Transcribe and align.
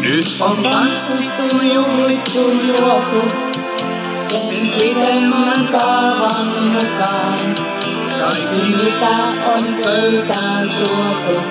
Nyt 0.00 0.26
on 0.40 0.56
tanssittu, 0.62 1.56
juhlittu, 1.74 2.52
juotu, 2.68 3.28
sen 4.28 4.72
pitemmän 4.78 5.68
kaavan 5.72 6.46
mukaan. 6.72 7.54
Kaikki 8.20 8.76
mitä 8.84 9.16
on 9.54 9.76
pöytään 9.84 10.70
tuotu, 10.70 11.42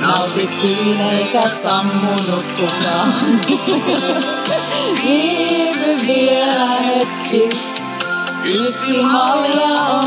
nautittiin 0.00 1.00
eikä 1.00 1.48
sammunut 1.48 2.46
kukaan. 2.56 3.14
Viivy 5.04 6.06
vielä 6.06 6.66
hetki, 6.66 7.48
yksi 8.44 9.02
malja 9.02 9.82
on 9.82 10.06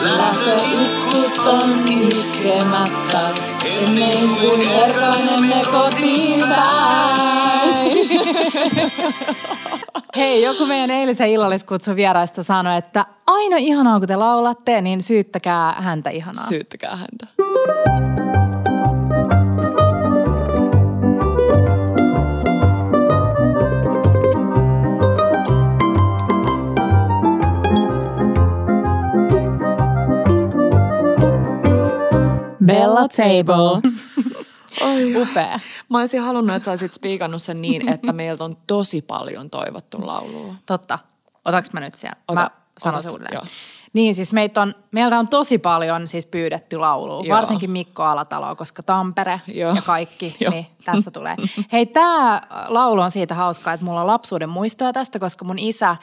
tyhjentämättä. 0.00 0.50
Lähtöitkut 0.50 1.46
on 1.46 1.88
itkemättä, 1.88 3.18
ennen 3.64 4.28
kuin 4.40 4.60
erkaanemme 4.84 5.62
kotiin 5.70 6.40
päin. 6.48 7.92
Hei, 10.16 10.42
joku 10.42 10.66
meidän 10.66 10.90
eilisen 10.90 11.28
illalliskutsun 11.28 11.96
vieraista 11.96 12.42
sanoi, 12.42 12.76
että 12.76 13.06
aina 13.26 13.56
ihanaa 13.56 13.98
kun 13.98 14.08
te 14.08 14.16
laulatte, 14.16 14.80
niin 14.80 15.02
syyttäkää 15.02 15.72
häntä 15.72 16.10
ihanaa. 16.10 16.44
Syyttäkää 16.44 16.96
häntä. 16.96 17.26
Bella 32.74 33.08
Table. 33.08 33.80
Oi. 34.90 35.22
Upea. 35.22 35.60
Mä 35.88 35.98
olisin 35.98 36.20
halunnut, 36.20 36.56
että 36.56 36.64
sä 36.64 36.72
olisit 36.72 36.92
spiikannut 36.92 37.42
sen 37.42 37.62
niin, 37.62 37.88
että 37.88 38.12
meiltä 38.12 38.44
on 38.44 38.56
tosi 38.66 39.02
paljon 39.02 39.50
toivottu 39.50 40.06
laulua. 40.06 40.54
Totta. 40.66 40.98
Otaks 41.44 41.72
mä 41.72 41.80
nyt 41.80 41.94
siellä? 41.94 42.16
Ota- 42.32 42.34
mä 42.34 42.50
sanon 42.78 43.02
sulle. 43.02 43.28
Niin, 43.92 44.14
siis 44.14 44.32
meitä 44.32 44.62
on, 44.62 44.74
meiltä 44.90 45.18
on 45.18 45.28
tosi 45.28 45.58
paljon 45.58 46.08
siis 46.08 46.26
pyydetty 46.26 46.76
laulua, 46.76 47.22
Joo. 47.24 47.36
varsinkin 47.36 47.70
Mikko 47.70 48.02
Alatalo, 48.02 48.56
koska 48.56 48.82
Tampere 48.82 49.40
Joo. 49.54 49.74
ja 49.74 49.82
kaikki, 49.82 50.36
Joo. 50.40 50.52
niin 50.52 50.66
tässä 50.84 51.10
tulee. 51.10 51.36
Hei, 51.72 51.86
tämä 51.86 52.42
laulu 52.68 53.00
on 53.00 53.10
siitä 53.10 53.34
hauskaa, 53.34 53.72
että 53.72 53.86
mulla 53.86 54.00
on 54.00 54.06
lapsuuden 54.06 54.48
muistoja 54.48 54.92
tästä, 54.92 55.18
koska 55.18 55.44
mun 55.44 55.58
isä 55.58 55.96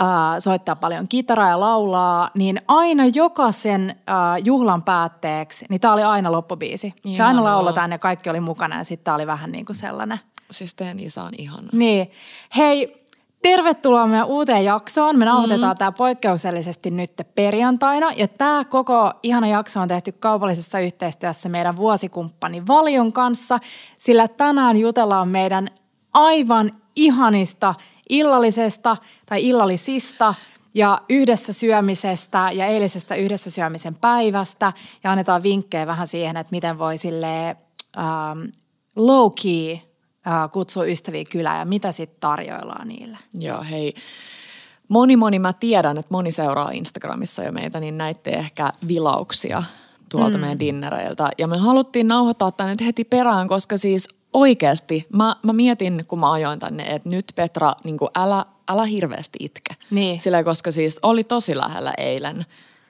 äh, 0.00 0.06
soittaa 0.38 0.76
paljon 0.76 1.08
kitaraa 1.08 1.48
ja 1.48 1.60
laulaa, 1.60 2.30
niin 2.34 2.60
aina 2.68 3.06
jokaisen 3.06 3.90
äh, 3.90 4.16
juhlan 4.44 4.82
päätteeksi, 4.82 5.66
niin 5.68 5.80
tämä 5.80 5.94
oli 5.94 6.02
aina 6.02 6.32
loppubiisi. 6.32 6.94
Se 7.14 7.22
aina 7.22 7.40
Ihanaa. 7.40 7.44
lauletaan 7.44 7.92
ja 7.92 7.98
kaikki 7.98 8.30
oli 8.30 8.40
mukana 8.40 8.78
ja 8.78 8.84
sitten 8.84 9.04
tämä 9.04 9.14
oli 9.14 9.26
vähän 9.26 9.52
niin 9.52 9.66
kuin 9.66 9.76
sellainen– 9.76 10.20
Siis 10.50 10.74
teidän 10.74 11.00
isä 11.00 11.22
on 11.22 11.32
ihana. 11.38 11.68
niin. 11.72 12.10
Hei, 12.56 13.06
tervetuloa 13.42 14.06
meidän 14.06 14.26
uuteen 14.26 14.64
jaksoon. 14.64 15.18
Me 15.18 15.24
nauhoitetaan 15.24 15.76
mm. 15.76 15.78
tämä 15.78 15.92
poikkeuksellisesti 15.92 16.90
nyt 16.90 17.12
perjantaina. 17.34 18.12
Ja 18.16 18.28
tämä 18.28 18.64
koko 18.64 19.12
ihana 19.22 19.46
jakso 19.46 19.80
on 19.80 19.88
tehty 19.88 20.12
kaupallisessa 20.12 20.78
yhteistyössä 20.78 21.48
meidän 21.48 21.76
vuosikumppani 21.76 22.66
Valion 22.66 23.12
kanssa, 23.12 23.58
sillä 23.98 24.28
tänään 24.28 24.76
jutellaan 24.76 25.28
meidän 25.28 25.68
aivan 26.14 26.72
ihanista 26.96 27.74
illallisesta 28.08 28.96
tai 29.26 29.48
illallisista 29.48 30.34
ja 30.74 31.00
yhdessä 31.08 31.52
syömisestä 31.52 32.50
ja 32.52 32.66
eilisestä 32.66 33.14
yhdessä 33.14 33.50
syömisen 33.50 33.94
päivästä. 33.94 34.72
Ja 35.04 35.12
annetaan 35.12 35.42
vinkkejä 35.42 35.86
vähän 35.86 36.06
siihen, 36.06 36.36
että 36.36 36.50
miten 36.50 36.78
voi 36.78 36.98
silleen, 36.98 37.56
ähm, 37.98 38.40
low 38.96 39.32
key 39.42 39.78
ää, 40.24 40.48
kutsua 40.48 40.84
ystäviä 40.84 41.24
kylään 41.24 41.58
ja 41.58 41.64
mitä 41.64 41.92
sitten 41.92 42.20
tarjoillaan 42.20 42.88
niille. 42.88 43.18
Joo, 43.34 43.62
hei. 43.62 43.94
Moni, 44.88 45.16
moni, 45.16 45.38
mä 45.38 45.52
tiedän, 45.52 45.98
että 45.98 46.14
moni 46.14 46.30
seuraa 46.30 46.70
Instagramissa 46.70 47.44
jo 47.44 47.52
meitä, 47.52 47.80
niin 47.80 47.98
näitte 47.98 48.30
ehkä 48.30 48.72
vilauksia 48.88 49.62
tuolta 50.08 50.38
mm. 50.38 50.40
meidän 50.40 50.58
dinnereiltä. 50.58 51.30
Ja 51.38 51.48
me 51.48 51.58
haluttiin 51.58 52.08
nauhoittaa 52.08 52.52
tänne 52.52 52.72
nyt 52.72 52.86
heti 52.86 53.04
perään, 53.04 53.48
koska 53.48 53.78
siis 53.78 54.08
oikeasti 54.36 55.06
mä, 55.12 55.36
mä 55.42 55.52
mietin, 55.52 56.04
kun 56.08 56.20
mä 56.20 56.32
ajoin 56.32 56.58
tänne, 56.58 56.94
että 56.94 57.08
nyt 57.08 57.24
Petra, 57.34 57.72
niin 57.84 57.96
älä, 58.16 58.44
älä 58.68 58.84
hirveästi 58.84 59.38
itke. 59.40 59.74
Niin. 59.90 60.20
Sillä 60.20 60.44
koska 60.44 60.70
siis 60.70 60.98
oli 61.02 61.24
tosi 61.24 61.56
lähellä 61.56 61.94
eilen, 61.98 62.46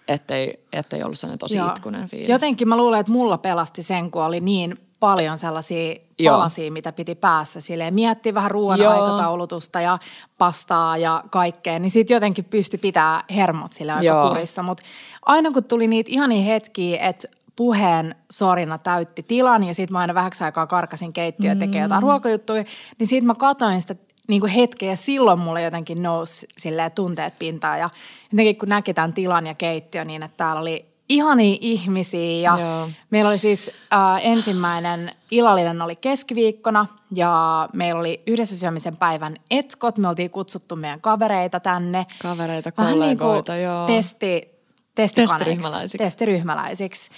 ettei, 0.08 0.60
ettei 0.72 1.02
ollut 1.02 1.18
sellainen 1.18 1.38
tosi 1.38 1.56
Joo. 1.56 1.68
itkunen 1.68 2.08
fiilis. 2.08 2.28
Jotenkin 2.28 2.68
mä 2.68 2.76
luulen, 2.76 3.00
että 3.00 3.12
mulla 3.12 3.38
pelasti 3.38 3.82
sen, 3.82 4.10
kun 4.10 4.24
oli 4.24 4.40
niin 4.40 4.78
paljon 5.00 5.38
sellaisia 5.38 5.94
Joo. 6.18 6.34
palasia, 6.34 6.70
mitä 6.72 6.92
piti 6.92 7.14
päässä. 7.14 7.60
Silleen 7.60 7.94
miettiä 7.94 8.34
vähän 8.34 8.50
ruoan 8.50 8.80
Joo. 8.80 8.92
aikataulutusta 8.92 9.80
ja 9.80 9.98
pastaa 10.38 10.96
ja 10.96 11.24
kaikkea, 11.30 11.78
niin 11.78 11.90
sitten 11.90 12.14
jotenkin 12.14 12.44
pystyi 12.44 12.78
pitää 12.78 13.24
hermot 13.30 13.72
sille 13.72 13.92
aika 13.92 14.28
kurissa. 14.28 14.62
Mutta 14.62 14.82
aina 15.22 15.50
kun 15.50 15.64
tuli 15.64 15.86
niitä 15.86 16.10
ihania 16.12 16.44
hetkiä, 16.44 17.08
että 17.08 17.28
puheen 17.56 18.14
sorina 18.30 18.78
täytti 18.78 19.22
tilan 19.22 19.64
ja 19.64 19.74
sitten 19.74 19.92
mä 19.92 19.98
aina 19.98 20.14
vähäksi 20.14 20.44
aikaa 20.44 20.66
karkasin 20.66 21.12
keittiöön 21.12 21.58
tekemään 21.58 21.82
jotain 21.82 22.02
ruokajuttuja, 22.02 22.64
niin 22.98 23.06
sitten 23.06 23.26
mä 23.26 23.34
katsoin 23.34 23.80
sitä 23.80 23.96
niin 24.28 24.40
kuin 24.40 24.52
hetkeä 24.52 24.90
ja 24.90 24.96
silloin 24.96 25.38
mulle 25.38 25.62
jotenkin 25.62 26.02
nousi 26.02 26.46
silleen 26.58 26.92
tunteet 26.92 27.38
pintaan 27.38 27.78
ja 27.80 27.90
jotenkin 28.32 28.58
kun 28.58 28.68
näki 28.68 28.94
tämän 28.94 29.12
tilan 29.12 29.46
ja 29.46 29.54
keittiön 29.54 30.06
niin, 30.06 30.22
että 30.22 30.36
täällä 30.36 30.60
oli 30.60 30.86
ihania 31.08 31.56
ihmisiä 31.60 32.50
ja 32.50 32.58
Joo. 32.60 32.88
meillä 33.10 33.28
oli 33.28 33.38
siis 33.38 33.70
äh, 33.92 34.26
ensimmäinen 34.26 35.10
illallinen 35.30 35.82
oli 35.82 35.96
keskiviikkona 35.96 36.86
ja 37.14 37.68
meillä 37.72 38.00
oli 38.00 38.22
yhdessä 38.26 38.58
syömisen 38.58 38.96
päivän 38.96 39.36
etkot. 39.50 39.98
Me 39.98 40.08
oltiin 40.08 40.30
kutsuttu 40.30 40.76
meidän 40.76 41.00
kavereita 41.00 41.60
tänne. 41.60 42.06
Kavereita, 42.22 42.72
Vähän 42.78 42.90
niin 42.92 43.00
kuin 43.00 43.18
kollegoita, 43.18 43.56
joo. 43.56 43.86
Testi, 43.86 44.56
Testiryhmäläisiksi. 44.94 45.98
testiryhmäläisiksi. 45.98 47.10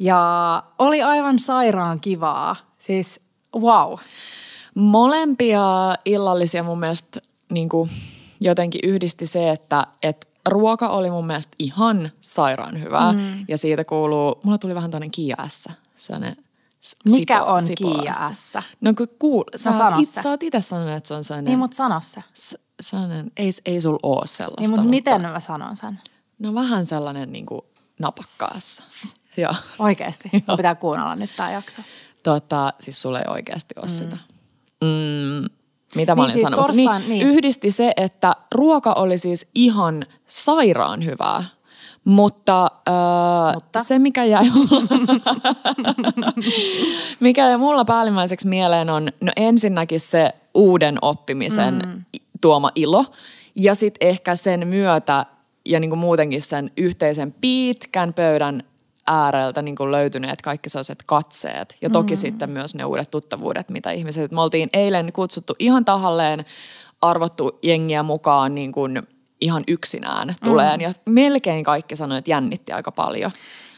Ja 0.00 0.62
oli 0.78 1.02
aivan 1.02 1.38
sairaan 1.38 2.00
kivaa. 2.00 2.56
Siis 2.78 3.20
wow. 3.54 3.98
Molempia 4.74 5.62
illallisia 6.04 6.62
mun 6.62 6.80
mielestä 6.80 7.20
niin 7.50 7.68
kuin 7.68 7.90
jotenkin 8.40 8.80
yhdisti 8.84 9.26
se, 9.26 9.50
että, 9.50 9.86
että 10.02 10.26
ruoka 10.48 10.88
oli 10.88 11.10
mun 11.10 11.26
mielestä 11.26 11.56
ihan 11.58 12.10
sairaan 12.20 12.80
hyvää. 12.80 13.12
Mm. 13.12 13.44
Ja 13.48 13.58
siitä 13.58 13.84
kuuluu, 13.84 14.40
mulla 14.44 14.58
tuli 14.58 14.74
vähän 14.74 14.90
toinen 14.90 15.10
S. 15.46 15.68
S- 16.80 16.96
Mikä 17.04 17.38
sipo- 17.38 17.44
on 17.50 17.60
S. 18.32 18.52
S? 18.52 18.56
No 18.80 18.94
kun 18.94 19.08
kuul, 19.18 19.44
sä, 19.56 19.72
sano 19.72 19.96
oot 19.96 20.02
it, 20.02 20.08
sä 20.08 20.30
oot 20.30 20.42
itse 20.42 20.60
sanonut, 20.60 20.94
että 20.96 21.08
se 21.08 21.14
on 21.14 21.24
sellainen, 21.24 21.50
Niin, 21.50 21.58
mutta 21.58 21.76
sano 21.76 22.00
se. 22.00 22.22
s- 22.34 22.58
sellainen 22.80 23.32
ei, 23.36 23.50
ei 23.66 23.80
sul 23.80 23.98
oo 24.02 24.22
sellaista. 24.26 24.60
Niin, 24.60 24.70
mutta 24.70 24.82
miten 24.90 25.20
mä 25.20 25.40
sanon 25.40 25.76
sen? 25.76 26.00
No 26.38 26.54
vähän 26.54 26.86
sellainen 26.86 27.32
niin 27.32 27.46
kuin 27.46 27.60
napakkaassa. 27.98 28.82
Joo. 29.36 29.54
Oikeasti. 29.78 30.30
Mun 30.46 30.56
pitää 30.56 30.74
kuunnella 30.74 31.16
nyt 31.16 31.30
tämä 31.36 31.52
jakso. 31.52 31.82
Tota, 32.22 32.72
siis 32.80 33.02
sulla 33.02 33.18
ei 33.20 33.24
oikeasti 33.28 33.74
ole 33.76 33.86
mm. 33.86 33.88
sitä. 33.88 34.16
Mm, 34.84 35.44
mitä 35.96 36.14
mä 36.14 36.14
Niin 36.14 36.22
olin 36.22 36.32
siis 36.32 36.42
sanomassa? 36.42 36.72
torstain- 36.72 37.08
niin, 37.08 37.08
niin. 37.08 37.26
Yhdisti 37.26 37.70
se, 37.70 37.92
että 37.96 38.36
ruoka 38.52 38.92
oli 38.92 39.18
siis 39.18 39.48
ihan 39.54 40.06
sairaan 40.26 41.04
hyvää. 41.04 41.44
Mutta, 42.04 42.62
äh, 42.88 43.54
Mutta? 43.54 43.84
se, 43.84 43.98
mikä 43.98 44.24
jäi, 44.24 44.44
mikä 47.20 47.48
jäi 47.48 47.58
mulla 47.58 47.84
päällimmäiseksi 47.84 48.48
mieleen 48.48 48.90
on 48.90 49.12
no 49.20 49.32
ensinnäkin 49.36 50.00
se 50.00 50.34
uuden 50.54 50.98
oppimisen 51.02 51.82
mm. 51.86 52.04
tuoma 52.40 52.70
ilo. 52.74 53.04
Ja 53.54 53.74
sitten 53.74 54.08
ehkä 54.08 54.36
sen 54.36 54.68
myötä 54.68 55.26
ja 55.66 55.80
niin 55.80 55.90
kuin 55.90 55.98
muutenkin 56.00 56.42
sen 56.42 56.70
yhteisen 56.76 57.34
pitkän 57.40 58.14
pöydän 58.14 58.62
ääreltä 59.10 59.62
niin 59.62 59.76
kuin 59.76 59.90
löytyneet 59.90 60.42
kaikki 60.42 60.68
sellaiset 60.70 61.02
katseet. 61.06 61.76
Ja 61.82 61.90
toki 61.90 62.14
mm. 62.14 62.16
sitten 62.16 62.50
myös 62.50 62.74
ne 62.74 62.84
uudet 62.84 63.10
tuttavuudet, 63.10 63.68
mitä 63.68 63.90
ihmiset. 63.90 64.32
Me 64.32 64.40
oltiin 64.40 64.70
eilen 64.72 65.12
kutsuttu 65.12 65.54
ihan 65.58 65.84
tahalleen 65.84 66.44
arvottu 67.02 67.58
jengiä 67.62 68.02
mukaan 68.02 68.54
niin 68.54 68.72
kuin 68.72 69.02
ihan 69.40 69.64
yksinään 69.68 70.34
tuleen. 70.44 70.80
Ja 70.80 70.90
melkein 71.06 71.64
kaikki 71.64 71.96
sanoivat, 71.96 72.18
että 72.18 72.30
jännitti 72.30 72.72
aika 72.72 72.92
paljon. 72.92 73.30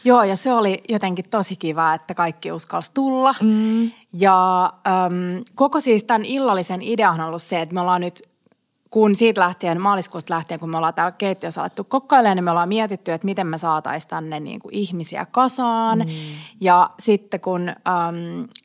Joo, 0.05 0.23
ja 0.23 0.35
se 0.35 0.53
oli 0.53 0.83
jotenkin 0.89 1.29
tosi 1.29 1.55
kiva, 1.55 1.93
että 1.93 2.13
kaikki 2.13 2.51
uskalsi 2.51 2.91
tulla. 2.93 3.35
Mm. 3.41 3.91
Ja 4.13 4.63
äm, 4.65 5.43
koko 5.55 5.79
siis 5.79 6.03
tämän 6.03 6.25
illallisen 6.25 6.81
ideahan 6.81 7.21
on 7.21 7.27
ollut 7.27 7.41
se, 7.41 7.61
että 7.61 7.75
me 7.75 7.81
ollaan 7.81 8.01
nyt, 8.01 8.21
kun 8.93 9.15
siitä 9.15 9.41
lähtien, 9.41 9.81
maaliskuusta 9.81 10.33
lähtien, 10.33 10.59
kun 10.59 10.69
me 10.69 10.77
ollaan 10.77 10.93
täällä 10.93 11.11
keittiössä 11.11 11.61
alettu 11.61 11.83
kokkailemaan, 11.83 12.37
niin 12.37 12.43
me 12.43 12.51
ollaan 12.51 12.69
mietitty, 12.69 13.11
että 13.11 13.25
miten 13.25 13.47
me 13.47 13.57
saataisiin 13.57 14.09
tänne 14.09 14.39
niin 14.39 14.59
kuin 14.59 14.73
ihmisiä 14.73 15.25
kasaan. 15.31 15.99
Mm. 15.99 16.05
Ja 16.61 16.89
sitten 16.99 17.39
kun 17.39 17.69
äm, 17.69 17.75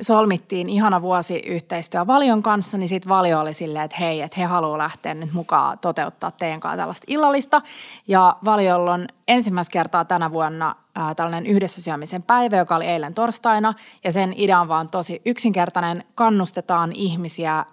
solmittiin 0.01 0.69
ihana 0.69 1.03
vuosi 1.03 1.39
yhteistyö 1.39 2.07
Valion 2.07 2.43
kanssa, 2.43 2.79
niin 2.79 2.89
sitten 2.89 3.09
Valio 3.09 3.41
oli 3.41 3.55
silleen, 3.55 3.85
että 3.85 3.97
hei, 4.01 4.21
että 4.21 4.41
he 4.41 4.45
haluaa 4.45 4.79
lähteä 4.79 5.15
nyt 5.15 5.33
mukaan 5.33 5.79
toteuttaa 5.79 6.31
teidän 6.31 6.61
kanssa 6.61 6.77
tällaista 6.77 7.05
illallista. 7.07 7.63
Ja 8.09 8.37
Valiolla 8.45 8.93
on 8.93 9.07
ensimmäistä 9.29 9.73
kertaa 9.73 10.05
tänä 10.05 10.33
vuonna 10.33 10.75
ää, 10.99 11.15
tällainen 11.15 11.47
yhdessä 11.47 11.83
syömisen 11.83 12.23
päivä, 12.23 12.57
joka 12.57 12.77
oli 12.77 12.85
eilen 12.85 13.15
torstaina. 13.15 13.75
Ja 14.05 14.13
sen 14.13 14.35
idea 14.37 14.61
on 14.61 14.69
vaan 14.69 14.89
tosi 14.89 15.23
yksinkertainen. 15.27 16.05
Kannustetaan 16.15 16.93
ihmisiä 16.93 17.55
ää, 17.55 17.67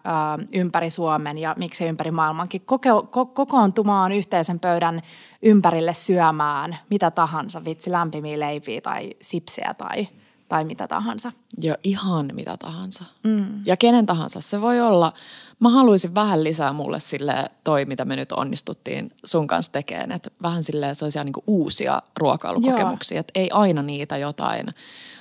ympäri 0.53 0.89
Suomen 0.89 1.37
ja 1.37 1.55
miksei 1.57 1.89
ympäri 1.89 2.11
maailmankin 2.11 2.61
koke, 2.61 2.89
ko, 3.09 3.25
kokoontumaan 3.25 4.11
yhteisen 4.11 4.59
pöydän 4.59 5.01
ympärille 5.41 5.93
syömään 5.93 6.77
mitä 6.89 7.11
tahansa, 7.11 7.65
vitsi 7.65 7.91
lämpimiä 7.91 8.39
leipiä 8.39 8.81
tai 8.81 9.09
sipsejä 9.21 9.73
tai, 9.73 10.07
tai 10.49 10.65
mitä 10.65 10.87
tahansa. 10.87 11.31
Jo 11.61 11.75
ihan 11.83 12.29
mitä 12.33 12.57
tahansa. 12.57 13.05
Mm. 13.23 13.61
Ja 13.65 13.77
kenen 13.77 14.05
tahansa. 14.05 14.41
Se 14.41 14.61
voi 14.61 14.81
olla, 14.81 15.13
mä 15.59 15.69
haluaisin 15.69 16.15
vähän 16.15 16.43
lisää 16.43 16.73
mulle 16.73 16.99
sille 16.99 17.49
toi, 17.63 17.85
mitä 17.85 18.05
me 18.05 18.15
nyt 18.15 18.31
onnistuttiin 18.31 19.11
sun 19.25 19.47
kanssa 19.47 19.71
tekemään. 19.71 20.11
Että 20.11 20.29
vähän 20.41 20.63
silleen 20.63 20.95
sellaisia 20.95 21.23
niin 21.23 21.33
uusia 21.47 22.01
ruokailukokemuksia. 22.17 23.19
Että 23.19 23.31
ei 23.35 23.49
aina 23.51 23.81
niitä 23.81 24.17
jotain, 24.17 24.67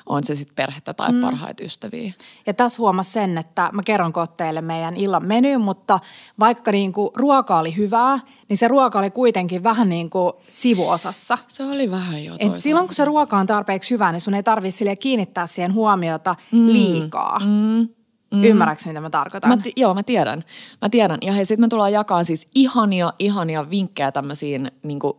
on 0.06 0.24
se 0.24 0.34
sitten 0.34 0.54
perhettä 0.54 0.94
tai 0.94 1.12
mm. 1.12 1.20
parhaita 1.20 1.64
ystäviä. 1.64 2.12
Ja 2.46 2.54
tässä 2.54 2.78
huomasi 2.78 3.12
sen, 3.12 3.38
että 3.38 3.70
mä 3.72 3.82
kerron 3.82 4.12
teille 4.36 4.60
meidän 4.60 4.96
illan 4.96 5.26
meny, 5.26 5.58
mutta 5.58 6.00
vaikka 6.38 6.72
niin 6.72 6.92
kuin 6.92 7.10
ruoka 7.14 7.58
oli 7.58 7.76
hyvää, 7.76 8.20
niin 8.48 8.56
se 8.56 8.68
ruoka 8.68 8.98
oli 8.98 9.10
kuitenkin 9.10 9.62
vähän 9.62 9.88
niin 9.88 10.10
kuin 10.10 10.32
sivuosassa. 10.50 11.38
Se 11.48 11.64
oli 11.64 11.90
vähän 11.90 12.24
jo 12.24 12.34
Et 12.38 12.60
silloin 12.60 12.86
kun 12.86 12.94
se 12.94 13.04
ruoka 13.04 13.38
on 13.38 13.46
tarpeeksi 13.46 13.94
hyvää, 13.94 14.12
niin 14.12 14.20
sun 14.20 14.34
ei 14.34 14.42
tarvitse 14.42 14.96
kiinnittää 14.96 15.46
siihen 15.46 15.74
huomiota 15.74 16.36
mm. 16.52 16.66
liikaa. 16.66 17.40
Mm. 17.44 17.88
Mm. 18.34 18.44
Ymmärrätkö, 18.44 18.88
mitä 18.88 19.00
mä 19.00 19.10
tarkoitan? 19.10 19.50
Mä 19.50 19.56
t- 19.56 19.76
joo, 19.76 19.94
mä 19.94 20.02
tiedän. 20.02 20.44
Mä 20.82 20.88
tiedän. 20.88 21.18
Ja 21.22 21.32
hei, 21.32 21.44
sit 21.44 21.58
me 21.60 21.68
tullaan 21.68 21.92
jakaa 21.92 22.24
siis 22.24 22.48
ihania, 22.54 23.12
ihania 23.18 23.70
vinkkejä 23.70 24.12
tämmöisiin 24.12 24.70
niin 24.82 24.98
kuin, 24.98 25.16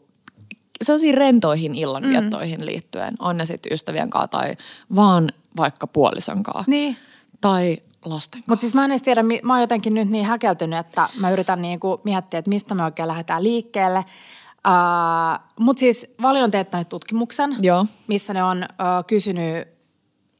sellaisiin 0.83 1.13
rentoihin 1.13 1.75
illanviettoihin 1.75 2.59
mm. 2.59 2.65
liittyen. 2.65 3.13
On 3.19 3.37
ne 3.37 3.45
sitten 3.45 3.73
ystävien 3.73 4.09
kanssa 4.09 4.27
tai 4.27 4.55
vaan 4.95 5.31
vaikka 5.57 5.87
puolison 5.87 6.43
kanssa. 6.43 6.71
Niin. 6.71 6.97
Tai 7.41 7.77
lasten 8.05 8.43
Mutta 8.47 8.61
siis 8.61 8.75
mä 8.75 8.85
en 8.85 8.91
edes 8.91 9.01
tiedä, 9.01 9.23
mä 9.43 9.53
oon 9.53 9.61
jotenkin 9.61 9.93
nyt 9.93 10.09
niin 10.09 10.25
häkeltynyt, 10.25 10.79
että 10.79 11.09
mä 11.19 11.31
yritän 11.31 11.61
niinku 11.61 12.01
miettiä, 12.03 12.37
että 12.37 12.49
mistä 12.49 12.75
me 12.75 12.83
oikein 12.83 13.07
lähdetään 13.07 13.43
liikkeelle. 13.43 14.05
Uh, 14.67 15.39
Mutta 15.59 15.79
siis 15.79 16.15
Vali 16.21 16.41
on 16.41 16.51
teettänyt 16.51 16.89
tutkimuksen, 16.89 17.55
Joo. 17.59 17.85
missä 18.07 18.33
ne 18.33 18.43
on 18.43 18.57
uh, 18.57 19.05
kysynyt 19.07 19.67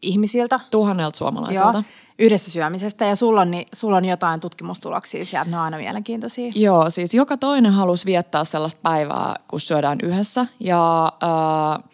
ihmisiltä. 0.01 0.59
Tuhannelta 0.71 1.17
suomalaiselta. 1.17 1.77
Joo, 1.77 1.83
yhdessä 2.19 2.51
syömisestä 2.51 3.05
ja 3.05 3.15
sulla 3.15 3.41
on, 3.41 3.51
niin, 3.51 3.67
sulla 3.73 3.97
on 3.97 4.05
jotain 4.05 4.39
tutkimustuloksia 4.39 5.25
sieltä, 5.25 5.51
ne 5.51 5.57
on 5.57 5.63
aina 5.63 5.77
mielenkiintoisia. 5.77 6.51
Joo, 6.55 6.89
siis 6.89 7.13
joka 7.13 7.37
toinen 7.37 7.71
halusi 7.71 8.05
viettää 8.05 8.43
sellaista 8.43 8.79
päivää, 8.83 9.35
kun 9.47 9.59
syödään 9.59 9.97
yhdessä 10.03 10.47
ja 10.59 11.11
uh, 11.13 11.89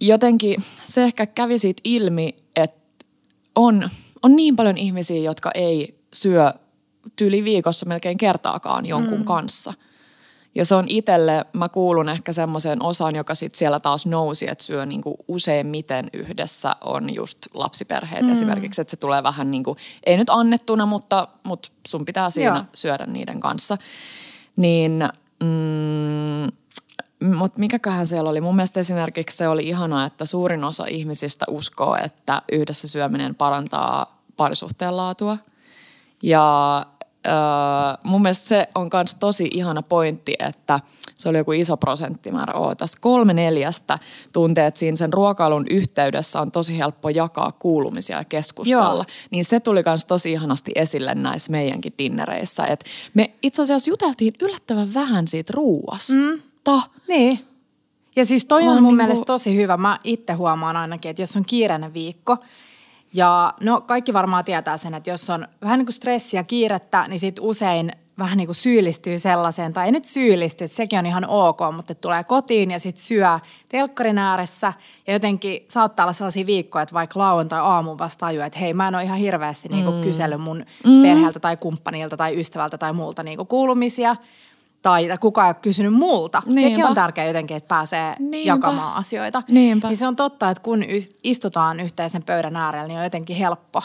jotenkin 0.00 0.64
se 0.86 1.02
ehkä 1.02 1.26
kävi 1.26 1.58
siitä 1.58 1.80
ilmi, 1.84 2.36
että 2.56 3.06
on, 3.54 3.88
on 4.22 4.36
niin 4.36 4.56
paljon 4.56 4.78
ihmisiä, 4.78 5.22
jotka 5.22 5.50
ei 5.54 5.98
syö 6.12 6.52
tyli 7.16 7.44
viikossa 7.44 7.86
melkein 7.86 8.18
kertaakaan 8.18 8.86
jonkun 8.86 9.18
mm. 9.18 9.24
kanssa– 9.24 9.74
ja 10.54 10.64
se 10.64 10.74
on 10.74 10.84
itselle, 10.88 11.44
mä 11.52 11.68
kuulun 11.68 12.08
ehkä 12.08 12.32
semmoiseen 12.32 12.82
osaan, 12.82 13.16
joka 13.16 13.34
sitten 13.34 13.58
siellä 13.58 13.80
taas 13.80 14.06
nousi, 14.06 14.48
että 14.48 14.64
syö 14.64 14.86
niinku 14.86 15.16
useimmiten 15.28 16.10
yhdessä 16.12 16.76
on 16.80 17.14
just 17.14 17.38
lapsiperheet 17.54 18.26
mm. 18.26 18.32
esimerkiksi, 18.32 18.80
että 18.80 18.90
se 18.90 18.96
tulee 18.96 19.22
vähän 19.22 19.50
niin 19.50 19.64
kuin, 19.64 19.78
ei 20.04 20.16
nyt 20.16 20.30
annettuna, 20.30 20.86
mutta, 20.86 21.28
mutta 21.42 21.68
sun 21.88 22.04
pitää 22.04 22.30
siinä 22.30 22.56
Joo. 22.56 22.64
syödä 22.74 23.06
niiden 23.06 23.40
kanssa. 23.40 23.78
Niin, 24.56 25.08
mm, 25.42 26.52
mutta 27.36 27.60
mikäköhän 27.60 28.06
siellä 28.06 28.30
oli? 28.30 28.40
Mun 28.40 28.56
mielestä 28.56 28.80
esimerkiksi 28.80 29.36
se 29.36 29.48
oli 29.48 29.68
ihanaa, 29.68 30.06
että 30.06 30.24
suurin 30.24 30.64
osa 30.64 30.86
ihmisistä 30.86 31.44
uskoo, 31.48 31.96
että 32.04 32.42
yhdessä 32.52 32.88
syöminen 32.88 33.34
parantaa 33.34 34.22
parisuhteen 34.36 34.96
laatua. 34.96 35.38
Ja 36.22 36.86
Öö, 37.26 37.32
mun 38.02 38.22
mielestä 38.22 38.48
se 38.48 38.68
on 38.74 38.90
myös 38.92 39.14
tosi 39.14 39.48
ihana 39.52 39.82
pointti, 39.82 40.34
että 40.38 40.80
se 41.14 41.28
oli 41.28 41.38
joku 41.38 41.52
iso 41.52 41.76
prosenttimäärä. 41.76 42.54
Oo, 42.54 42.74
tässä 42.74 42.98
kolme 43.00 43.32
neljästä 43.32 43.98
tuntee, 44.32 44.66
että 44.66 44.80
siinä 44.80 44.96
sen 44.96 45.12
ruokailun 45.12 45.66
yhteydessä 45.70 46.40
on 46.40 46.52
tosi 46.52 46.78
helppo 46.78 47.08
jakaa 47.08 47.52
kuulumisia 47.52 48.16
ja 48.16 48.24
keskustella. 48.24 48.94
Joo. 48.94 49.04
Niin 49.30 49.44
se 49.44 49.60
tuli 49.60 49.82
myös 49.86 50.04
tosi 50.04 50.32
ihanasti 50.32 50.72
esille 50.74 51.14
näissä 51.14 51.52
meidänkin 51.52 51.94
dinnereissä. 51.98 52.64
Et 52.64 52.84
me 53.14 53.30
itse 53.42 53.62
asiassa 53.62 53.90
juteltiin 53.90 54.34
yllättävän 54.42 54.94
vähän 54.94 55.28
siitä 55.28 55.52
ruuasta. 55.56 56.12
Mm. 56.12 56.42
Niin. 57.08 57.46
Ja 58.16 58.26
siis 58.26 58.44
toi 58.44 58.62
on, 58.62 58.68
on 58.68 58.74
mun 58.74 58.82
niinku... 58.82 58.96
mielestä 58.96 59.24
tosi 59.24 59.56
hyvä. 59.56 59.76
Mä 59.76 59.98
itse 60.04 60.32
huomaan 60.32 60.76
ainakin, 60.76 61.10
että 61.10 61.22
jos 61.22 61.36
on 61.36 61.44
kiireinen 61.44 61.94
viikko– 61.94 62.38
ja 63.14 63.54
no 63.60 63.80
kaikki 63.80 64.12
varmaan 64.12 64.44
tietää 64.44 64.76
sen, 64.76 64.94
että 64.94 65.10
jos 65.10 65.30
on 65.30 65.48
vähän 65.62 65.78
niin 65.78 65.86
kuin 65.86 65.94
stressiä 65.94 66.44
kiirettä, 66.44 67.04
niin 67.08 67.20
sit 67.20 67.36
usein 67.40 67.92
vähän 68.18 68.38
niin 68.38 68.46
kuin 68.46 68.54
syyllistyy 68.54 69.18
sellaiseen, 69.18 69.72
tai 69.72 69.86
ei 69.86 69.92
nyt 69.92 70.04
syyllisty, 70.04 70.64
että 70.64 70.76
sekin 70.76 70.98
on 70.98 71.06
ihan 71.06 71.28
ok, 71.28 71.60
mutta 71.76 71.94
tulee 71.94 72.24
kotiin 72.24 72.70
ja 72.70 72.80
sitten 72.80 73.02
syö 73.02 73.38
telkkarin 73.68 74.18
ääressä 74.18 74.72
ja 75.06 75.12
jotenkin 75.12 75.64
saattaa 75.68 76.04
olla 76.04 76.12
sellaisia 76.12 76.46
viikkoja, 76.46 76.82
että 76.82 76.94
vaikka 76.94 77.20
lauantai 77.20 77.60
aamuun 77.60 77.98
vasta 77.98 78.26
tajua, 78.26 78.44
että 78.44 78.58
hei 78.58 78.74
mä 78.74 78.88
en 78.88 78.94
ole 78.94 79.02
ihan 79.02 79.18
hirveästi 79.18 79.68
niin 79.68 79.84
kuin 79.84 79.96
mm. 79.96 80.02
kysellyt 80.02 80.40
mun 80.40 80.64
mm. 80.86 81.02
perheeltä 81.02 81.40
tai 81.40 81.56
kumppanilta 81.56 82.16
tai 82.16 82.40
ystävältä 82.40 82.78
tai 82.78 82.92
muulta 82.92 83.22
niin 83.22 83.36
kuin 83.36 83.48
kuulumisia– 83.48 84.16
tai 84.82 85.08
kukaan 85.20 85.46
ei 85.46 85.50
ole 85.50 85.56
kysynyt 85.62 85.92
multa. 85.92 86.42
Niinpä. 86.46 86.60
Sekin 86.70 86.86
on 86.86 86.94
tärkeää 86.94 87.26
jotenkin, 87.26 87.56
että 87.56 87.68
pääsee 87.68 88.16
Niinpä. 88.18 88.48
jakamaan 88.48 88.94
asioita. 88.94 89.42
Niinpä. 89.50 89.88
Niin 89.88 89.96
se 89.96 90.06
on 90.06 90.16
totta, 90.16 90.50
että 90.50 90.62
kun 90.62 90.84
istutaan 91.24 91.80
yhteisen 91.80 92.22
pöydän 92.22 92.56
äärellä, 92.56 92.88
niin 92.88 92.98
on 92.98 93.04
jotenkin 93.04 93.36
helppo. 93.36 93.82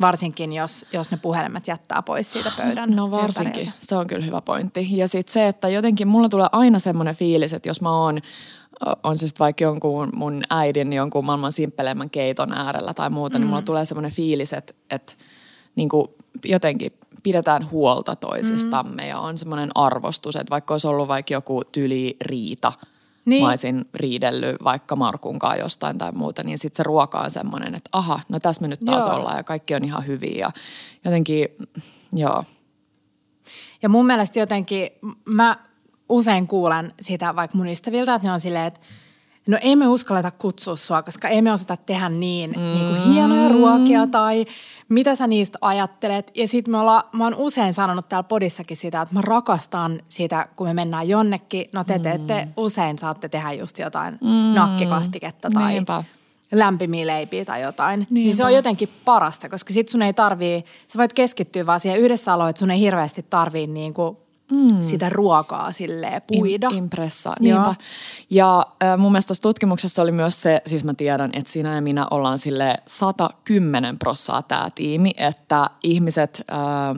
Varsinkin, 0.00 0.52
jos, 0.52 0.86
jos 0.92 1.10
ne 1.10 1.16
puhelimet 1.16 1.68
jättää 1.68 2.02
pois 2.02 2.32
siitä 2.32 2.52
pöydän 2.56 2.90
No 2.90 3.10
varsinkin, 3.10 3.60
ympäriltä. 3.60 3.86
se 3.86 3.96
on 3.96 4.06
kyllä 4.06 4.24
hyvä 4.24 4.40
pointti. 4.40 4.88
Ja 4.90 5.08
sitten 5.08 5.32
se, 5.32 5.48
että 5.48 5.68
jotenkin 5.68 6.08
mulla 6.08 6.28
tulee 6.28 6.48
aina 6.52 6.78
semmoinen 6.78 7.14
fiilis, 7.14 7.54
että 7.54 7.68
jos 7.68 7.80
mä 7.80 7.90
oon 7.90 8.20
on 9.02 9.16
se 9.16 9.28
sitten 9.28 9.44
vaikka 9.44 9.64
jonkun 9.64 10.08
mun 10.14 10.42
äidin 10.50 10.92
jonkun 10.92 11.24
maailman 11.24 11.52
simppelemmän 11.52 12.10
keiton 12.10 12.52
äärellä 12.52 12.94
tai 12.94 13.10
muuta, 13.10 13.38
mm. 13.38 13.42
niin 13.42 13.48
mulla 13.48 13.60
mm. 13.60 13.64
tulee 13.64 13.84
semmoinen 13.84 14.12
fiilis, 14.12 14.52
että, 14.52 14.72
että 14.90 15.12
niin 15.76 15.88
kuin 15.88 16.08
jotenkin 16.44 16.92
pidetään 17.26 17.70
huolta 17.70 18.16
toisistamme 18.16 19.02
mm. 19.02 19.08
ja 19.08 19.18
on 19.18 19.38
semmoinen 19.38 19.70
arvostus, 19.74 20.36
että 20.36 20.50
vaikka 20.50 20.74
olisi 20.74 20.88
ollut 20.88 21.08
vaikka 21.08 21.34
joku 21.34 21.64
tyli 21.64 22.16
riita, 22.20 22.72
niin. 23.24 23.42
mä 23.42 23.48
olisin 23.48 23.88
riidellyt 23.94 24.56
vaikka 24.64 24.96
Markunkaan 24.96 25.58
jostain 25.58 25.98
tai 25.98 26.12
muuta, 26.12 26.42
niin 26.42 26.58
sitten 26.58 26.76
se 26.76 26.82
ruoka 26.82 27.20
on 27.20 27.30
semmoinen, 27.30 27.74
että 27.74 27.90
aha, 27.92 28.20
no 28.28 28.40
tässä 28.40 28.62
me 28.62 28.68
nyt 28.68 28.80
taas 28.84 29.06
joo. 29.06 29.14
ollaan 29.14 29.36
ja 29.36 29.42
kaikki 29.42 29.74
on 29.74 29.84
ihan 29.84 30.06
hyviä 30.06 30.38
ja 30.38 30.50
jotenkin, 31.04 31.48
joo. 32.12 32.44
Ja 33.82 33.88
mun 33.88 34.06
mielestä 34.06 34.38
jotenkin, 34.38 34.90
mä 35.24 35.56
usein 36.08 36.46
kuulen 36.46 36.92
sitä 37.00 37.36
vaikka 37.36 37.58
mun 37.58 37.68
ystäviltä, 37.68 38.14
että 38.14 38.28
ne 38.28 38.32
on 38.32 38.40
silleen, 38.40 38.66
että 38.66 38.80
no 39.46 39.58
ei 39.60 39.76
me 39.76 39.88
uskalleta 39.88 40.30
kutsua 40.30 40.76
sua, 40.76 41.02
koska 41.02 41.28
ei 41.28 41.42
me 41.42 41.52
osata 41.52 41.76
tehdä 41.76 42.08
niin, 42.08 42.50
mm. 42.50 42.56
niin 42.56 42.88
kuin 42.88 43.12
hienoja 43.12 43.48
ruokia 43.48 44.06
tai 44.06 44.46
mitä 44.88 45.14
sä 45.14 45.26
niistä 45.26 45.58
ajattelet. 45.60 46.30
Ja 46.34 46.48
sitten 46.48 46.72
me 46.72 46.78
ollaan, 46.78 47.02
mä 47.12 47.24
oon 47.24 47.34
usein 47.34 47.74
sanonut 47.74 48.08
täällä 48.08 48.28
podissakin 48.28 48.76
sitä, 48.76 49.02
että 49.02 49.14
mä 49.14 49.22
rakastan 49.22 50.00
sitä, 50.08 50.48
kun 50.56 50.66
me 50.66 50.74
mennään 50.74 51.08
jonnekin. 51.08 51.68
No 51.74 51.84
te 51.84 51.98
teette, 51.98 52.44
mm. 52.44 52.52
usein 52.56 52.98
saatte 52.98 53.28
tehdä 53.28 53.52
just 53.52 53.78
jotain 53.78 54.18
mm. 54.20 54.54
nakkikastiketta 54.54 55.50
tai 55.50 55.72
Niinpä. 55.72 56.04
lämpimiä 56.52 57.06
leipiä 57.06 57.44
tai 57.44 57.62
jotain. 57.62 57.98
Niinpä. 57.98 58.14
Niin 58.14 58.36
se 58.36 58.44
on 58.44 58.54
jotenkin 58.54 58.88
parasta, 59.04 59.48
koska 59.48 59.72
sit 59.72 59.88
sun 59.88 60.02
ei 60.02 60.12
tarvii, 60.12 60.64
sä 60.88 60.98
voit 60.98 61.12
keskittyä 61.12 61.66
vaan 61.66 61.80
siihen 61.80 62.00
yhdessä 62.00 62.32
aloon, 62.32 62.50
että 62.50 62.60
sun 62.60 62.70
ei 62.70 62.80
hirveästi 62.80 63.26
tarvii 63.30 63.66
niin 63.66 63.94
kuin 63.94 64.16
mm. 64.50 64.80
sitä 64.80 65.08
ruokaa 65.08 65.72
sille 65.72 66.22
puida. 66.26 66.68
In, 66.70 66.76
impressa, 66.76 67.32
niinpä. 67.40 67.74
Ja 68.30 68.66
äh, 68.82 68.98
mun 68.98 69.12
mielestä 69.12 69.28
tuossa 69.28 69.42
tutkimuksessa 69.42 70.02
oli 70.02 70.12
myös 70.12 70.42
se, 70.42 70.62
siis 70.66 70.84
mä 70.84 70.94
tiedän, 70.94 71.30
että 71.32 71.52
sinä 71.52 71.74
ja 71.74 71.82
minä 71.82 72.06
ollaan 72.10 72.38
sille 72.38 72.78
110 72.86 73.98
prossaa 73.98 74.42
tämä 74.42 74.70
tiimi, 74.74 75.10
että 75.16 75.70
ihmiset, 75.82 76.44
äh, 76.52 76.90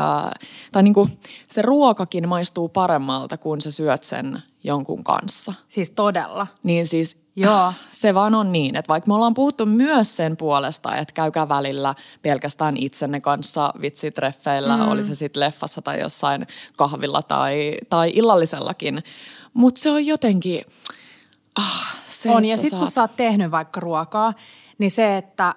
äh, 0.00 0.30
tai 0.72 0.82
niinku 0.82 1.08
se 1.48 1.62
ruokakin 1.62 2.28
maistuu 2.28 2.68
paremmalta, 2.68 3.36
kun 3.36 3.60
sä 3.60 3.70
syöt 3.70 4.02
sen 4.02 4.42
jonkun 4.64 5.04
kanssa. 5.04 5.54
Siis 5.68 5.90
todella. 5.90 6.46
Niin 6.62 6.86
siis 6.86 7.25
Joo. 7.36 7.72
Se 7.90 8.14
vaan 8.14 8.34
on 8.34 8.52
niin, 8.52 8.76
että 8.76 8.88
vaikka 8.88 9.08
me 9.08 9.14
ollaan 9.14 9.34
puhuttu 9.34 9.66
myös 9.66 10.16
sen 10.16 10.36
puolesta, 10.36 10.96
että 10.96 11.14
käykää 11.14 11.48
välillä 11.48 11.94
pelkästään 12.22 12.76
itsenne 12.76 13.20
kanssa 13.20 13.72
vitsitreffeillä, 13.80 14.76
mm. 14.76 14.88
oli 14.88 15.04
se 15.04 15.14
sitten 15.14 15.40
leffassa 15.40 15.82
tai 15.82 16.00
jossain 16.00 16.46
kahvilla 16.76 17.22
tai, 17.22 17.78
tai 17.88 18.10
illallisellakin. 18.14 19.02
Mutta 19.54 19.80
se 19.80 19.90
on 19.90 20.06
jotenkin, 20.06 20.64
ah, 21.54 21.96
se, 22.06 22.30
On, 22.30 22.44
ja 22.44 22.56
sitten 22.56 22.78
kun 22.78 22.90
sä 22.90 23.00
oot 23.00 23.16
tehnyt 23.16 23.50
vaikka 23.50 23.80
ruokaa, 23.80 24.34
niin 24.78 24.90
se, 24.90 25.16
että 25.16 25.54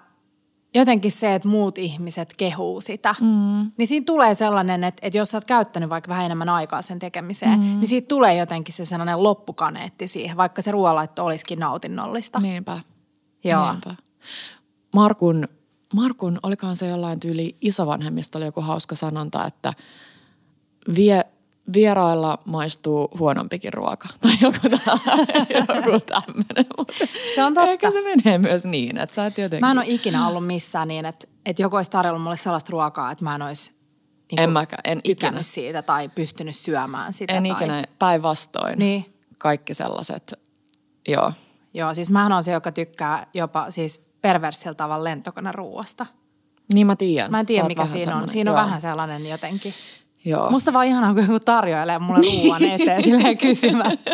jotenkin 0.73 1.11
se, 1.11 1.35
että 1.35 1.47
muut 1.47 1.77
ihmiset 1.77 2.33
kehuu 2.37 2.81
sitä, 2.81 3.15
mm. 3.21 3.71
niin 3.77 3.87
siinä 3.87 4.03
tulee 4.05 4.35
sellainen, 4.35 4.83
että, 4.83 4.99
että 5.07 5.17
jos 5.17 5.29
sä 5.29 5.37
oot 5.37 5.45
käyttänyt 5.45 5.89
vaikka 5.89 6.09
vähän 6.09 6.25
enemmän 6.25 6.49
aikaa 6.49 6.81
sen 6.81 6.99
tekemiseen, 6.99 7.59
mm. 7.59 7.65
niin 7.65 7.87
siitä 7.87 8.07
tulee 8.07 8.35
jotenkin 8.35 8.73
se 8.73 8.85
sellainen 8.85 9.23
loppukaneetti 9.23 10.07
siihen, 10.07 10.37
vaikka 10.37 10.61
se 10.61 10.71
ruoanlaitto 10.71 11.25
olisikin 11.25 11.59
nautinnollista. 11.59 12.39
Niinpä. 12.39 12.79
Joo. 13.43 13.71
Niinpä. 13.71 13.95
Markun, 14.93 15.47
Markun, 15.93 16.39
olikohan 16.43 16.75
se 16.75 16.87
jollain 16.87 17.19
tyyli 17.19 17.57
isovanhemmista, 17.61 18.37
oli 18.37 18.45
joku 18.45 18.61
hauska 18.61 18.95
sanonta, 18.95 19.45
että 19.45 19.73
vie, 20.95 21.25
vierailla 21.73 22.37
maistuu 22.45 23.09
huonompikin 23.19 23.73
ruoka. 23.73 24.07
Tai 24.21 24.31
joku 24.41 24.57
joku 25.75 25.99
tämmöinen. 25.99 26.65
Se 27.35 27.43
on 27.43 27.53
totta. 27.53 27.71
Ehkä 27.71 27.91
se 27.91 28.01
menee 28.01 28.37
myös 28.37 28.65
niin, 28.65 28.97
että 28.97 29.15
sä 29.15 29.25
et 29.25 29.37
jotenkin... 29.37 29.65
Mä 29.65 29.71
en 29.71 29.77
ole 29.77 29.85
ikinä 29.87 30.27
ollut 30.27 30.47
missään 30.47 30.87
niin, 30.87 31.05
että, 31.05 31.27
että 31.45 31.61
joku 31.61 31.75
olisi 31.75 31.91
tarjollut 31.91 32.23
mulle 32.23 32.37
sellaista 32.37 32.71
ruokaa, 32.71 33.11
että 33.11 33.23
mä 33.23 33.35
en 33.35 33.41
olisi 33.41 33.79
niin 34.31 34.39
En 34.39 34.49
mäkään, 34.49 34.81
en 34.83 35.01
ikinä. 35.03 35.43
siitä 35.43 35.81
tai 35.81 36.09
pystynyt 36.09 36.55
syömään 36.55 37.13
sitä. 37.13 37.33
En 37.33 37.43
tai... 37.43 37.51
ikinä, 37.51 37.83
päinvastoin. 37.99 38.79
Niin. 38.79 39.13
Kaikki 39.37 39.73
sellaiset, 39.73 40.33
joo. 41.07 41.33
Joo, 41.73 41.93
siis 41.93 42.11
mähän 42.11 42.31
on 42.31 42.43
se, 42.43 42.51
joka 42.51 42.71
tykkää 42.71 43.27
jopa 43.33 43.71
siis 43.71 44.09
perversillä 44.21 44.73
tavalla 44.75 45.03
lentokoneruuasta. 45.03 46.05
Niin 46.73 46.87
mä 46.87 46.95
tiedän. 46.95 47.31
Mä 47.31 47.39
en 47.39 47.45
tiedä, 47.45 47.67
mikä 47.67 47.87
siinä 47.87 48.15
on. 48.15 48.29
Siinä 48.29 48.51
on 48.51 48.57
joo. 48.57 48.65
vähän 48.65 48.81
sellainen 48.81 49.29
jotenkin. 49.29 49.73
Joo. 50.25 50.49
Musta 50.49 50.73
vaan 50.73 50.87
ihanaa, 50.87 51.13
kun 51.13 51.23
joku 51.23 51.39
tarjoilee 51.39 51.99
mulle 51.99 52.21
ruuan 52.43 52.63
eteen 52.63 53.03
silleen 53.03 53.37
kysymättä. 53.37 54.11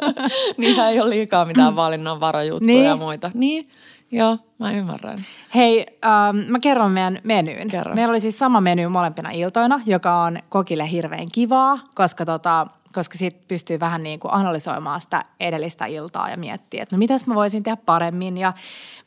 Niitä 0.56 0.88
ei 0.88 1.00
ole 1.00 1.10
liikaa 1.10 1.44
mitään 1.44 1.76
valinnanvarajuttuja 1.76 2.66
Niin. 2.66 2.84
ja 2.84 2.96
muita. 2.96 3.30
Niin, 3.34 3.68
joo, 4.10 4.38
mä 4.58 4.72
ymmärrän. 4.72 5.18
Hei, 5.54 5.86
ähm, 6.04 6.36
mä 6.36 6.58
kerron 6.58 6.90
meidän 6.90 7.18
menyyn. 7.24 7.68
Kerro. 7.68 7.94
Meillä 7.94 8.10
oli 8.12 8.20
siis 8.20 8.38
sama 8.38 8.60
meny 8.60 8.88
molempina 8.88 9.30
iltoina, 9.30 9.80
joka 9.86 10.22
on 10.22 10.38
kokille 10.48 10.90
hirveän 10.90 11.28
kivaa, 11.32 11.78
koska, 11.94 12.24
tota, 12.24 12.66
koska 12.98 13.18
siitä 13.18 13.38
pystyy 13.48 13.80
vähän 13.80 14.02
niin 14.02 14.20
kuin 14.20 14.34
analysoimaan 14.34 15.00
sitä 15.00 15.24
edellistä 15.40 15.86
iltaa 15.86 16.30
ja 16.30 16.36
miettiä, 16.36 16.82
että 16.82 16.96
no 16.96 16.98
mitäs 16.98 17.26
mä 17.26 17.34
voisin 17.34 17.62
tehdä 17.62 17.76
paremmin. 17.86 18.38
Ja 18.38 18.52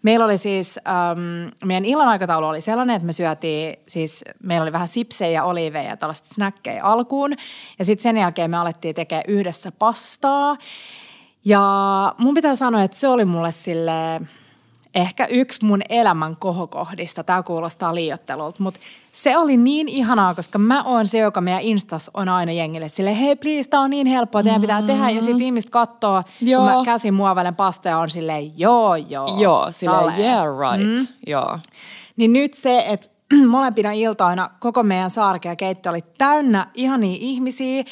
meillä 0.01 0.25
oli 0.25 0.37
siis, 0.37 0.79
ähm, 0.87 1.49
meidän 1.65 1.85
illan 1.85 2.07
aikataulu 2.07 2.45
oli 2.45 2.61
sellainen, 2.61 2.95
että 2.95 3.05
me 3.05 3.13
syötiin, 3.13 3.77
siis 3.87 4.25
meillä 4.43 4.63
oli 4.63 4.71
vähän 4.71 4.87
sipsejä 4.87 5.31
ja 5.31 5.43
oliiveja 5.43 5.89
ja 5.89 5.97
tällaista 5.97 6.33
snäkkejä 6.33 6.83
alkuun. 6.83 7.31
Ja 7.79 7.85
sitten 7.85 8.03
sen 8.03 8.17
jälkeen 8.17 8.51
me 8.51 8.57
alettiin 8.57 8.95
tekemään 8.95 9.25
yhdessä 9.27 9.71
pastaa. 9.71 10.57
Ja 11.45 11.61
mun 12.17 12.33
pitää 12.33 12.55
sanoa, 12.55 12.83
että 12.83 12.97
se 12.97 13.07
oli 13.07 13.25
mulle 13.25 13.51
sille 13.51 14.21
ehkä 14.95 15.25
yksi 15.25 15.65
mun 15.65 15.81
elämän 15.89 16.35
kohokohdista. 16.35 17.23
Tämä 17.23 17.43
kuulostaa 17.43 17.95
liiottelulta, 17.95 18.63
mutta 18.63 18.79
se 19.11 19.37
oli 19.37 19.57
niin 19.57 19.89
ihanaa, 19.89 20.35
koska 20.35 20.59
mä 20.59 20.83
oon 20.83 21.07
se, 21.07 21.17
joka 21.17 21.41
meidän 21.41 21.61
Instas 21.61 22.11
on 22.13 22.29
aina 22.29 22.51
jengille 22.51 22.89
sille, 22.89 23.19
hei 23.19 23.35
please, 23.35 23.69
tää 23.69 23.79
on 23.79 23.89
niin 23.89 24.07
helppoa, 24.07 24.43
teidän 24.43 24.61
pitää 24.61 24.81
tehdä. 24.81 25.09
Ja 25.09 25.21
sitten 25.21 25.45
ihmiset 25.45 25.69
katsoo, 25.69 26.23
Joo. 26.41 26.65
kun 26.65 26.77
mä 26.77 26.85
käsin 26.85 27.13
muovelen 27.13 27.55
pastoja 27.55 27.97
on 27.97 28.09
silleen, 28.09 28.59
joo, 28.59 28.95
joo. 28.95 29.37
Joo, 29.41 29.71
silleen 29.71 29.99
salee." 29.99 30.19
yeah 30.19 30.45
right. 30.45 30.87
Mm. 30.87 31.07
Joo. 31.27 31.59
Niin 32.15 32.33
nyt 32.33 32.53
se, 32.53 32.83
että 32.87 33.09
molempina 33.47 33.91
iltoina 33.91 34.49
koko 34.59 34.83
meidän 34.83 35.09
saarke 35.09 35.49
ja 35.49 35.55
keitto 35.55 35.89
oli 35.89 36.01
täynnä 36.17 36.67
ihania 36.73 37.17
ihmisiä 37.19 37.83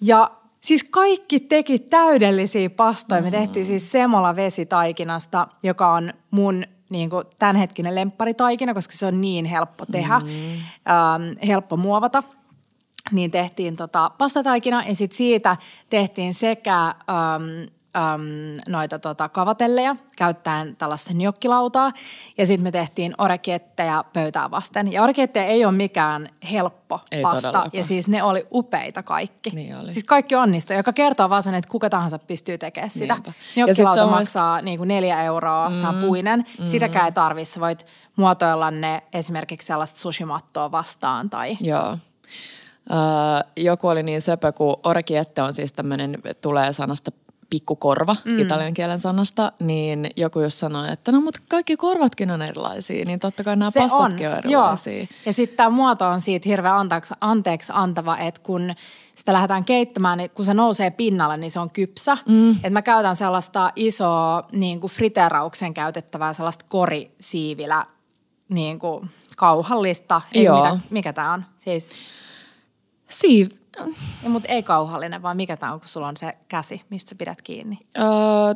ja 0.00 0.30
siis 0.68 0.84
kaikki 0.84 1.40
teki 1.40 1.78
täydellisiä 1.78 2.70
pastoja. 2.70 3.22
Me 3.22 3.30
tehtiin 3.30 3.66
siis 3.66 3.90
semola 3.90 4.36
vesitaikinasta, 4.36 5.48
joka 5.62 5.92
on 5.92 6.12
mun 6.30 6.64
niin 6.90 7.10
kuin 7.10 7.24
tämänhetkinen 7.38 7.94
lempparitaikina, 7.94 8.74
koska 8.74 8.94
se 8.94 9.06
on 9.06 9.20
niin 9.20 9.44
helppo 9.44 9.86
tehdä, 9.86 10.18
mm. 10.18 10.28
ähm, 10.28 11.46
helppo 11.46 11.76
muovata 11.76 12.22
niin 13.12 13.30
tehtiin 13.30 13.76
tota 13.76 14.10
pastataikina 14.18 14.84
ja 14.88 14.94
sitten 14.94 15.16
siitä 15.16 15.56
tehtiin 15.90 16.34
sekä 16.34 16.86
äm, 16.86 16.94
äm, 17.98 18.20
noita 18.68 18.98
tota 18.98 19.28
kavatelleja 19.28 19.96
käyttäen 20.16 20.76
tällaista 20.76 21.12
njokkilautaa 21.14 21.92
ja 22.38 22.46
sitten 22.46 22.62
me 22.62 22.70
tehtiin 22.70 23.14
orekietteja 23.18 24.04
pöytää 24.12 24.50
vasten. 24.50 24.92
Ja 24.92 25.02
orekietteja 25.02 25.46
ei 25.46 25.64
ole 25.64 25.72
mikään 25.72 26.28
helppo 26.50 27.00
Ei 27.12 27.22
pasta 27.22 27.40
todellakaan. 27.40 27.70
ja 27.72 27.84
siis 27.84 28.08
ne 28.08 28.22
oli 28.22 28.46
upeita 28.52 29.02
kaikki. 29.02 29.50
Niin 29.50 29.76
oli. 29.76 29.92
Siis 29.92 30.04
kaikki 30.04 30.34
onnistui, 30.34 30.76
joka 30.76 30.92
kertoo 30.92 31.30
vaan 31.30 31.42
sen, 31.42 31.54
että 31.54 31.70
kuka 31.70 31.90
tahansa 31.90 32.18
pystyy 32.18 32.58
tekemään 32.58 32.90
sitä. 32.90 33.14
Niinpä. 33.14 33.32
Njokkilauta 33.56 34.02
on 34.04 34.08
myös- 34.08 34.18
maksaa 34.20 34.62
niin 34.62 34.78
kuin 34.78 34.88
neljä 34.88 35.22
euroa, 35.22 35.68
mm, 35.70 35.74
se 35.76 35.86
on 35.88 35.94
puinen. 35.94 36.44
Sitäkään 36.64 37.04
ei 37.04 37.12
tarvitse, 37.12 37.60
voit 37.60 37.86
muotoilla 38.16 38.70
ne 38.70 39.02
esimerkiksi 39.12 39.66
sellaista 39.66 40.00
sushimattoa 40.00 40.70
vastaan 40.70 41.30
tai 41.30 41.56
Joo. 41.60 41.98
Öö, 42.90 43.50
joku 43.56 43.88
oli 43.88 44.02
niin 44.02 44.20
söpö, 44.20 44.52
kun 44.52 44.76
orekiette 44.84 45.42
on 45.42 45.52
siis 45.52 45.72
tämmöinen, 45.72 46.18
tulee 46.40 46.72
sanasta 46.72 47.10
pikkukorva, 47.50 48.16
mm. 48.24 48.38
italian 48.38 48.74
kielen 48.74 48.98
sanasta, 48.98 49.52
niin 49.60 50.10
joku 50.16 50.40
jos 50.40 50.58
sanoi, 50.58 50.92
että 50.92 51.12
no 51.12 51.20
mutta 51.20 51.40
kaikki 51.48 51.76
korvatkin 51.76 52.30
on 52.30 52.42
erilaisia, 52.42 53.04
niin 53.04 53.20
totta 53.20 53.44
kai 53.44 53.56
nämä 53.56 53.70
pastatkin 53.78 54.26
on, 54.26 54.32
on 54.32 54.38
erilaisia. 54.38 54.98
Joo. 54.98 55.06
Ja 55.26 55.32
sitten 55.32 55.56
tämä 55.56 55.70
muoto 55.70 56.08
on 56.08 56.20
siitä 56.20 56.48
hirveän 56.48 56.74
anteeksi, 56.74 57.14
anteeksi 57.20 57.72
antava, 57.74 58.16
että 58.16 58.40
kun 58.44 58.74
sitä 59.16 59.32
lähdetään 59.32 59.64
keittämään, 59.64 60.18
niin 60.18 60.30
kun 60.30 60.44
se 60.44 60.54
nousee 60.54 60.90
pinnalle, 60.90 61.36
niin 61.36 61.50
se 61.50 61.60
on 61.60 61.70
kypsä. 61.70 62.16
Mm. 62.28 62.50
Et 62.64 62.72
mä 62.72 62.82
käytän 62.82 63.16
sellaista 63.16 63.72
isoa 63.76 64.48
niin 64.52 64.80
kuin 64.80 64.90
friteerauksen 64.90 65.74
käytettävää 65.74 66.32
sellaista 66.32 66.64
korisiivilä 66.68 67.86
niin 68.48 68.78
kuin 68.78 69.10
kauhallista. 69.36 70.20
Ei, 70.32 70.44
Joo. 70.44 70.62
Mitä, 70.62 70.78
mikä 70.90 71.12
tämä 71.12 71.32
on? 71.32 71.44
Siis, 71.58 71.94
Siiv, 73.08 73.48
ei, 74.22 74.28
mutta 74.28 74.48
ei 74.48 74.62
kauhallinen, 74.62 75.22
vaan 75.22 75.36
mikä 75.36 75.56
tämä 75.56 75.72
on, 75.72 75.80
kun 75.80 75.88
sulla 75.88 76.08
on 76.08 76.16
se 76.16 76.36
käsi, 76.48 76.82
mistä 76.90 77.08
sä 77.08 77.14
pidät 77.14 77.42
kiinni. 77.42 77.78
öö, 77.98 78.04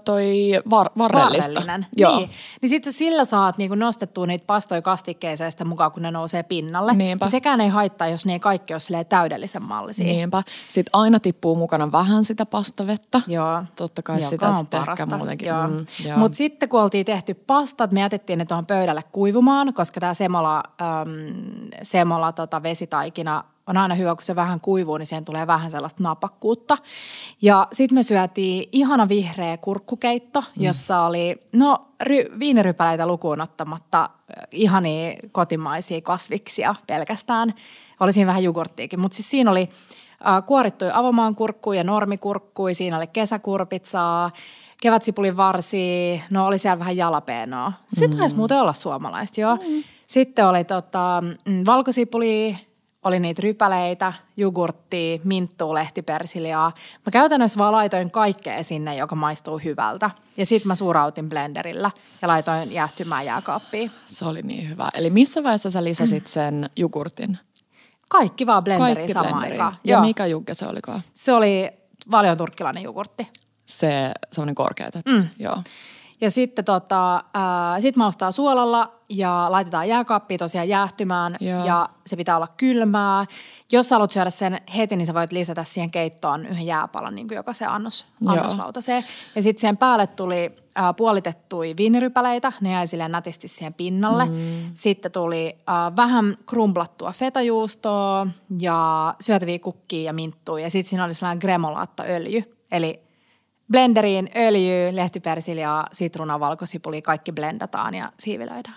toi 0.04 0.26
var, 0.70 0.90
varrellista. 0.98 1.54
Varrellinen. 1.54 1.86
Joo. 1.96 2.16
Niin, 2.16 2.30
niin 2.62 2.68
sitten 2.68 2.92
sillä 2.92 3.24
saat 3.24 3.58
niinku 3.58 3.74
nostettua 3.74 4.26
niitä 4.26 4.46
pastoja 4.46 4.82
kastikkeeseen 4.82 5.52
sitä 5.52 5.64
mukaan, 5.64 5.92
kun 5.92 6.02
ne 6.02 6.10
nousee 6.10 6.42
pinnalle. 6.42 6.94
Niinpä. 6.94 7.24
Ja 7.26 7.30
sekään 7.30 7.60
ei 7.60 7.68
haittaa, 7.68 8.08
jos 8.08 8.26
ne 8.26 8.32
ei 8.32 8.40
kaikki 8.40 8.74
ole 8.74 9.04
täydellisen 9.04 9.62
mallisia. 9.62 10.06
Niinpä. 10.06 10.42
Sitten 10.68 10.90
aina 10.92 11.20
tippuu 11.20 11.56
mukana 11.56 11.92
vähän 11.92 12.24
sitä 12.24 12.46
pastavettä. 12.46 13.20
Joo. 13.26 13.62
Totta 13.76 14.02
kai 14.02 14.16
Joka 14.16 14.28
sitä 14.30 14.48
on 14.48 14.54
sitten 14.54 14.78
ehkä 14.80 14.96
parasta. 14.96 15.16
muutenkin. 15.16 15.48
Joo. 15.48 15.68
Mm, 15.68 15.86
joo. 16.04 16.18
Mutta 16.18 16.36
sitten 16.36 16.68
kun 16.68 16.82
oltiin 16.82 17.06
tehty 17.06 17.34
pastat, 17.34 17.92
me 17.92 18.00
jätettiin 18.00 18.38
ne 18.38 18.44
tuohon 18.44 18.66
pöydälle 18.66 19.02
kuivumaan, 19.12 19.74
koska 19.74 20.00
tämä 20.00 20.14
semola, 20.14 20.62
äm, 20.82 21.68
semola 21.82 22.32
tota 22.32 22.62
vesitaikina 22.62 23.44
on 23.66 23.76
aina 23.76 23.94
hyvä, 23.94 24.14
kun 24.14 24.22
se 24.22 24.36
vähän 24.36 24.60
kuivuu, 24.60 24.96
niin 24.96 25.06
siihen 25.06 25.24
tulee 25.24 25.46
vähän 25.46 25.70
sellaista 25.70 26.02
napakkuutta. 26.02 26.78
Ja 27.42 27.68
sitten 27.72 27.98
me 27.98 28.02
syötiin 28.02 28.68
ihana 28.72 29.08
vihreä 29.08 29.56
kurkkukeitto, 29.56 30.40
mm. 30.40 30.64
jossa 30.64 31.00
oli, 31.00 31.36
no 31.52 31.88
ry, 32.02 32.24
viinirypäleitä 32.38 33.06
lukuun 33.06 33.40
ottamatta 33.40 34.02
äh, 34.02 34.46
ihania 34.50 35.16
kotimaisia 35.32 36.00
kasviksia 36.00 36.74
pelkästään. 36.86 37.54
Oli 38.00 38.12
siinä 38.12 38.28
vähän 38.28 38.44
jogurttiakin, 38.44 39.00
mutta 39.00 39.16
siis 39.16 39.30
siinä 39.30 39.50
oli 39.50 39.68
äh, 40.26 40.46
kuorittuja 40.46 40.98
avomaankurkkuja 40.98 41.80
ja 41.80 41.84
normikurkkuja, 41.84 42.74
siinä 42.74 42.96
oli 42.96 43.06
kesäkurpitsaa, 43.06 44.30
kevätsipulin 44.82 45.36
varsia, 45.36 46.20
no 46.30 46.46
oli 46.46 46.58
siellä 46.58 46.78
vähän 46.78 46.96
jalapeenoa. 46.96 47.72
Se 47.88 48.08
taisi 48.08 48.36
muuten 48.36 48.60
olla 48.60 48.72
suomalaista, 48.72 49.40
joo. 49.40 49.58
Sitten 50.06 50.46
oli 50.46 50.64
tota, 50.64 51.22
mm, 51.44 51.62
valkosipuli, 51.66 52.58
oli 53.04 53.20
niitä 53.20 53.42
rypäleitä, 53.42 54.12
jogurttia, 54.36 55.18
minttua, 55.24 55.74
lehtipersiliaa. 55.74 56.72
Mä 57.06 57.10
käytännössä 57.12 57.58
vaan 57.58 57.72
laitoin 57.72 58.10
kaikkea 58.10 58.62
sinne, 58.62 58.96
joka 58.96 59.14
maistuu 59.14 59.58
hyvältä. 59.58 60.10
Ja 60.38 60.46
sitten 60.46 60.68
mä 60.68 60.74
suurautin 60.74 61.28
blenderillä 61.28 61.90
ja 62.22 62.28
laitoin 62.28 62.72
jäähtymään 62.72 63.26
jääkaappiin. 63.26 63.90
Se 64.06 64.24
oli 64.24 64.42
niin 64.42 64.68
hyvä. 64.68 64.88
Eli 64.94 65.10
missä 65.10 65.42
vaiheessa 65.42 65.70
sä 65.70 65.84
lisäsit 65.84 66.26
sen 66.26 66.70
jogurtin? 66.76 67.38
Kaikki 68.08 68.46
vaan 68.46 68.64
blenderiin 68.64 68.96
Kaikki 68.96 69.12
samaan 69.12 69.34
blenderiin. 69.34 69.62
aikaan. 69.62 69.80
Ja 69.84 69.92
Joo. 69.94 70.02
mikä 70.02 70.26
jugge 70.26 70.54
se 70.54 70.66
olikaan? 70.66 71.02
Se 71.12 71.32
oli 71.32 71.70
valion 72.10 72.36
turkkilainen 72.36 72.82
jogurtti. 72.82 73.28
Se 73.66 74.12
semmoinen 74.32 74.54
korkea 74.54 74.90
mm. 75.12 75.26
Joo. 75.38 75.62
Ja 76.22 76.30
sitten 76.30 76.64
tota, 76.64 77.24
ää, 77.34 77.80
sit 77.80 77.96
maustaa 77.96 78.32
suolalla 78.32 78.92
ja 79.08 79.46
laitetaan 79.48 79.88
jääkaappiin 79.88 80.38
tosiaan 80.38 80.68
jäähtymään 80.68 81.36
Joo. 81.40 81.64
ja 81.64 81.88
se 82.06 82.16
pitää 82.16 82.36
olla 82.36 82.48
kylmää. 82.56 83.26
Jos 83.72 83.88
sä 83.88 83.94
haluat 83.94 84.10
syödä 84.10 84.30
sen 84.30 84.60
heti, 84.76 84.96
niin 84.96 85.06
sä 85.06 85.14
voit 85.14 85.32
lisätä 85.32 85.64
siihen 85.64 85.90
keittoon 85.90 86.46
yhden 86.46 86.66
jääpalan, 86.66 87.14
niin 87.14 87.28
kuin 87.28 87.36
joka 87.36 87.52
se 87.52 87.66
annos, 87.66 88.06
Joo. 88.20 88.34
annoslautaseen. 88.34 89.04
Ja 89.34 89.42
sitten 89.42 89.60
siihen 89.60 89.76
päälle 89.76 90.06
tuli 90.06 90.52
ää, 90.74 90.92
puolitettuja 90.92 91.76
viinirypäleitä, 91.76 92.52
ne 92.60 92.72
jäi 92.72 92.86
silleen 92.86 93.12
nätisti 93.12 93.48
siihen 93.48 93.74
pinnalle. 93.74 94.24
Mm. 94.26 94.70
Sitten 94.74 95.12
tuli 95.12 95.56
ää, 95.66 95.96
vähän 95.96 96.36
krumplattua 96.46 97.12
fetajuustoa 97.12 98.26
ja 98.60 99.14
syötäviä 99.20 99.58
kukkia 99.58 100.02
ja 100.02 100.12
minttuja. 100.12 100.64
Ja 100.64 100.70
sitten 100.70 100.90
siinä 100.90 101.04
oli 101.04 101.14
sellainen 101.14 101.40
gremolaattaöljy, 101.40 102.56
eli 102.72 103.11
blenderiin 103.70 104.30
öljy, 104.36 104.96
lehtipersiliaa, 104.96 105.86
sitruunaa, 105.92 106.40
valkosipuli, 106.40 107.02
kaikki 107.02 107.32
blendataan 107.32 107.94
ja 107.94 108.12
siivilöidään. 108.18 108.76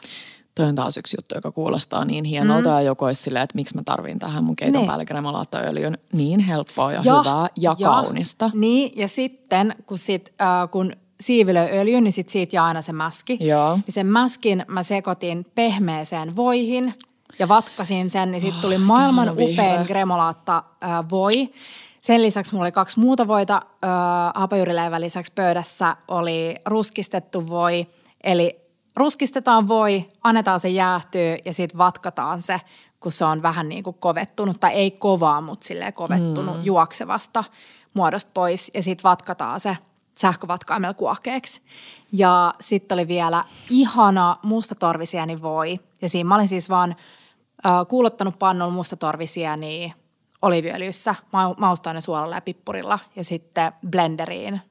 Toi 0.56 0.66
on 0.66 0.76
taas 0.76 0.98
yksi 0.98 1.18
juttu, 1.18 1.36
joka 1.36 1.52
kuulostaa 1.52 2.06
niin 2.06 2.24
hienolta 2.24 2.70
mm. 2.70 2.76
ja 2.76 2.82
joku 2.82 3.06
olisi 3.06 3.22
silleen, 3.22 3.44
että 3.44 3.56
miksi 3.56 3.76
mä 3.76 3.82
tarvin 3.86 4.20
tähän 4.20 4.44
mun 4.44 4.56
keiton 4.56 4.80
Niin. 4.82 4.88
päälle 4.88 5.06
kremalaattoöljyn. 5.06 5.98
Niin 6.14 6.40
helppoa 6.40 6.92
ja, 6.94 7.02
ja 7.06 7.20
hyvää 7.20 7.48
ja, 7.58 7.76
ja 7.80 7.88
kaunista. 7.88 8.52
Niin, 8.54 8.92
ja 8.96 9.08
sitten 9.08 9.76
kun, 9.86 9.98
sit, 9.98 10.34
äh, 10.42 10.72
kun 10.72 10.94
siivilöi 11.22 11.70
öljyn, 11.80 12.04
niin 12.04 12.14
sit 12.14 12.30
siitä 12.30 12.56
jää 12.56 12.66
aina 12.66 12.82
se 12.82 12.94
mäski. 12.94 13.38
Joo. 13.42 13.76
Niin 13.76 13.94
sen 13.94 14.08
mäskin 14.08 14.66
mä 14.68 14.84
sekoitin 14.84 15.46
pehmeeseen 15.56 16.36
voihin 16.36 16.94
ja 17.40 17.48
vatkasin 17.48 18.10
sen, 18.10 18.32
niin 18.32 18.42
siitä 18.42 18.58
tuli 18.62 18.78
maailman 18.78 19.24
ihana 19.26 19.38
vihreä. 19.38 19.66
upein 19.74 19.88
gremolaatta 19.88 20.64
äh, 20.84 20.90
voi. 21.10 21.50
Sen 22.06 22.22
lisäksi 22.22 22.54
mulla 22.54 22.64
oli 22.64 22.72
kaksi 22.72 23.00
muuta 23.00 23.28
voita. 23.28 23.62
Hapajuurileivän 24.36 25.02
lisäksi 25.02 25.32
pöydässä 25.36 25.98
oli 26.08 26.56
ruskistettu 26.66 27.48
voi, 27.48 27.88
eli 28.24 28.60
ruskistetaan 28.96 29.68
voi, 29.68 30.12
annetaan 30.24 30.60
se 30.60 30.70
jäähtyä 30.70 31.38
ja 31.46 31.54
sitten 31.54 31.78
vatkataan 31.78 32.42
se, 32.42 32.62
kun 33.00 33.12
se 33.12 33.26
on 33.26 33.42
vähän 33.42 33.70
niin 33.70 33.84
kuin 33.84 33.96
kovettunut, 34.00 34.60
tai 34.60 34.74
ei 34.74 34.92
kovaa, 34.92 35.42
mutta 35.42 35.66
silleen 35.66 35.94
kovettunut 35.94 36.58
mm. 36.58 36.64
juoksevasta 36.64 37.44
muodosta 37.94 38.32
pois. 38.34 38.72
Ja 38.74 38.84
sitten 38.84 39.10
vatkataan 39.10 39.60
se 39.60 39.78
sähkövatkaimella 40.18 40.94
kuokeeksi. 40.94 41.62
Ja 42.12 42.54
sitten 42.60 42.96
oli 42.96 43.08
vielä 43.08 43.44
ihana 43.70 44.38
mustatorvisieni 44.44 45.42
voi. 45.42 45.80
Ja 46.02 46.10
siinä 46.10 46.28
mä 46.28 46.36
olin 46.36 46.48
siis 46.48 46.70
vaan 46.70 46.96
äh, 47.66 47.72
kuulottanut 47.88 48.40
pannulla 48.40 48.74
mustatorvisieniä 48.74 49.94
oliiviöljyssä, 50.46 51.16
ma- 51.34 51.56
maustainen 51.58 52.02
suolalla 52.02 52.36
ja 52.36 52.42
pippurilla 52.42 53.00
ja 53.16 53.24
sitten 53.24 53.74
blenderiin 53.90 54.62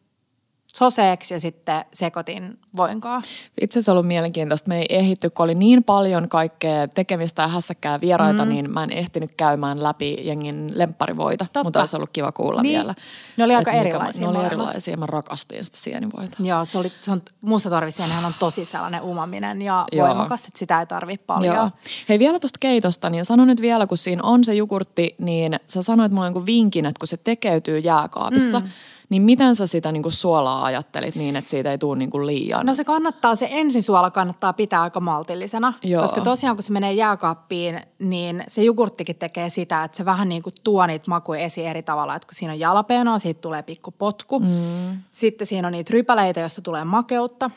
soseeksi 0.75 1.35
ja 1.35 1.41
sitten 1.41 1.85
sekoitin 1.93 2.59
voinkaa. 2.77 3.23
Itse 3.61 3.79
asiassa 3.79 3.93
ollut 3.93 4.07
mielenkiintoista. 4.07 4.69
Me 4.69 4.79
ei 4.79 4.87
ehditty, 4.89 5.31
kun 5.31 5.45
oli 5.45 5.55
niin 5.55 5.85
paljon 5.85 6.29
kaikkea 6.29 6.89
tekemistä 6.89 7.43
ja 7.43 7.49
hässäkkää 7.49 8.01
vieraita, 8.01 8.45
mm. 8.45 8.49
niin 8.49 8.71
mä 8.71 8.85
en 8.85 8.91
ehtinyt 8.93 9.35
käymään 9.37 9.83
läpi 9.83 10.17
jengin 10.23 10.73
lempparivoita. 10.75 11.45
Totta. 11.45 11.65
Mutta 11.65 11.81
olisi 11.81 11.97
ollut 11.97 12.11
kiva 12.13 12.33
kuulla 12.33 12.63
Niin. 12.63 12.79
vielä. 12.79 12.95
Ne 13.37 13.45
oli 13.45 13.55
aika 13.55 13.71
mikä- 13.71 13.81
erilaisia 13.81 14.21
Ne 14.31 14.39
oli 14.39 14.47
erilaisia. 14.47 14.97
Mä 14.97 15.07
rakastin 15.07 15.65
sitä 15.65 15.79
sienivoita. 15.79 16.37
Joo, 16.41 16.65
se, 16.65 16.79
oli, 16.79 16.93
se 17.01 17.11
on, 17.11 17.23
mustatorvisienihän 17.41 18.25
on 18.25 18.35
tosi 18.39 18.65
sellainen 18.65 19.03
umaminen 19.03 19.63
ja 19.63 19.85
Joo. 19.93 20.09
voimakas, 20.09 20.45
että 20.45 20.59
sitä 20.59 20.81
ei 20.81 20.87
tarvitse 20.87 21.25
paljon. 21.27 21.55
Joo. 21.57 21.71
Hei 22.09 22.19
vielä 22.19 22.39
tuosta 22.39 22.59
keitosta, 22.59 23.11
niin 23.11 23.25
sano 23.25 23.45
nyt 23.45 23.61
vielä, 23.61 23.87
kun 23.87 23.99
siinä 23.99 24.23
on 24.23 24.45
se 24.45 24.55
jogurtti, 24.55 25.15
niin 25.19 25.61
sä 25.67 25.83
sanoit 25.83 26.13
mulle 26.13 26.27
jonkun 26.27 26.47
vinkin, 26.47 26.87
että 26.87 26.99
kun 26.99 27.09
se 27.09 27.17
tekeytyy 27.17 27.79
jääkaapissa, 27.79 28.61
mm. 28.61 28.69
Niin 29.09 29.23
miten 29.23 29.55
sä 29.55 29.67
sitä 29.67 29.93
niinku 29.93 30.11
suolaa 30.11 30.65
ajattelit 30.65 31.17
niin, 31.17 31.37
että 31.37 31.51
siitä 31.51 31.71
ei 31.71 31.79
tule 31.79 31.99
niinku 31.99 32.27
liian? 32.27 32.67
No 32.67 32.75
se 32.75 32.85
kannattaa, 32.85 33.35
se 33.35 33.49
ensisuola 33.51 34.11
kannattaa 34.11 34.53
pitää 34.53 34.83
aika 34.83 35.01
maltillisena, 35.01 35.73
Joo. 35.83 36.03
koska 36.03 36.21
tosiaan 36.21 36.57
kun 36.57 36.63
se 36.63 36.73
menee 36.73 36.93
jääkaappiin, 36.93 37.81
niin 37.99 38.45
se 38.49 38.63
jogurttikin 38.63 39.17
tekee 39.17 39.51
sitä, 39.51 39.85
että 39.85 39.97
se 39.97 40.05
vähän 40.05 40.29
niin 40.29 40.43
kuin 40.43 40.55
tuo 40.65 40.87
niitä 40.87 41.05
makuja 41.09 41.41
esiin 41.41 41.69
eri 41.69 41.83
tavalla, 41.83 42.17
että 42.17 42.27
kun 42.27 42.35
siinä 42.35 42.53
on 42.53 42.61
jalapeenoa, 42.61 43.19
siitä 43.19 43.41
tulee 43.41 43.63
pikku 43.63 43.91
potku. 43.91 44.41
Mm. 44.41 44.99
Sitten 45.13 45.47
siinä 45.47 45.69
on 45.69 45.73
niitä 45.73 45.93
rypäleitä, 45.93 46.41
joista 46.41 46.63
tulee 46.63 46.85
makeutta. 46.85 47.51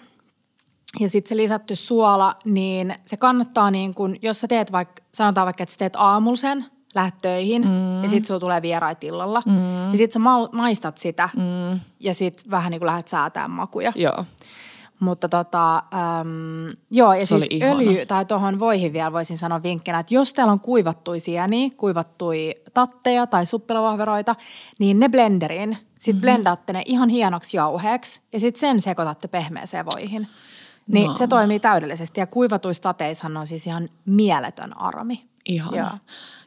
Ja 0.99 1.09
sitten 1.09 1.29
se 1.29 1.37
lisätty 1.37 1.75
suola, 1.75 2.35
niin 2.45 2.95
se 3.05 3.17
kannattaa 3.17 3.71
niin 3.71 3.93
kuin, 3.93 4.19
jos 4.21 4.41
sä 4.41 4.47
teet 4.47 4.71
vaikka, 4.71 5.03
sanotaan 5.13 5.45
vaikka, 5.45 5.63
että 5.63 5.73
sä 5.73 5.79
teet 5.79 5.95
aamulla 5.95 6.35
sen, 6.35 6.65
lähdet 6.95 7.15
töihin 7.21 7.67
mm. 7.67 8.03
ja 8.03 8.09
sitten 8.09 8.25
sulla 8.27 8.39
tulee 8.39 8.61
vieraita 8.61 9.07
illalla. 9.07 9.41
Mm. 9.45 9.91
Ja 9.91 9.97
sitten 9.97 10.13
sä 10.13 10.19
ma- 10.19 10.49
maistat 10.51 10.97
sitä 10.97 11.29
mm. 11.35 11.79
ja 11.99 12.13
sitten 12.13 12.51
vähän 12.51 12.71
niin 12.71 12.79
kuin 12.79 12.87
lähdet 12.89 13.07
säätämään 13.07 13.51
makuja. 13.51 13.91
Joo. 13.95 14.25
Mutta 14.99 15.29
tota, 15.29 15.75
äm, 15.77 16.75
joo, 16.91 17.13
ja 17.13 17.25
Se 17.25 17.39
siis 17.39 17.61
öljy, 17.63 18.05
tai 18.05 18.25
tuohon 18.25 18.59
voihin 18.59 18.93
vielä 18.93 19.13
voisin 19.13 19.37
sanoa 19.37 19.63
vinkkinä, 19.63 19.99
että 19.99 20.13
jos 20.13 20.33
teillä 20.33 20.51
on 20.51 20.59
kuivattui 20.61 21.19
sieniä, 21.19 21.69
kuivattui 21.77 22.55
tatteja 22.73 23.27
tai 23.27 23.45
suppilavahveroita, 23.45 24.35
niin 24.79 24.99
ne 24.99 25.09
blenderiin. 25.09 25.77
Sitten 25.99 26.15
Mhm. 26.15 26.17
mm-hmm. 26.17 26.21
blendaatte 26.21 26.73
ne 26.73 26.81
ihan 26.85 27.09
hienoksi 27.09 27.57
jauheeksi 27.57 28.21
ja 28.33 28.39
sitten 28.39 28.59
sen 28.59 28.81
sekoitatte 28.81 29.27
pehmeeseen 29.27 29.85
voihin. 29.85 30.27
Niin 30.87 31.07
No. 31.07 31.13
se 31.13 31.27
toimii 31.27 31.59
täydellisesti 31.59 32.19
ja 32.19 32.27
kuivatuissa 32.27 32.83
tateissahan 32.83 33.37
on 33.37 33.47
siis 33.47 33.67
ihan 33.67 33.89
mieletön 34.05 34.77
armi. 34.81 35.25
Ihana. 35.45 35.77
Joo. 35.77 35.89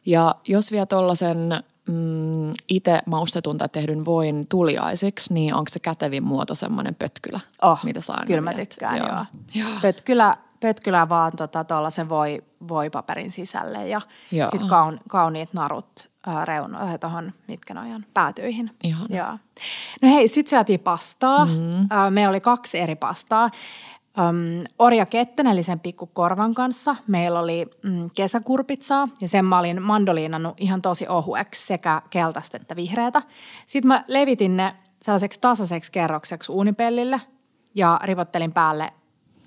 Ja 0.05 0.35
jos 0.47 0.71
vielä 0.71 0.85
tuollaisen 0.85 1.63
mm, 1.87 2.53
itse 2.69 3.01
maustetun 3.05 3.57
tai 3.57 3.69
tehdyn 3.69 4.05
voin 4.05 4.45
tuliaisiksi, 4.49 5.33
niin 5.33 5.53
onko 5.53 5.69
se 5.69 5.79
kätevin 5.79 6.23
muoto 6.23 6.55
semmoinen 6.55 6.95
pötkylä, 6.95 7.39
Oh, 7.61 7.79
mitä 7.83 8.01
sä 8.01 8.13
aina 8.13 8.25
kyllä 8.25 8.41
mä 8.41 8.53
tykkään, 8.53 8.97
joo. 8.97 9.07
joo. 9.07 9.25
Joo. 9.53 9.79
Pötkylä, 9.81 10.37
pötkylä 10.59 11.09
vaan 11.09 11.31
tota, 11.37 11.63
tuollaisen 11.63 12.09
voi, 12.09 12.43
voipaperin 12.67 13.31
sisälle 13.31 13.87
ja 13.87 14.01
sitten 14.29 14.67
kaun, 14.69 14.99
kauniit 15.09 15.49
narut 15.53 16.09
ää, 16.27 16.45
reunoille 16.45 16.97
tuohon, 16.97 17.31
mitkä 17.47 17.73
noin 17.73 18.05
päätyihin. 18.13 18.71
Ihana. 18.83 19.05
Joo. 19.09 19.37
No 20.01 20.09
hei, 20.09 20.27
sitten 20.27 20.49
syötiin 20.49 20.79
pastaa. 20.79 21.45
Mm. 21.45 21.87
Meillä 22.09 22.29
oli 22.29 22.41
kaksi 22.41 22.79
eri 22.79 22.95
pastaa. 22.95 23.49
Um, 24.19 24.65
Orja 24.79 25.05
Ketten, 25.05 25.47
eli 25.47 25.63
sen 25.63 25.79
pikkukorvan 25.79 26.53
kanssa. 26.53 26.95
Meillä 27.07 27.39
oli 27.39 27.67
mm, 27.83 28.09
kesäkurpitsaa 28.15 29.07
ja 29.21 29.27
sen 29.27 29.45
mä 29.45 29.59
olin 29.59 29.81
mandoliinannut 29.81 30.53
ihan 30.59 30.81
tosi 30.81 31.07
ohueksi 31.07 31.67
sekä 31.67 32.01
keltaista 32.09 32.57
että 32.57 32.75
vihreätä. 32.75 33.21
Sitten 33.65 33.87
mä 33.87 34.03
levitin 34.07 34.57
ne 34.57 34.75
sellaiseksi 35.01 35.39
tasaiseksi 35.39 35.91
kerrokseksi 35.91 36.51
uunipellille 36.51 37.21
ja 37.75 37.99
rivottelin 38.03 38.51
päälle, 38.51 38.93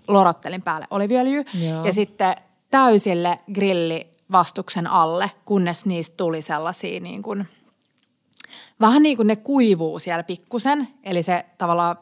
lorottelin 0.09 0.63
päälle 0.63 0.87
oliviöljyä. 0.91 1.45
Ja 1.85 1.93
sitten 1.93 2.35
täysille 2.71 3.39
grillivastuksen 3.55 4.87
alle, 4.87 5.31
kunnes 5.45 5.87
niistä 5.87 6.17
tuli 6.17 6.43
sellaisia 6.43 7.01
niin 7.01 7.23
kuin, 7.23 7.49
vähän 8.81 9.03
niin 9.03 9.17
kuin 9.17 9.29
ne 9.29 9.37
kuivuu 9.37 9.99
siellä 9.99 10.23
pikkusen, 10.23 10.89
eli 11.03 11.23
se 11.23 11.47
tavallaan 11.59 11.97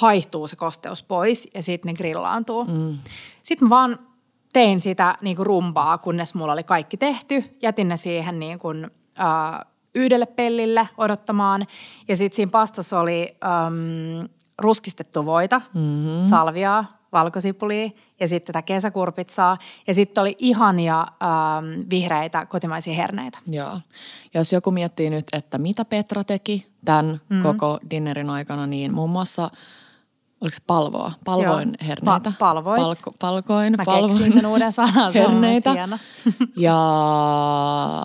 haihtuu 0.00 0.48
se 0.48 0.56
kosteus 0.56 1.02
pois 1.02 1.48
ja 1.54 1.62
sitten 1.62 1.92
ne 1.92 1.96
grillaantuu. 1.96 2.64
Mm. 2.64 2.98
Sitten 3.42 3.68
mä 3.68 3.70
vaan 3.70 3.98
tein 4.52 4.80
sitä 4.80 5.16
niin 5.20 5.36
kuin 5.36 5.46
rumpaa, 5.46 5.98
kunnes 5.98 6.34
mulla 6.34 6.52
oli 6.52 6.64
kaikki 6.64 6.96
tehty. 6.96 7.44
Jätin 7.62 7.88
ne 7.88 7.96
siihen 7.96 8.40
niin 8.40 8.58
kuin, 8.58 8.90
äh, 9.20 9.60
yhdelle 9.94 10.26
pellille 10.26 10.88
odottamaan. 10.98 11.66
Ja 12.08 12.16
sitten 12.16 12.36
siinä 12.36 12.50
pastassa 12.50 13.00
oli 13.00 13.36
ähm, 13.44 14.26
ruskistettu 14.58 15.26
voita, 15.26 15.60
mm-hmm. 15.74 16.22
salviaa, 16.22 17.00
valkosipulia 17.12 17.90
ja 18.20 18.28
sitten 18.28 18.46
tätä 18.52 18.62
kesäkurpitsaa. 18.62 19.58
Ja 19.86 19.94
sitten 19.94 20.22
oli 20.22 20.36
ihania 20.38 21.00
ähm, 21.00 21.90
vihreitä 21.90 22.46
kotimaisia 22.46 22.94
herneitä. 22.94 23.38
Joo. 23.46 23.80
Jos 24.34 24.52
joku 24.52 24.70
miettii 24.70 25.10
nyt, 25.10 25.26
että 25.32 25.58
mitä 25.58 25.84
Petra 25.84 26.24
teki 26.24 26.66
tämän 26.84 27.20
mm. 27.28 27.42
koko 27.42 27.78
dinnerin 27.90 28.30
aikana, 28.30 28.66
niin 28.66 28.94
muun 28.94 29.10
muassa, 29.10 29.50
oliko 30.40 30.54
se 30.54 30.62
palvoa? 30.66 31.12
Palvoin 31.24 31.68
Joo. 31.68 31.88
herneitä. 31.88 32.30
Pa- 32.30 32.38
palvoit. 32.38 32.82
Palko, 32.82 33.12
palkoin. 33.18 33.74
Mä 33.76 33.82
palvoin 33.86 34.12
keksin 34.12 34.32
sen 34.32 34.46
uuden 34.46 34.72
sanan, 34.72 35.12
herneitä. 35.12 35.70
ja... 36.56 36.76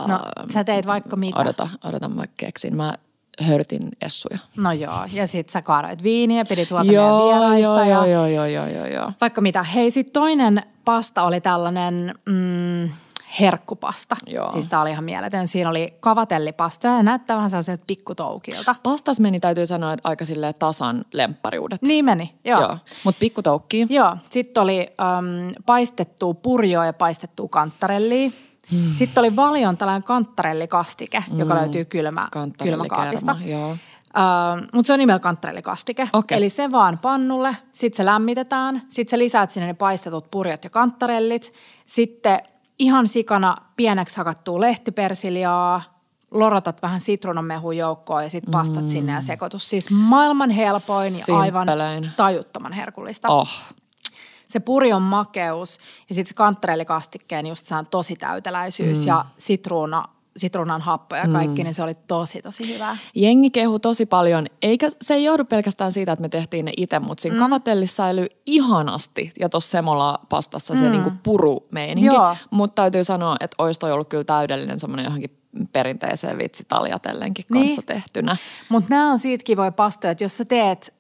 No, 0.08 0.20
sä 0.54 0.64
teit 0.64 0.88
vaikka 0.88 1.16
mitä. 1.16 1.40
Odota, 1.40 1.70
odota, 1.84 2.10
mä 2.10 2.24
keksin. 2.38 2.76
Mä 2.76 2.94
hörtin 3.42 3.90
essuja. 4.02 4.38
No 4.58 4.72
joo, 4.72 5.06
ja 5.14 5.28
sit 5.28 5.50
sä 5.50 5.62
kaadoit 5.62 6.04
viiniä, 6.04 6.46
pidit 6.50 6.72
huolta 6.72 6.86
meidän 6.86 7.18
vieraista. 7.18 7.86
joo, 7.86 8.06
ja 8.06 8.06
joo, 8.06 8.28
joo, 8.28 8.46
joo, 8.46 8.68
joo, 8.68 8.86
joo. 8.86 9.12
Vaikka 9.22 9.42
mitä. 9.42 9.64
Hei, 9.64 9.92
sit 9.92 10.14
toinen 10.14 10.64
pasta 10.86 11.24
oli 11.24 11.42
tällainen 11.42 12.16
mm, 12.26 12.90
herkkupasta. 13.40 14.16
Joo. 14.28 14.52
Siis 14.52 14.66
tää 14.68 14.82
oli 14.82 14.92
ihan 14.92 15.04
mieletön. 15.04 15.48
Siinä 15.48 15.70
oli 15.70 15.94
kavatellipasta 16.00 16.88
ja 16.88 17.04
näyttää 17.04 17.38
vähän 17.38 17.50
sellaiselta 17.50 17.84
pikkutoukilta. 17.88 18.76
Pastas 18.84 19.20
meni, 19.20 19.40
täytyy 19.40 19.66
sanoa, 19.66 19.94
että 19.94 20.10
aika 20.10 20.26
silleen 20.26 20.56
tasan 20.60 21.06
lemppariudet. 21.14 21.82
Niin 21.82 22.06
meni, 22.06 22.36
joo. 22.46 22.62
joo. 22.62 22.78
Mutta 23.04 23.20
pikkutoukkiin. 23.20 23.88
Joo, 23.90 24.18
sitten 24.30 24.64
oli 24.64 24.88
äm, 25.18 25.54
paistettua 25.66 26.34
purjoa 26.34 26.86
ja 26.86 26.94
paistettua 26.94 27.48
kanttarellia. 27.48 28.32
Hmm. 28.72 28.80
Sitten 28.98 29.22
oli 29.22 29.36
valion 29.36 29.78
tällainen 29.78 30.04
kanttarellikastike, 30.04 31.24
hmm. 31.30 31.40
joka 31.40 31.56
löytyy 31.56 31.86
kylmä, 31.86 32.28
kylmäkaapista. 32.64 33.36
Joo. 33.46 33.72
Uh, 34.18 34.68
mutta 34.74 34.88
se 34.88 34.94
on 34.94 35.00
nimellä 35.00 35.20
kanttarellikastike. 35.20 36.10
Okei. 36.14 36.38
Eli 36.38 36.50
se 36.50 36.72
vaan 36.72 37.00
pannulle, 37.02 37.58
sitten 37.72 37.98
se 37.98 38.06
lämmitetään, 38.06 38.82
sitten 38.88 39.12
sä 39.12 39.18
lisäät 39.18 39.52
sinne 39.52 39.68
ne 39.68 39.74
paistetut 39.74 40.32
purjot 40.32 40.64
ja 40.64 40.70
kanttarellit. 40.70 41.54
Sitten 41.86 42.40
ihan 42.80 43.08
sikana 43.08 43.58
pieneksi 43.76 44.18
hakattua 44.18 44.62
lehtipersiljaa, 44.62 45.82
lorotat 46.32 46.82
vähän 46.82 47.00
sitruunamehun 47.00 47.78
joukkoon 47.78 48.24
ja 48.24 48.30
sitten 48.30 48.52
pastat 48.52 48.84
mm. 48.84 48.90
sinne 48.90 49.12
ja 49.12 49.22
sekoitus. 49.22 49.70
Siis 49.70 49.92
maailman 49.92 50.50
helpoin 50.50 51.14
ja 51.20 51.38
aivan 51.38 51.68
Simppelein. 51.68 52.10
tajuttoman 52.18 52.74
herkullista. 52.74 53.30
Oh. 53.30 53.50
Se 54.48 54.60
purjon 54.60 55.02
makeus 55.02 55.80
ja 56.10 56.16
sitten 56.16 56.30
se 56.30 56.34
kanttarellikastikkeen 56.34 57.48
just 57.48 57.68
saan 57.68 57.88
tosi 57.92 58.16
täyteläisyys 58.16 59.00
mm. 59.00 59.08
ja 59.08 59.26
sitruuna 59.38 60.08
sitruunan 60.38 60.82
happoja 60.82 61.22
ja 61.22 61.28
kaikki, 61.32 61.62
mm. 61.62 61.64
niin 61.64 61.74
se 61.74 61.84
oli 61.84 61.94
tosi 62.08 62.42
tosi 62.42 62.74
hyvää. 62.74 62.98
Jengi 63.16 63.50
kehu 63.50 63.80
tosi 63.80 64.06
paljon, 64.06 64.48
eikä 64.62 64.88
se 65.02 65.14
ei 65.14 65.24
johdu 65.24 65.46
pelkästään 65.46 65.92
siitä, 65.92 66.12
että 66.12 66.22
me 66.22 66.30
tehtiin 66.30 66.66
ne 66.66 66.72
itse, 66.78 67.00
mutta 67.00 67.22
siinä 67.22 67.38
mm. 67.38 67.44
kavatellis 67.44 67.96
säilyi 67.96 68.28
ihanasti 68.46 69.32
ja 69.40 69.50
tuossa 69.50 69.72
semola 69.72 70.20
pastassa 70.30 70.74
mm. 70.74 70.80
se 70.80 70.90
niinku 70.90 71.12
puru 71.24 71.68
meininki. 71.72 72.16
Mutta 72.52 72.82
täytyy 72.82 73.04
sanoa, 73.04 73.36
että 73.40 73.56
olisi 73.58 73.80
toi 73.80 73.92
ollut 73.92 74.10
kyllä 74.10 74.24
täydellinen 74.24 74.80
semmoinen 74.80 75.06
johonkin 75.06 75.38
perinteiseen 75.74 76.38
vitsitaljatellenkin 76.38 77.46
kanssa 77.54 77.82
niin. 77.82 77.86
tehtynä. 77.86 78.38
Mutta 78.70 78.90
nämä 78.90 79.12
on 79.12 79.20
siitä 79.20 79.44
kivoja 79.44 79.72
pastoja, 79.72 80.12
että 80.12 80.24
jos 80.24 80.38
sä 80.38 80.46
teet 80.46 80.94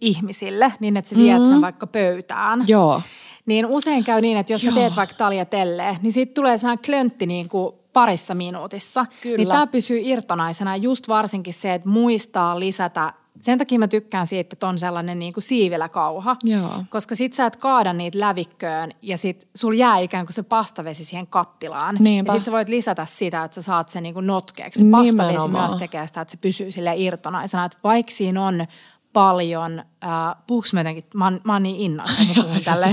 ihmisille 0.00 0.72
niin, 0.80 0.96
että 0.96 1.10
sä 1.10 1.16
viet 1.16 1.42
mm. 1.42 1.48
sen 1.48 1.60
vaikka 1.60 1.86
pöytään. 1.86 2.64
Joo. 2.66 3.02
Niin 3.46 3.66
usein 3.66 4.04
käy 4.04 4.20
niin, 4.20 4.38
että 4.38 4.52
jos 4.52 4.64
Joo. 4.64 4.74
sä 4.74 4.80
teet 4.80 4.96
vaikka 4.96 5.16
taljatelleen, 5.16 5.96
niin 6.02 6.12
siitä 6.12 6.34
tulee 6.34 6.58
sehän 6.58 6.78
klöntti 6.78 7.26
niin 7.26 7.48
kuin 7.48 7.74
parissa 7.94 8.34
minuutissa. 8.34 9.02
Niin 9.02 9.20
Kyllä. 9.20 9.36
Niin 9.36 9.48
tämä 9.48 9.66
pysyy 9.66 10.00
irtonaisena 10.02 10.76
just 10.76 11.08
varsinkin 11.08 11.54
se, 11.54 11.74
että 11.74 11.88
muistaa 11.88 12.60
lisätä 12.60 13.12
sen 13.42 13.58
takia 13.58 13.78
mä 13.78 13.88
tykkään 13.88 14.26
siitä, 14.26 14.54
että 14.54 14.66
on 14.66 14.78
sellainen 14.78 15.18
niin 15.18 15.32
kuin 15.32 15.44
siivilä 15.44 15.88
kauha. 15.88 16.36
Joo. 16.44 16.84
Koska 16.90 17.14
sit 17.14 17.32
sä 17.32 17.46
et 17.46 17.56
kaada 17.56 17.92
niitä 17.92 18.20
lävikköön 18.20 18.90
ja 19.02 19.18
sit 19.18 19.48
sul 19.54 19.72
jää 19.72 19.98
ikään 19.98 20.26
kuin 20.26 20.34
se 20.34 20.42
pastavesi 20.42 21.04
siihen 21.04 21.26
kattilaan. 21.26 21.96
Niinpä. 22.00 22.32
Ja 22.32 22.36
sit 22.36 22.44
sä 22.44 22.52
voit 22.52 22.68
lisätä 22.68 23.06
sitä, 23.06 23.44
että 23.44 23.54
sä 23.54 23.62
saat 23.62 23.88
sen 23.88 24.02
niin 24.02 24.14
kuin 24.14 24.26
notkeeksi. 24.26 24.78
Se 24.78 24.90
pastavesi 24.90 25.16
Nimenomaan. 25.16 25.70
myös 25.70 25.74
tekee 25.78 26.06
sitä, 26.06 26.20
että 26.20 26.32
se 26.32 26.38
pysyy 26.40 26.72
sille 26.72 26.96
irtonaisena. 26.96 27.64
Että 27.64 27.78
vaikka 27.84 28.12
siinä 28.12 28.46
on 28.46 28.66
paljon, 29.14 29.78
äh, 30.04 30.36
puhuks 30.46 30.72
mä 30.72 30.80
jotenkin, 30.80 31.02
mä 31.14 31.24
oon, 31.24 31.40
mä 31.44 31.52
oon 31.52 31.62
niin 31.62 31.80
innoissa, 31.80 32.22
puhun 32.34 32.60
tälle. 32.64 32.86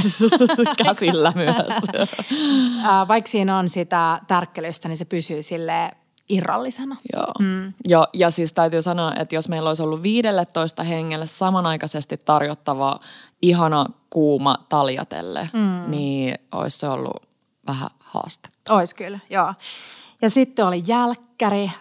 Käsillä 0.85 1.33
myös. 1.35 1.77
äh, 2.85 3.07
vaikka 3.07 3.31
siinä 3.31 3.57
on 3.57 3.69
sitä 3.69 4.21
tärkkelystä, 4.27 4.87
niin 4.87 4.97
se 4.97 5.05
pysyy 5.05 5.41
sille 5.41 5.91
irrallisena. 6.29 6.97
Joo. 7.13 7.31
Mm. 7.39 7.73
Jo, 7.85 8.07
ja 8.13 8.31
siis 8.31 8.53
täytyy 8.53 8.81
sanoa, 8.81 9.13
että 9.19 9.35
jos 9.35 9.49
meillä 9.49 9.69
olisi 9.69 9.83
ollut 9.83 10.03
15 10.03 10.83
hengelle 10.83 11.25
samanaikaisesti 11.25 12.17
tarjottava 12.17 12.99
ihana 13.41 13.85
kuuma 14.09 14.65
taljatelle, 14.69 15.49
mm. 15.53 15.91
niin 15.91 16.35
olisi 16.51 16.79
se 16.79 16.87
ollut 16.87 17.25
vähän 17.67 17.89
haastetta. 17.99 18.73
Olisi 18.73 18.95
kyllä, 18.95 19.19
joo. 19.29 19.53
Ja 20.21 20.29
sitten 20.29 20.65
oli 20.65 20.83
jälkkäri, 20.87 21.63
äh, 21.63 21.71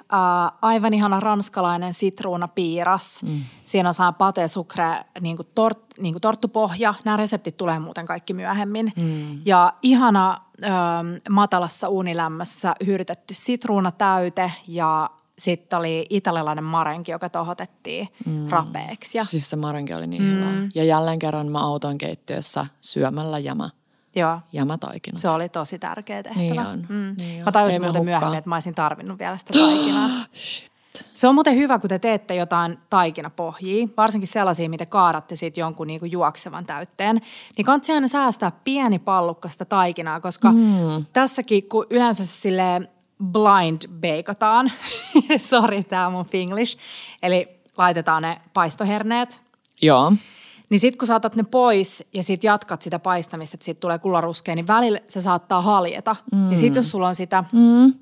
aivan 0.62 0.94
ihana 0.94 1.20
ranskalainen 1.20 1.94
sitruunapiiras. 1.94 3.22
Mm. 3.22 3.40
Siinä 3.64 3.88
on 3.88 3.94
saa 3.94 4.12
pate 4.12 4.48
sucre, 4.48 5.05
niin 5.20 5.37
kuin, 5.37 5.48
tort, 5.55 5.79
niin 5.98 6.14
kuin 6.14 6.22
torttupohja. 6.22 6.94
Nämä 7.05 7.16
reseptit 7.16 7.57
tulee 7.57 7.79
muuten 7.79 8.07
kaikki 8.07 8.35
myöhemmin. 8.35 8.92
Mm. 8.96 9.40
Ja 9.44 9.72
ihana 9.83 10.31
äh, 10.64 10.70
matalassa 11.31 11.88
uunilämmössä 11.88 12.74
hyyrytetty 12.87 13.35
sitruunatäyte 13.35 14.53
ja 14.68 15.11
sitten 15.38 15.79
oli 15.79 16.07
italialainen 16.11 16.64
marenki, 16.64 17.12
joka 17.12 17.29
tohotettiin 17.29 18.09
mm. 18.26 18.48
rapeeksi. 18.48 19.18
Ja... 19.18 19.24
Siis 19.24 19.50
se 19.50 19.57
marenki 19.57 19.94
oli 19.94 20.07
niin 20.07 20.22
mm. 20.22 20.29
hyvä. 20.29 20.46
Ja 20.74 20.85
jälleen 20.85 21.18
kerran 21.18 21.46
mä 21.46 21.61
autoin 21.61 21.98
keittiössä 21.98 22.66
syömällä 22.81 23.38
jämä 23.38 23.70
Joo. 24.16 24.38
jämätaikina. 24.52 25.18
Se 25.18 25.28
oli 25.28 25.48
tosi 25.48 25.78
tärkeä 25.78 26.22
tehtävä. 26.22 26.40
Niin 26.40 26.60
on. 26.60 26.86
Mm. 26.88 27.14
Niin 27.18 27.38
on. 27.38 27.44
Mä 27.44 27.52
tajusin 27.52 27.82
muuten 27.82 28.04
myöhemmin, 28.04 28.38
että 28.38 28.48
mä 28.48 28.56
olisin 28.56 28.74
tarvinnut 28.74 29.18
vielä 29.18 29.36
sitä 29.38 29.52
taikinaa. 29.58 30.08
Shit. 30.34 30.70
Se 31.14 31.28
on 31.28 31.34
muuten 31.34 31.54
hyvä, 31.54 31.78
kun 31.78 31.88
te 31.88 31.98
teette 31.98 32.34
jotain 32.34 32.78
taikinapohjia, 32.90 33.88
varsinkin 33.96 34.28
sellaisia, 34.28 34.68
mitä 34.68 34.86
kaadatte 34.86 35.36
siitä 35.36 35.60
jonkun 35.60 35.86
niinku 35.86 36.06
juoksevan 36.06 36.66
täytteen. 36.66 37.20
Niin 37.56 37.64
kannattaa 37.64 37.94
aina 37.94 38.08
säästää 38.08 38.52
pieni 38.64 38.98
pallukka 38.98 39.48
sitä 39.48 39.64
taikinaa, 39.64 40.20
koska 40.20 40.52
mm. 40.52 41.04
tässäkin, 41.12 41.68
kun 41.68 41.86
yleensä 41.90 42.26
sille 42.26 42.90
blind 43.32 43.82
bakeataan, 44.00 44.72
sorry 45.50 45.84
tämä 45.84 46.10
mun 46.10 46.26
finglish, 46.26 46.78
eli 47.22 47.48
laitetaan 47.78 48.22
ne 48.22 48.40
paistoherneet. 48.52 49.42
Joo. 49.82 50.12
Niin 50.70 50.80
sitten 50.80 50.98
kun 50.98 51.06
saatat 51.06 51.37
ne 51.37 51.42
pois 51.42 52.04
ja 52.14 52.22
sitten 52.22 52.48
jatkat 52.48 52.83
sitä 52.83 52.98
paistamista, 52.98 53.54
että 53.54 53.64
siitä 53.64 53.80
tulee 53.80 53.98
kullaruskea, 53.98 54.54
niin 54.54 54.66
välillä 54.66 55.00
se 55.09 55.20
saattaa 55.20 55.62
haljeta. 55.62 56.16
Mm. 56.33 56.50
Ja 56.50 56.56
sitten 56.56 56.78
jos 56.78 56.90
sulla 56.90 57.09
on 57.09 57.14
sitä 57.14 57.44
mm. 57.52 57.92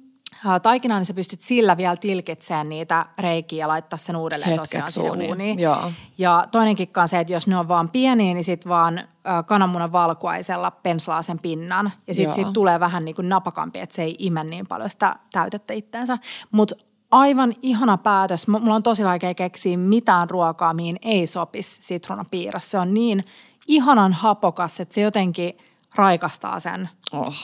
taikinaa, 0.63 0.99
niin 0.99 1.07
sä 1.07 1.15
pystyt 1.15 1.41
sillä 1.41 1.77
vielä 1.77 1.97
tilkitsemään 1.97 2.69
niitä 2.69 3.07
reikiä 3.19 3.59
ja 3.65 3.69
laittaa 3.69 3.97
sen 3.97 4.17
uudelleen 4.17 4.51
Hetkeksi 4.51 4.79
tosiaan 4.79 4.91
sinne 4.91 5.29
uuniin. 5.29 5.59
Joo. 5.59 5.93
Ja 6.19 6.47
toinen 6.51 6.77
kikka 6.77 7.03
on 7.03 7.09
se, 7.09 7.21
että 7.21 7.33
jos 7.33 7.47
ne 7.47 7.57
on 7.57 7.69
vaan 7.69 7.89
pieniä, 7.89 8.35
niin 8.35 8.45
sitten 8.45 8.71
vaan 8.71 9.01
kananmunan 9.47 9.93
valkuaisella 9.93 10.71
penslaa 10.71 11.23
sen 11.23 11.39
pinnan. 11.39 11.93
Ja 12.07 12.15
sitten 12.15 12.35
siitä 12.35 12.53
tulee 12.53 12.81
vähän 12.81 13.05
niin 13.05 13.15
kuin 13.15 13.29
napakampi, 13.29 13.79
että 13.79 13.95
se 13.95 14.03
ei 14.03 14.17
ime 14.19 14.45
niin 14.45 14.67
paljon 14.67 14.91
sitä 14.91 15.17
täytettä 15.33 15.75
itteensä. 15.75 16.19
Mutta 16.51 16.75
aivan 17.11 17.55
ihana 17.63 17.97
päätös. 17.97 18.49
Mulla 18.49 18.75
on 18.75 18.83
tosi 18.83 19.05
vaikea 19.05 19.35
keksiä 19.35 19.77
mitään 19.77 20.31
ruokaa, 20.31 20.75
mihin 20.75 20.99
ei 21.03 21.27
sopisi 21.27 21.83
sitruunapiiras. 21.83 22.71
Se 22.71 22.79
on 22.79 22.95
niin 22.95 23.25
ihanan 23.69 24.13
hapokas, 24.13 24.81
että 24.81 24.95
se 24.95 25.01
jotenkin 25.01 25.59
raikastaa 25.95 26.61
sen 26.61 26.89
oh. 27.13 27.35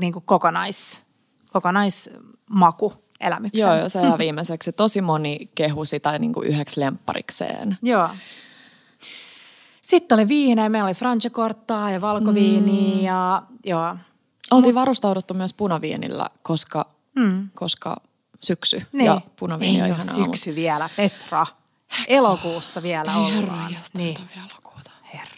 niin 0.00 0.12
kuin 0.12 0.24
kokonais, 0.26 1.04
kokonaismaku 1.52 2.92
elämyksen. 3.20 3.60
Joo, 3.60 3.74
joo, 3.74 3.88
se 3.88 4.00
jää 4.00 4.18
viimeiseksi. 4.26 4.72
Tosi 4.72 5.00
moni 5.00 5.50
kehu 5.54 5.84
sitä 5.84 6.18
niin 6.18 6.32
kuin 6.32 6.48
yhdeksi 6.48 6.80
lempparikseen. 6.80 7.78
Joo. 7.82 8.08
Sitten 9.82 10.16
oli 10.16 10.28
viinejä, 10.28 10.68
meillä 10.68 10.86
oli 10.86 10.94
franchekorttaa 10.94 11.90
ja 11.90 12.00
valkoviiniä 12.00 12.96
mm. 12.96 13.02
ja 13.02 13.42
joo. 13.64 13.96
Oltiin 14.50 14.74
Mut... 14.74 14.80
varustauduttu 14.80 15.34
myös 15.34 15.54
punaviinillä, 15.54 16.30
koska, 16.42 16.86
mm. 17.16 17.48
koska 17.54 17.96
syksy 18.42 18.82
niin. 18.92 19.06
ja 19.06 19.20
punaviini 19.38 19.82
on 19.82 19.88
ihana 19.88 20.04
syksy 20.04 20.50
ollut. 20.50 20.56
vielä, 20.56 20.90
Petra. 20.96 21.46
Heksa. 21.90 22.04
Elokuussa 22.08 22.82
vielä 22.82 23.12
Ei 23.12 23.18
ollaan. 23.18 23.32
Herra, 23.32 23.78
niin. 23.94 24.16
elokuuta. 24.36 24.90
Herra. 25.14 25.36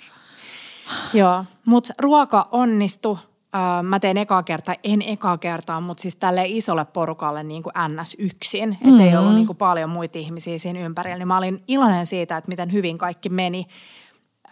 Joo, 1.14 1.44
mutta 1.64 1.94
ruoka 1.98 2.48
onnistui. 2.52 3.16
mä 3.82 4.00
tein 4.00 4.16
ekaa 4.16 4.42
kertaa, 4.42 4.74
en 4.84 5.02
ekaa 5.02 5.38
kertaa, 5.38 5.80
mutta 5.80 6.02
siis 6.02 6.16
tälle 6.16 6.42
isolle 6.46 6.84
porukalle 6.84 7.42
niin 7.42 7.62
kuin 7.62 7.72
NS 7.88 8.16
yksin. 8.18 8.72
Että 8.72 8.86
mm-hmm. 8.86 9.00
ei 9.00 9.16
ollut 9.16 9.34
niin 9.34 9.46
kuin 9.46 9.56
paljon 9.56 9.90
muita 9.90 10.18
ihmisiä 10.18 10.58
siinä 10.58 10.80
ympärillä. 10.80 11.18
Niin 11.18 11.28
mä 11.28 11.38
olin 11.38 11.62
iloinen 11.68 12.06
siitä, 12.06 12.36
että 12.36 12.48
miten 12.48 12.72
hyvin 12.72 12.98
kaikki 12.98 13.28
meni. 13.28 13.66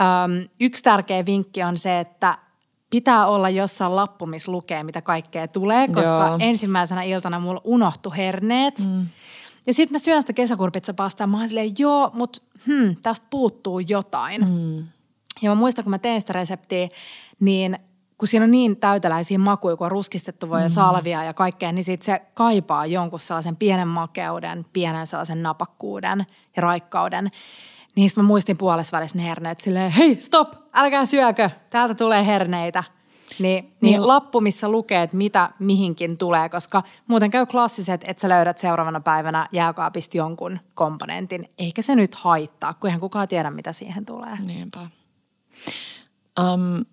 Öm, 0.01 0.49
yksi 0.61 0.83
tärkeä 0.83 1.27
vinkki 1.27 1.63
on 1.63 1.79
se, 1.79 2.01
että 2.01 2.39
pitää 2.97 3.27
olla 3.27 3.49
jossain 3.49 3.97
lappu, 3.97 4.27
missä 4.27 4.53
lukee, 4.53 4.83
mitä 4.83 5.03
kaikkea 5.03 5.49
tulee, 5.49 5.89
koska 5.89 6.27
Joo. 6.27 6.37
ensimmäisenä 6.41 7.03
iltana 7.03 7.41
mulla 7.41 7.61
unohtu 7.65 8.11
herneet. 8.17 8.85
Mm. 8.87 9.07
Ja 9.67 9.75
sitten 9.75 9.95
mä 9.95 9.99
syön 9.99 10.23
sitä 10.23 10.33
kesäkurpitsapastaa 10.33 11.23
ja 11.23 11.29
mä 11.29 11.39
oon 11.39 11.49
silleen, 11.49 11.73
joo, 11.79 12.11
mutta 12.15 12.43
hmm, 12.67 12.97
tästä 13.03 13.27
puuttuu 13.31 13.81
jotain. 13.81 14.45
Mm. 14.45 14.77
Ja 15.43 15.51
mä 15.51 15.55
muistan, 15.55 15.85
kun 15.85 15.91
mä 15.91 15.99
tein 15.99 16.21
sitä 16.21 16.33
reseptiä, 16.33 16.89
niin 17.41 17.79
kun 18.19 18.29
siinä 18.29 18.45
on 18.45 18.51
niin 18.51 18.77
täyteläisiä 18.77 19.39
makuja, 19.39 19.77
kun 19.77 19.85
on 19.85 19.91
ruskistettu 19.91 20.49
voi 20.49 20.63
mm. 20.63 20.69
salvia 20.69 21.25
ja 21.25 21.35
kaikkea, 21.35 21.73
niin 21.73 21.85
sit 21.85 22.03
se 22.03 22.23
kaipaa 22.35 22.87
jonkun 22.87 23.21
sellaisen 23.21 23.57
pienen 23.57 23.89
makeuden, 23.89 24.67
pienen 24.73 25.07
sellaisen 25.07 25.43
napakkuuden 25.43 26.27
ja 26.57 26.63
raikkauden. 26.63 27.31
Niin 27.97 28.11
mä 28.17 28.23
muistin 28.23 28.59
puolessa 28.59 28.97
välissä 28.97 29.19
ne 29.19 29.25
herneet 29.25 29.61
silleen, 29.61 29.91
hei 29.91 30.21
stop, 30.21 30.53
älkää 30.73 31.07
syökö, 31.07 31.51
täältä 31.71 31.95
tulee 31.95 32.27
herneitä. 32.27 32.85
Niin, 33.39 33.77
niin, 33.81 34.07
lappu, 34.07 34.41
missä 34.41 34.69
lukee, 34.69 35.03
että 35.03 35.17
mitä 35.17 35.51
mihinkin 35.59 36.19
tulee, 36.19 36.49
koska 36.49 36.83
muuten 37.07 37.31
käy 37.31 37.47
klassiset, 37.47 38.05
että 38.05 38.21
sä 38.21 38.29
löydät 38.29 38.59
seuraavana 38.59 39.01
päivänä 39.01 39.49
jääkaapista 39.53 40.17
jonkun 40.17 40.61
komponentin. 40.75 41.49
Eikä 41.59 41.83
se 41.83 41.95
nyt 41.95 42.15
haittaa, 42.15 42.75
kun 42.75 42.89
eihän 42.89 43.01
kukaan 43.01 43.29
tiedä, 43.29 43.51
mitä 43.51 43.73
siihen 43.73 44.07
tulee. 44.07 44.39
Niinpä. 44.47 44.81
Um, 46.41 46.85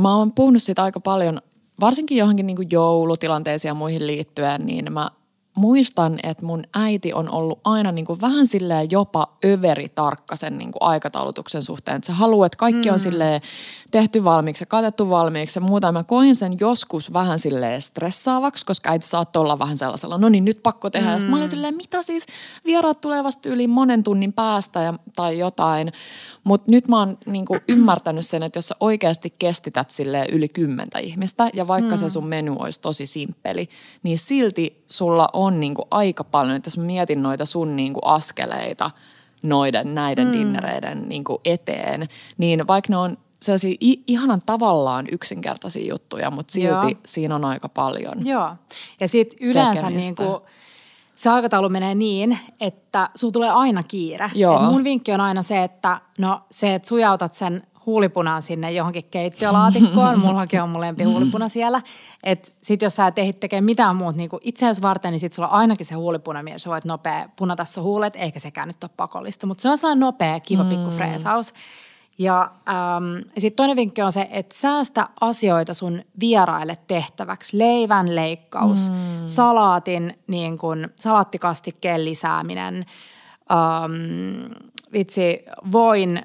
mä 0.00 0.16
oon 0.16 0.32
puhunut 0.32 0.62
siitä 0.62 0.82
aika 0.82 1.00
paljon, 1.00 1.42
varsinkin 1.80 2.18
johonkin 2.18 2.46
niin 2.46 2.70
joulutilanteisiin 2.70 3.70
ja 3.70 3.74
muihin 3.74 4.06
liittyen, 4.06 4.66
niin 4.66 4.92
mä 4.92 5.10
muistan, 5.56 6.18
että 6.22 6.46
mun 6.46 6.64
äiti 6.74 7.12
on 7.12 7.30
ollut 7.30 7.60
aina 7.64 7.92
niin 7.92 8.04
kuin 8.04 8.20
vähän 8.20 8.46
silleen 8.46 8.90
jopa 8.90 9.36
överi 9.44 9.88
tarkka 9.88 10.36
sen 10.36 10.58
niin 10.58 10.72
kuin 10.72 10.82
aikataulutuksen 10.82 11.62
suhteen. 11.62 11.96
Että 11.96 12.06
se 12.06 12.12
haluaa, 12.12 12.46
että 12.46 12.56
kaikki 12.56 12.88
mm. 12.88 12.92
on 12.92 12.98
silleen 12.98 13.40
tehty 13.90 14.24
valmiiksi 14.24 14.62
ja 14.62 14.66
katettu 14.66 15.10
valmiiksi 15.10 15.58
ja 15.58 15.60
muuta. 15.60 15.92
Mä 15.92 16.04
koin 16.04 16.36
sen 16.36 16.52
joskus 16.60 17.12
vähän 17.12 17.38
silleen 17.38 17.82
stressaavaksi, 17.82 18.66
koska 18.66 18.90
äiti 18.90 19.06
saattoi 19.06 19.40
olla 19.40 19.58
vähän 19.58 19.76
sellaisella, 19.76 20.18
no 20.18 20.28
niin 20.28 20.44
nyt 20.44 20.60
pakko 20.62 20.90
tehdä. 20.90 21.16
Mm. 21.16 21.22
Ja 21.22 21.30
mä 21.30 21.36
olin 21.36 21.48
silleen, 21.48 21.76
mitä 21.76 22.02
siis, 22.02 22.26
vieraat 22.64 23.00
tulee 23.00 23.24
vasta 23.24 23.48
yli 23.48 23.66
monen 23.66 24.02
tunnin 24.02 24.32
päästä 24.32 24.82
ja, 24.82 24.94
tai 25.16 25.38
jotain. 25.38 25.92
Mutta 26.44 26.70
nyt 26.70 26.88
mä 26.88 26.98
oon 26.98 27.18
niin 27.26 27.44
kuin 27.44 27.60
ymmärtänyt 27.68 28.26
sen, 28.26 28.42
että 28.42 28.58
jos 28.58 28.68
sä 28.68 28.74
oikeasti 28.80 29.34
kestität 29.38 29.90
sille 29.90 30.26
yli 30.32 30.48
kymmentä 30.48 30.98
ihmistä 30.98 31.50
ja 31.54 31.68
vaikka 31.68 31.90
mm. 31.90 31.96
se 31.96 32.10
sun 32.10 32.26
menu 32.26 32.56
olisi 32.58 32.80
tosi 32.80 33.06
simppeli, 33.06 33.68
niin 34.02 34.18
silti 34.18 34.84
sulla 34.88 35.28
on 35.32 35.45
niin 35.50 35.74
kuin 35.74 35.88
aika 35.90 36.24
paljon, 36.24 36.56
että 36.56 36.68
jos 36.68 36.78
mietin 36.78 37.22
noita 37.22 37.44
sun 37.44 37.76
niin 37.76 37.92
kuin 37.92 38.06
askeleita 38.06 38.90
noiden 39.42 39.94
näiden 39.94 40.26
mm. 40.26 40.32
dinnereiden 40.32 41.08
niin 41.08 41.24
kuin 41.24 41.38
eteen, 41.44 42.08
niin 42.38 42.66
vaikka 42.66 42.92
ne 42.92 42.96
on 42.96 43.18
sellaisia 43.42 43.76
ihanan 44.06 44.42
tavallaan 44.46 45.06
yksinkertaisia 45.12 45.88
juttuja, 45.88 46.30
mutta 46.30 46.52
silti 46.52 46.68
Joo. 46.68 47.00
siinä 47.06 47.34
on 47.34 47.44
aika 47.44 47.68
paljon. 47.68 48.26
Joo. 48.26 48.50
Ja 49.00 49.08
sitten 49.08 49.38
yleensä 49.40 49.82
Tekemistä. 49.86 50.22
niin 50.22 50.30
kuin, 50.32 50.40
se 51.16 51.30
aikataulu 51.30 51.68
menee 51.68 51.94
niin, 51.94 52.38
että 52.60 53.10
sulla 53.14 53.32
tulee 53.32 53.50
aina 53.50 53.82
kiire. 53.82 54.30
Joo. 54.34 54.56
Et 54.56 54.62
mun 54.62 54.84
vinkki 54.84 55.12
on 55.12 55.20
aina 55.20 55.42
se, 55.42 55.64
että 55.64 56.00
no 56.18 56.40
se, 56.50 56.74
että 56.74 56.88
sujautat 56.88 57.34
sen 57.34 57.62
huulipunan 57.86 58.42
sinne 58.42 58.72
johonkin 58.72 59.04
keittiölaatikkoon. 59.10 60.20
Mullakin 60.26 60.62
on 60.62 60.68
mun 60.68 60.80
lempi 60.80 61.04
huulipuna 61.04 61.48
siellä. 61.48 61.82
Että 62.22 62.52
sit 62.62 62.82
jos 62.82 62.96
sä 62.96 63.06
et 63.06 63.18
ehdi 63.18 63.32
tekemään 63.32 63.64
mitään 63.64 63.96
muuta 63.96 64.16
niin 64.16 64.30
itseäsi 64.40 64.82
varten, 64.82 65.12
niin 65.12 65.20
sit 65.20 65.32
sulla 65.32 65.48
on 65.48 65.54
ainakin 65.54 65.86
se 65.86 65.94
huulipuna, 65.94 66.42
millä 66.42 66.58
sä 66.58 66.70
voit 66.70 66.84
nopea 66.84 67.28
punata 67.36 67.64
sun 67.64 67.84
huulet, 67.84 68.16
eikä 68.16 68.40
sekään 68.40 68.68
nyt 68.68 68.84
ole 68.84 68.90
pakollista. 68.96 69.46
Mutta 69.46 69.62
se 69.62 69.68
on 69.68 69.78
sellainen 69.78 70.00
nopea, 70.00 70.40
kiva 70.40 70.64
pikku 70.64 70.90
freesaus. 70.90 71.54
Ja 72.18 72.50
ähm, 72.68 73.28
sitten 73.38 73.56
toinen 73.56 73.76
vinkki 73.76 74.02
on 74.02 74.12
se, 74.12 74.28
että 74.30 74.54
säästä 74.58 75.08
asioita 75.20 75.74
sun 75.74 76.02
vieraille 76.20 76.78
tehtäväksi. 76.86 77.58
Leivän 77.58 78.14
leikkaus, 78.14 78.90
mm. 78.90 78.96
salaatin, 79.26 80.18
niin 80.26 80.58
kun, 80.58 80.88
salaattikastikkeen 80.96 82.04
lisääminen, 82.04 82.86
ähm, 83.50 84.52
vitsi, 84.92 85.44
voin, 85.72 86.22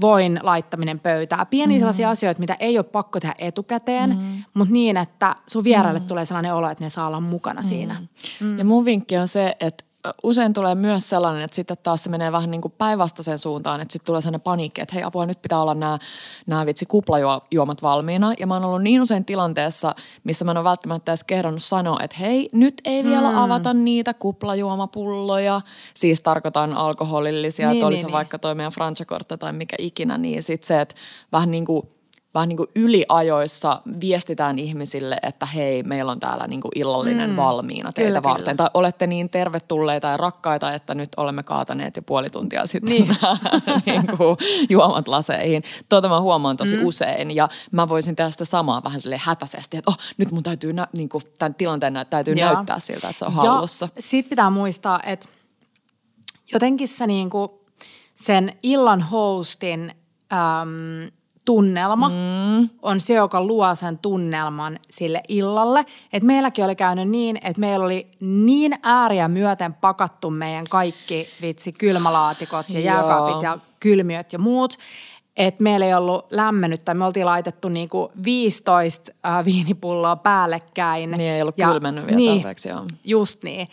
voin 0.00 0.40
laittaminen 0.42 1.00
pöytään. 1.00 1.46
Pieniä 1.46 1.76
mm. 1.76 1.80
sellaisia 1.80 2.10
asioita, 2.10 2.40
mitä 2.40 2.56
ei 2.60 2.78
ole 2.78 2.84
pakko 2.84 3.20
tehdä 3.20 3.34
etukäteen, 3.38 4.10
mm. 4.10 4.42
mutta 4.54 4.72
niin, 4.72 4.96
että 4.96 5.36
sun 5.46 5.64
vieraille 5.64 6.00
mm. 6.00 6.06
tulee 6.06 6.24
sellainen 6.24 6.54
olo, 6.54 6.70
että 6.70 6.84
ne 6.84 6.90
saa 6.90 7.06
olla 7.06 7.20
mukana 7.20 7.60
mm. 7.60 7.64
siinä. 7.64 7.96
Mm. 8.40 8.58
Ja 8.58 8.64
mun 8.64 8.84
vinkki 8.84 9.16
on 9.16 9.28
se, 9.28 9.56
että 9.60 9.84
usein 10.22 10.52
tulee 10.52 10.74
myös 10.74 11.08
sellainen, 11.08 11.42
että 11.42 11.54
sitten 11.54 11.76
taas 11.82 12.04
se 12.04 12.10
menee 12.10 12.32
vähän 12.32 12.50
niin 12.50 12.60
kuin 12.60 12.74
päinvastaiseen 12.78 13.38
suuntaan, 13.38 13.80
että 13.80 13.92
sitten 13.92 14.06
tulee 14.06 14.20
sellainen 14.20 14.40
paniikki, 14.40 14.80
että 14.80 14.94
hei 14.94 15.02
apua, 15.04 15.26
nyt 15.26 15.42
pitää 15.42 15.62
olla 15.62 15.74
nämä, 15.74 15.98
nämä 16.46 16.66
vitsi 16.66 16.86
kuplajuomat 16.86 17.82
valmiina. 17.82 18.32
Ja 18.38 18.46
mä 18.46 18.54
oon 18.54 18.64
ollut 18.64 18.82
niin 18.82 19.02
usein 19.02 19.24
tilanteessa, 19.24 19.94
missä 20.24 20.44
mä 20.44 20.50
en 20.50 20.56
ole 20.56 20.64
välttämättä 20.64 21.12
edes 21.12 21.24
kehdannut 21.24 21.62
sanoa, 21.62 22.00
että 22.02 22.16
hei, 22.20 22.48
nyt 22.52 22.80
ei 22.84 23.04
vielä 23.04 23.30
mm. 23.30 23.36
avata 23.36 23.74
niitä 23.74 24.14
kuplajuomapulloja. 24.14 25.60
Siis 25.94 26.20
tarkoitan 26.20 26.72
alkoholillisia, 26.72 27.68
Niin, 27.68 27.76
että 27.76 27.88
niin, 27.88 27.98
se 27.98 28.06
niin. 28.06 28.12
vaikka 28.12 28.38
toi 28.38 28.54
meidän 28.54 28.72
tai 29.38 29.52
mikä 29.52 29.76
ikinä, 29.78 30.18
niin 30.18 30.42
sitten 30.42 30.66
se, 30.66 30.80
että 30.80 30.94
vähän 31.32 31.50
niin 31.50 31.64
kuin 31.64 31.88
vähän 32.34 32.48
niin 32.48 32.56
kuin 32.56 32.68
yliajoissa 32.74 33.82
viestitään 34.00 34.58
ihmisille, 34.58 35.18
että 35.22 35.46
hei, 35.46 35.82
meillä 35.82 36.12
on 36.12 36.20
täällä 36.20 36.46
niin 36.46 36.60
kuin 36.60 36.72
illallinen 36.74 37.30
mm. 37.30 37.36
valmiina 37.36 37.92
teitä 37.92 38.08
Kyllä, 38.08 38.22
varten. 38.22 38.44
kyllä. 38.44 38.56
Tai 38.56 38.68
olette 38.74 39.06
niin 39.06 39.30
tervetulleita 39.30 40.08
ja 40.08 40.16
rakkaita, 40.16 40.74
että 40.74 40.94
nyt 40.94 41.08
olemme 41.16 41.42
kaataneet 41.42 41.96
jo 41.96 42.02
puoli 42.02 42.30
tuntia 42.30 42.66
sitten 42.66 42.90
Niin. 42.92 43.08
niin. 43.86 44.02
niin 44.06 44.16
kuin 44.16 44.36
juomat 44.68 45.08
laseihin. 45.08 45.62
Tuota 45.88 46.08
mä 46.08 46.20
huomaan 46.20 46.56
tosi 46.56 46.76
mm. 46.76 46.84
usein 46.86 47.30
ja 47.36 47.48
mä 47.70 47.88
voisin 47.88 48.16
tehdä 48.16 48.30
sitä 48.30 48.44
samaa 48.44 48.84
vähän 48.84 49.00
sille 49.00 49.20
hätäisesti, 49.22 49.76
että 49.76 49.90
oh, 49.90 49.98
nyt 50.16 50.30
mun 50.30 50.42
täytyy 50.42 50.72
nä- 50.72 50.88
niin 50.92 51.08
kuin 51.08 51.22
tämän 51.38 51.54
tilanteen 51.54 51.92
nä- 51.92 52.04
täytyy 52.04 52.34
Joo. 52.34 52.54
näyttää 52.54 52.78
siltä, 52.78 53.08
että 53.08 53.18
se 53.18 53.24
on 53.24 53.32
hallussa. 53.32 53.88
Ja 53.96 54.02
sit 54.02 54.28
pitää 54.28 54.50
muistaa, 54.50 55.00
että 55.06 55.28
jotenkin 56.52 56.88
se 56.88 57.06
niinku, 57.06 57.64
sen 58.14 58.56
illan 58.62 59.02
hostin 59.02 59.94
äm, 60.32 61.10
tunnelma 61.44 62.08
mm. 62.08 62.68
on 62.82 63.00
se, 63.00 63.14
joka 63.14 63.44
luo 63.44 63.74
sen 63.74 63.98
tunnelman 63.98 64.78
sille 64.90 65.22
illalle. 65.28 65.84
Et 66.12 66.22
meilläkin 66.22 66.64
oli 66.64 66.76
käynyt 66.76 67.08
niin, 67.08 67.36
että 67.36 67.60
meillä 67.60 67.86
oli 67.86 68.06
niin 68.20 68.78
ääriä 68.82 69.28
myöten 69.28 69.74
pakattu 69.74 70.30
meidän 70.30 70.64
kaikki 70.70 71.28
vitsi 71.42 71.72
kylmälaatikot 71.72 72.68
ja 72.68 72.80
jääkaapit 72.80 73.42
ja 73.42 73.58
kylmiöt 73.80 74.32
ja 74.32 74.38
muut, 74.38 74.78
että 75.36 75.62
meillä 75.62 75.86
ei 75.86 75.94
ollut 75.94 76.26
lämmennyt 76.30 76.84
tai 76.84 76.94
me 76.94 77.04
oltiin 77.04 77.26
laitettu 77.26 77.68
niinku 77.68 78.12
15 78.24 79.12
äh, 79.26 79.44
viinipulloa 79.44 80.16
päällekkäin. 80.16 81.10
Niin 81.10 81.32
ei 81.32 81.42
ollut 81.42 81.56
kylmennyt 81.56 82.06
vielä 82.06 82.16
niin, 82.16 82.34
tarpeeksi, 82.34 82.68
joo. 82.68 82.84
Just 83.04 83.42
niin. 83.42 83.68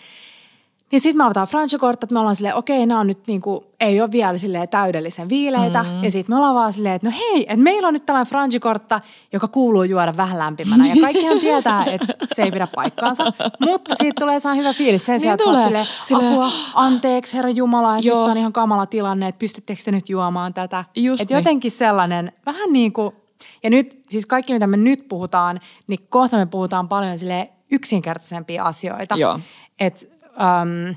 Niin 0.91 1.01
sitten 1.01 1.17
me 1.17 1.23
avataan 1.23 1.47
franchikortta, 1.47 2.05
että 2.05 2.13
me 2.13 2.19
ollaan 2.19 2.35
silleen, 2.35 2.55
okei, 2.55 2.85
nämä 2.85 2.99
on 2.99 3.07
nyt 3.07 3.27
niinku, 3.27 3.63
ei 3.79 4.01
ole 4.01 4.11
vielä 4.11 4.37
silleen 4.37 4.69
täydellisen 4.69 5.29
viileitä. 5.29 5.83
Mm. 5.83 6.03
Ja 6.03 6.11
sitten 6.11 6.35
me 6.35 6.37
ollaan 6.37 6.55
vaan 6.55 6.73
silleen, 6.73 6.95
että 6.95 7.07
no 7.09 7.13
hei, 7.17 7.41
että 7.41 7.63
meillä 7.63 7.87
on 7.87 7.93
nyt 7.93 8.05
tällainen 8.05 8.29
franchikortta, 8.29 9.01
joka 9.33 9.47
kuuluu 9.47 9.83
juoda 9.83 10.17
vähän 10.17 10.39
lämpimänä. 10.39 10.87
Ja 10.87 10.95
kaikkihan 11.01 11.39
tietää, 11.39 11.83
että 11.85 12.07
se 12.27 12.43
ei 12.43 12.51
pidä 12.51 12.67
paikkaansa. 12.75 13.23
Mutta 13.59 13.95
siitä 13.95 14.19
tulee 14.19 14.39
sellainen 14.39 14.65
hyvä 14.65 14.73
fiilis 14.73 15.05
sen 15.05 15.13
Niin 15.13 15.19
sijaan, 15.19 15.33
että 15.33 15.43
tulee. 15.43 15.63
silleen, 15.63 15.85
Silleen- 16.03 16.33
apua, 16.33 16.51
anteeksi 16.73 17.33
herra 17.33 17.49
Jumala, 17.49 17.95
että 17.97 18.07
Joo. 18.07 18.21
nyt 18.23 18.31
on 18.31 18.37
ihan 18.37 18.53
kamala 18.53 18.85
tilanne, 18.85 19.27
että 19.27 19.39
pystyttekö 19.39 19.81
te 19.85 19.91
nyt 19.91 20.09
juomaan 20.09 20.53
tätä. 20.53 20.85
Just 20.95 21.21
että 21.21 21.33
niin. 21.33 21.39
jotenkin 21.39 21.71
sellainen, 21.71 22.31
vähän 22.45 22.73
niin 22.73 22.93
kuin, 22.93 23.15
ja 23.63 23.69
nyt 23.69 24.03
siis 24.09 24.25
kaikki 24.25 24.53
mitä 24.53 24.67
me 24.67 24.77
nyt 24.77 25.07
puhutaan, 25.07 25.59
niin 25.87 25.99
kohta 26.09 26.37
me 26.37 26.45
puhutaan 26.45 26.87
paljon 26.87 27.17
sille 27.17 27.49
yksinkertaisempia 27.71 28.63
asioita. 28.63 29.15
Joo. 29.15 29.39
Että 29.79 30.05
um, 30.39 30.95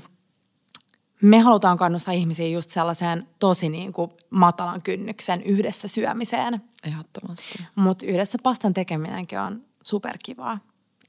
me 1.21 1.39
halutaan 1.39 1.77
kannustaa 1.77 2.13
ihmisiä 2.13 2.47
just 2.47 2.69
sellaiseen 2.69 3.27
tosi 3.39 3.69
niin 3.69 3.93
kuin 3.93 4.11
matalan 4.29 4.81
kynnyksen 4.81 5.43
yhdessä 5.43 5.87
syömiseen. 5.87 6.61
Ehdottomasti. 6.83 7.63
Mutta 7.75 8.05
yhdessä 8.05 8.37
pastan 8.43 8.73
tekeminenkin 8.73 9.39
on 9.39 9.61
superkivaa. 9.83 10.59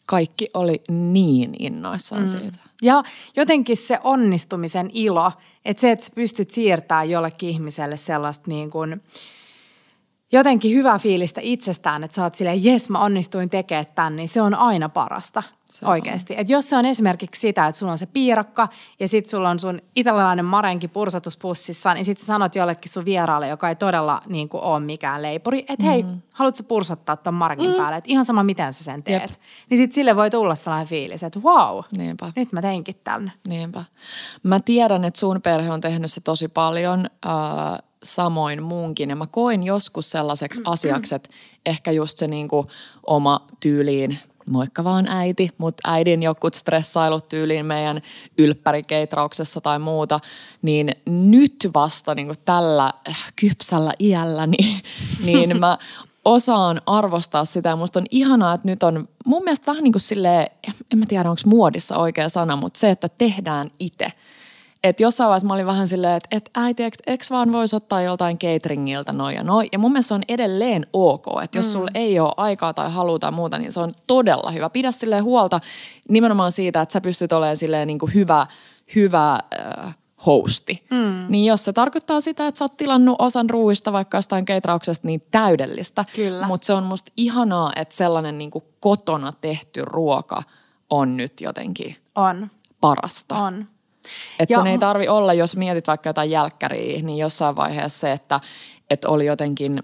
Kaikki 0.07 0.49
oli 0.55 0.83
niin 0.88 1.55
innoissaan 1.59 2.23
mm. 2.23 2.29
siitä. 2.29 2.59
Ja 2.83 3.03
jotenkin 3.37 3.77
se 3.77 4.01
onnistumisen 4.05 4.90
ilo, 4.92 5.33
että 5.64 5.81
se, 5.81 5.90
että 5.90 6.05
sä 6.05 6.12
pystyt 6.14 6.51
siirtämään 6.51 7.11
jollekin 7.11 7.49
ihmiselle 7.49 7.97
sellaista 7.97 8.51
niin 8.51 8.70
kuin, 8.70 9.03
jotenkin 10.33 10.77
hyvää 10.77 10.99
fiilistä 10.99 11.40
itsestään, 11.44 12.05
että 12.05 12.14
sä 12.14 12.23
oot 12.23 12.35
silleen, 12.35 12.64
jes 12.64 12.90
mä 12.90 12.99
onnistuin 12.99 13.51
tekemään 13.51 13.87
tämän, 13.94 14.16
niin 14.16 14.29
se 14.29 14.42
on 14.42 14.55
aina 14.55 14.88
parasta 14.88 15.42
Se 15.79 15.87
oikeasti. 15.87 16.35
Et 16.37 16.51
jos 16.51 16.71
se 16.71 16.77
on 16.77 16.87
esimerkiksi 16.87 17.41
sitä, 17.41 17.67
että 17.67 17.79
sulla 17.79 17.93
on 17.93 17.99
se 17.99 18.07
piirakka 18.07 18.69
ja 19.01 19.09
sit 19.09 19.27
sulla 19.27 19.51
on 19.51 19.61
sun 19.61 19.83
italialainen 19.97 20.45
marenki 20.45 20.89
pursatuspussissa, 20.89 21.95
niin 21.95 22.05
sit 22.05 22.19
sä 22.19 22.27
sanot 22.27 22.55
jollekin 22.55 22.93
sun 22.93 23.05
vieraalle, 23.05 23.49
joka 23.49 23.69
ei 23.69 23.77
todella 23.77 24.23
niin 24.27 24.49
kuin, 24.49 24.63
ole 24.63 24.81
mikään 24.81 25.23
leipuri, 25.23 25.65
että 25.69 25.85
hei, 25.85 26.03
Mm-hmm. 26.03 26.21
haluatko 26.33 26.63
pursottaa 26.69 27.17
ton 27.17 27.35
marenkin 27.35 27.71
mm. 27.71 27.77
päälle, 27.77 27.97
että 27.97 28.11
ihan 28.11 28.25
sama 28.25 28.43
miten 28.43 28.73
sä 28.73 28.85
sen 28.85 29.03
teet. 29.03 29.23
Jep. 29.23 29.31
Niin 29.71 29.79
sit 29.79 29.93
sille 29.93 30.17
voi 30.17 30.31
tulla 30.31 30.55
sellainen 30.55 30.89
fiilis, 30.89 31.23
että 31.23 31.41
wow, 31.41 31.81
Niinpä. 31.97 32.33
nyt 32.37 32.53
mä 32.53 32.63
teinkin 32.63 32.97
tämän. 33.05 33.33
Niinpä. 33.49 33.85
Mä 34.43 34.61
tiedän, 34.61 35.05
että 35.05 35.21
sun 35.21 35.43
perhe 35.43 35.71
on 35.71 35.81
tehnyt 35.81 36.13
se 36.13 36.21
tosi 36.21 36.49
paljon, 36.49 37.07
äh, 37.27 37.33
samoin 38.03 38.63
muunkin. 38.63 39.11
Ja 39.11 39.17
mä 39.17 39.27
koin 39.27 39.63
joskus 39.63 40.11
sellaiseksi 40.11 40.63
asiaksi, 40.75 41.15
että 41.15 41.31
ehkä 41.67 41.91
just 41.91 42.19
se 42.19 42.27
niinku 42.29 42.67
oma 43.07 43.47
tyyliin, 43.61 44.19
moikka 44.47 44.85
vaan 44.85 45.09
äiti, 45.09 45.51
mutta 45.59 45.91
äidin 45.91 46.23
jokut 46.23 46.55
stressailut 46.55 47.29
tyyliin 47.29 47.67
meidän 47.67 48.01
ylppärikeitrauksessa 48.39 49.61
tai 49.61 49.79
muuta, 49.79 50.21
niin 50.63 50.93
nyt 51.07 51.69
vasta 51.75 52.15
niinku 52.15 52.35
tällä 52.45 52.93
äh, 53.09 53.33
kypsällä 53.37 53.93
iälläni, 54.01 54.83
niin 55.27 55.61
mä 55.61 55.79
osaan 56.25 56.81
arvostaa 56.87 57.45
sitä 57.45 57.69
ja 57.69 57.77
musta 57.77 57.99
on 57.99 58.07
ihanaa, 58.11 58.55
että 58.55 58.69
nyt 58.69 58.83
on 58.83 59.09
mun 59.27 59.45
mielestä 59.45 59.67
vähän 59.67 59.85
niin 59.85 59.93
kuin 59.93 60.03
silleen, 60.03 60.47
en 60.93 60.99
mä 60.99 61.07
tiedä 61.07 61.31
onko 61.31 61.43
muodissa 61.47 61.97
oikea 61.97 62.29
sana, 62.29 62.57
mutta 62.57 62.81
se, 62.81 62.91
että 62.91 63.09
tehdään 63.09 63.71
itse. 63.79 64.07
Että 64.85 65.03
jossain 65.03 65.29
vaiheessa 65.29 65.47
mä 65.47 65.55
olin 65.55 65.66
vähän 65.66 65.88
silleen, 65.88 66.16
että 66.16 66.29
et 66.31 66.51
äiti, 66.55 66.83
eikö, 66.83 66.97
eikö 67.07 67.25
vaan 67.31 67.53
voisi 67.53 67.77
ottaa 67.77 68.03
joltain 68.03 68.38
cateringilta 68.38 69.12
noin 69.12 69.37
ja 69.37 69.42
noin. 69.44 69.68
Ja 69.73 69.79
mun 69.79 69.92
mielestä 69.92 70.09
se 70.09 70.14
on 70.14 70.23
edelleen 70.29 70.87
ok, 70.92 71.25
että 71.42 71.59
jos 71.59 71.66
mm. 71.66 71.73
sulla 71.73 71.90
ei 71.94 72.20
ole 72.20 72.35
aikaa 72.37 72.75
tai 72.75 72.90
halua 72.90 73.18
tai 73.18 73.33
muuta, 73.33 73.59
niin 73.59 73.73
se 73.73 73.81
on 73.81 73.92
todella 74.07 74.51
hyvä. 74.51 74.70
Pidä 74.70 74.92
silleen 74.92 75.25
huolta 75.25 75.61
nimenomaan 76.09 76.53
siitä, 76.53 76.81
että 76.81 76.92
sä 76.92 77.01
pystyt 77.01 77.33
olemaan 77.33 77.57
silleen 77.57 77.87
niin 77.87 77.99
kuin 77.99 78.14
hyvä, 78.14 78.47
hyvä 78.94 79.33
äh, 79.35 79.97
hosti. 80.27 80.87
Mm. 80.90 81.27
Niin 81.29 81.44
jos 81.44 81.64
se 81.64 81.73
tarkoittaa 81.73 82.20
sitä, 82.20 82.47
että 82.47 82.59
sä 82.59 82.64
oot 82.64 82.77
tilannut 82.77 83.16
osan 83.18 83.51
ruuista 83.51 83.92
vaikka 83.92 84.18
jostain 84.18 84.44
keitrauksesta, 84.44 85.09
niin 85.09 85.23
täydellistä. 85.31 86.05
Mutta 86.47 86.66
se 86.66 86.73
on 86.73 86.85
musta 86.85 87.12
ihanaa, 87.16 87.73
että 87.77 87.94
sellainen 87.94 88.38
niin 88.38 88.51
kuin 88.51 88.64
kotona 88.81 89.33
tehty 89.40 89.85
ruoka 89.85 90.42
on 90.90 91.16
nyt 91.16 91.40
jotenkin 91.40 91.97
On, 92.14 92.51
parasta. 92.81 93.38
on. 93.38 93.74
Että 94.38 94.55
Ja 94.55 94.59
sen 94.59 94.67
ei 94.67 94.79
tarvi 94.79 95.09
olla, 95.09 95.35
jos 95.35 95.57
mietit 95.57 95.87
vaikka 95.87 96.09
jotain 96.09 96.31
jälkkäriä, 96.31 97.03
niin 97.03 97.19
jossain 97.19 97.57
vaiheessa 97.57 97.99
se, 97.99 98.12
että, 98.12 98.40
että 98.90 99.09
oli 99.09 99.27
jotenkin 99.27 99.83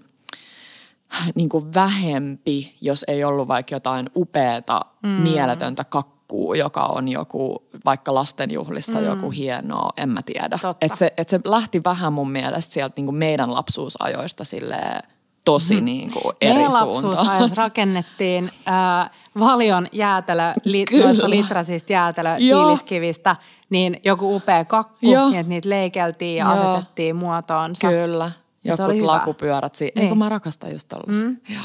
niin 1.35 1.49
kuin 1.49 1.73
vähempi, 1.73 2.75
jos 2.81 3.05
ei 3.07 3.23
ollut 3.23 3.47
vaikka 3.47 3.75
jotain 3.75 4.09
upeata, 4.15 4.81
mm. 5.03 5.09
mieletöntä 5.09 5.83
kakkuu, 5.83 6.53
joka 6.53 6.83
on 6.83 7.07
joku, 7.07 7.63
vaikka 7.85 8.13
lastenjuhlissa 8.13 8.99
mm. 8.99 9.05
joku 9.05 9.31
hienoa, 9.31 9.89
en 9.97 10.09
mä 10.09 10.21
tiedä. 10.21 10.59
Että 10.81 10.97
se, 10.97 11.13
et 11.17 11.29
se 11.29 11.39
lähti 11.45 11.83
vähän 11.83 12.13
mun 12.13 12.31
mielestä 12.31 12.73
sieltä 12.73 12.93
niin 12.97 13.05
kuin 13.05 13.15
meidän 13.15 13.53
lapsuusajoista 13.53 14.43
silleen 14.43 15.03
tosi 15.45 15.75
mm. 15.75 15.85
niin 15.85 16.11
kuin 16.11 16.35
eri 16.41 16.53
Meidän 16.53 16.71
suuntaan. 16.71 16.89
lapsuusajassa 16.89 17.55
rakennettiin 17.63 18.51
äh, 18.67 19.09
valion 19.39 19.87
jäätelö, 19.91 20.53
li, 20.65 20.85
noista 21.03 21.29
litrasista 21.29 21.93
jäätelö 21.93 22.35
Joo. 22.37 22.63
tiiliskivistä, 22.63 23.35
niin 23.69 23.99
joku 24.03 24.35
upea 24.35 24.65
kakku, 24.65 24.97
Joo. 25.11 25.29
niin 25.29 25.39
että 25.39 25.49
niitä 25.49 25.69
leikeltiin 25.69 26.37
ja 26.37 26.45
Joo. 26.45 26.53
asetettiin 26.71 27.15
muotoonsa. 27.15 27.87
Kyllä. 27.89 28.31
Ja 28.63 28.75
se 28.75 28.83
Jokut 28.83 29.01
lakupyörät. 29.01 29.75
Si- 29.75 29.91
Niin. 29.95 30.03
Eikö 30.03 30.15
mä 30.15 30.29
rakastan 30.29 30.71
just. 30.71 30.93
Mm. 31.07 31.37
Joo. 31.49 31.61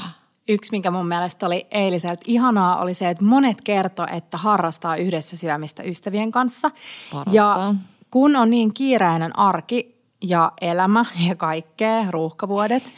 Yksi, 0.49 0.73
mikä 0.73 0.91
mun 0.91 1.07
mielestä 1.09 1.47
oli 1.47 1.67
eiliseltä 1.71 2.21
ihanaa, 2.27 2.81
oli 2.81 2.95
se, 2.95 3.09
että 3.11 3.25
monet 3.25 3.61
kertoi, 3.63 4.07
että 4.17 4.37
harrastaa 4.37 4.97
yhdessä 4.97 5.37
syömistä 5.37 5.83
ystävien 5.83 6.31
kanssa. 6.31 6.71
Parasta. 7.13 7.37
Ja 7.37 7.75
kun 8.11 8.37
on 8.37 8.51
niin 8.51 8.75
kiireinen 8.75 9.39
arki 9.39 9.97
ja 10.23 10.53
elämä 10.61 11.05
ja 11.29 11.35
kaikkea, 11.35 12.11
ruuhkavuodet, 12.11 12.93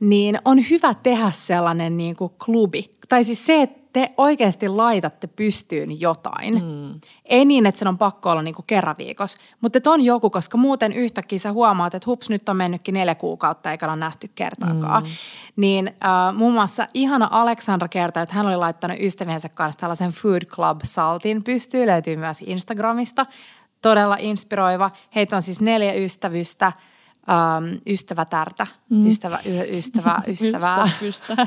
niin 0.00 0.38
on 0.44 0.58
hyvä 0.70 0.94
tehdä 0.94 1.30
sellainen 1.30 1.96
niin 1.96 2.16
kuin 2.16 2.32
klubi. 2.44 2.96
Tai 3.08 3.24
siis 3.24 3.46
se, 3.46 3.62
että 3.62 3.81
te 3.92 4.12
oikeasti 4.16 4.68
laitatte 4.68 5.26
pystyyn 5.26 6.00
jotain. 6.00 6.54
Mm. 6.54 7.00
Ei 7.24 7.44
niin, 7.44 7.66
että 7.66 7.78
sen 7.78 7.88
on 7.88 7.98
pakko 7.98 8.30
olla 8.30 8.42
niin 8.42 8.54
kuin 8.54 8.66
kerran 8.66 8.94
viikossa, 8.98 9.38
mutta 9.60 9.78
että 9.78 9.90
on 9.90 10.02
joku, 10.02 10.30
koska 10.30 10.58
muuten 10.58 10.92
yhtäkkiä 10.92 11.38
sä 11.38 11.52
huomaat, 11.52 11.94
että 11.94 12.06
hups, 12.10 12.30
nyt 12.30 12.48
on 12.48 12.56
mennytkin 12.56 12.94
neljä 12.94 13.14
kuukautta 13.14 13.70
eikä 13.70 13.86
ole 13.86 13.96
nähty 13.96 14.30
kertaakaan. 14.34 15.02
Mm. 15.02 15.08
Niin 15.56 15.88
äh, 15.88 16.34
muun 16.34 16.52
muassa 16.52 16.88
ihana 16.94 17.28
Aleksandra 17.30 17.88
kertoi, 17.88 18.22
että 18.22 18.34
hän 18.34 18.46
oli 18.46 18.56
laittanut 18.56 19.00
ystäviensä 19.00 19.48
kanssa 19.48 19.80
tällaisen 19.80 20.10
Food 20.10 20.42
Club-saltin 20.42 21.44
pystyyn, 21.44 21.86
löytyy 21.86 22.16
myös 22.16 22.42
Instagramista. 22.46 23.26
Todella 23.82 24.16
inspiroiva. 24.20 24.90
Heitä 25.14 25.36
on 25.36 25.42
siis 25.42 25.60
neljä 25.60 25.92
ystävystä, 25.92 26.72
ähm, 27.30 27.74
ystävätärtä, 27.86 28.66
mm. 28.90 29.06
ystävä, 29.06 29.38
y- 29.44 29.78
ystävä, 29.78 30.22
ystävää. 30.28 30.88
Ystä, 31.02 31.36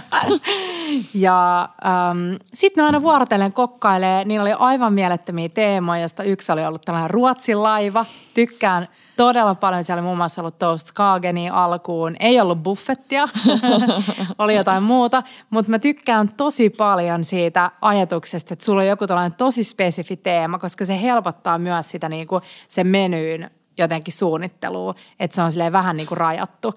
Ja 1.14 1.70
ähm, 1.86 2.36
sitten 2.54 2.82
ne 2.82 2.86
aina 2.86 3.02
vuorotellen 3.02 3.54
kokkailee. 3.54 4.26
Niillä 4.26 4.44
oli 4.44 4.54
aivan 4.60 4.94
mielettömiä 4.94 5.50
teemoja, 5.50 6.02
josta 6.02 6.24
yksi 6.24 6.52
oli 6.52 6.66
ollut 6.66 6.82
tällainen 6.82 7.10
Ruotsin 7.10 7.64
laiva. 7.64 8.06
Tykkään 8.34 8.86
todella 9.18 9.56
paljon. 9.56 9.84
Siellä 9.84 10.00
oli 10.00 10.06
muun 10.06 10.18
muassa 10.18 10.42
ollut 10.42 10.60
Toast 10.60 10.88
Skageni 10.88 11.50
alkuun. 11.50 12.16
Ei 12.20 12.42
ollut 12.42 12.64
buffettia, 12.64 13.28
oli 14.40 14.56
jotain 14.56 14.84
muuta. 14.84 15.24
Mutta 15.50 15.72
mä 15.72 15.80
tykkään 15.80 16.30
tosi 16.38 16.70
paljon 16.70 17.24
siitä 17.24 17.72
ajatuksesta, 17.82 18.54
että 18.54 18.66
sulla 18.66 18.82
on 18.82 18.88
joku 18.88 19.08
tällainen 19.08 19.38
tosi 19.38 19.64
spesifi 19.64 20.18
teema, 20.18 20.60
koska 20.60 20.86
se 20.86 21.02
helpottaa 21.02 21.58
myös 21.58 21.90
sitä 21.90 22.10
niin 22.10 22.28
kuin 22.28 22.42
sen 22.68 22.88
menyyn 22.88 23.52
jotenkin 23.78 24.14
suunnittelua, 24.14 24.94
että 25.20 25.36
se 25.36 25.42
on 25.42 25.52
silleen 25.52 25.74
vähän 25.74 25.98
niin 25.98 26.08
kuin 26.08 26.18
rajattu. 26.18 26.76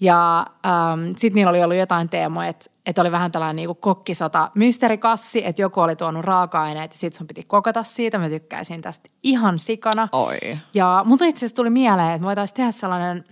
Ja 0.00 0.46
ähm, 0.66 1.12
sitten 1.16 1.34
niillä 1.34 1.50
oli 1.50 1.64
ollut 1.64 1.76
jotain 1.76 2.08
teemoja, 2.08 2.48
että, 2.48 2.70
että 2.86 3.00
oli 3.00 3.12
vähän 3.12 3.32
tällainen 3.32 3.56
niin 3.56 3.66
kuin 3.66 3.78
kokkisota 3.80 4.50
mysteerikassi, 4.54 5.46
että 5.46 5.62
joku 5.62 5.80
oli 5.80 5.96
tuonut 5.96 6.24
raaka-aineet 6.24 6.92
ja 6.92 6.98
sitten 6.98 7.18
sun 7.18 7.26
piti 7.26 7.42
kokata 7.42 7.82
siitä. 7.82 8.18
Mä 8.18 8.28
tykkäisin 8.28 8.82
tästä 8.82 9.08
ihan 9.22 9.58
sikana. 9.58 10.08
Oi. 10.12 10.38
Ja 10.74 11.02
mun 11.06 11.18
itse 11.24 11.38
asiassa 11.38 11.56
tuli 11.56 11.70
mieleen, 11.70 12.14
että 12.14 12.26
voitaisiin 12.26 12.56
tehdä 12.56 12.70
sellainen 12.72 13.24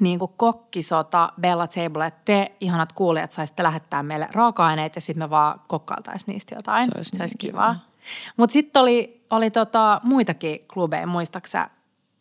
niin 0.00 0.18
kuin 0.18 0.32
kokkisota 0.36 1.32
Bella 1.40 1.66
Table, 1.66 2.06
että 2.06 2.20
te 2.24 2.52
ihanat 2.60 2.92
kuulijat 2.92 3.30
saisitte 3.30 3.62
lähettää 3.62 4.02
meille 4.02 4.28
raaka-aineet 4.32 4.94
ja 4.94 5.00
sitten 5.00 5.22
me 5.24 5.30
vaan 5.30 5.60
kokkailtaisiin 5.68 6.32
niistä 6.32 6.54
jotain. 6.54 6.84
Se 6.84 6.92
olisi 6.96 7.10
se 7.16 7.22
olisi 7.22 7.34
niin 7.34 7.50
kivaa. 7.50 7.74
kiva. 7.74 7.90
Mutta 8.36 8.52
sitten 8.52 8.82
oli, 8.82 9.26
oli 9.30 9.50
tota 9.50 10.00
muitakin 10.04 10.60
klubeja, 10.72 11.06
muistaaksä 11.06 11.70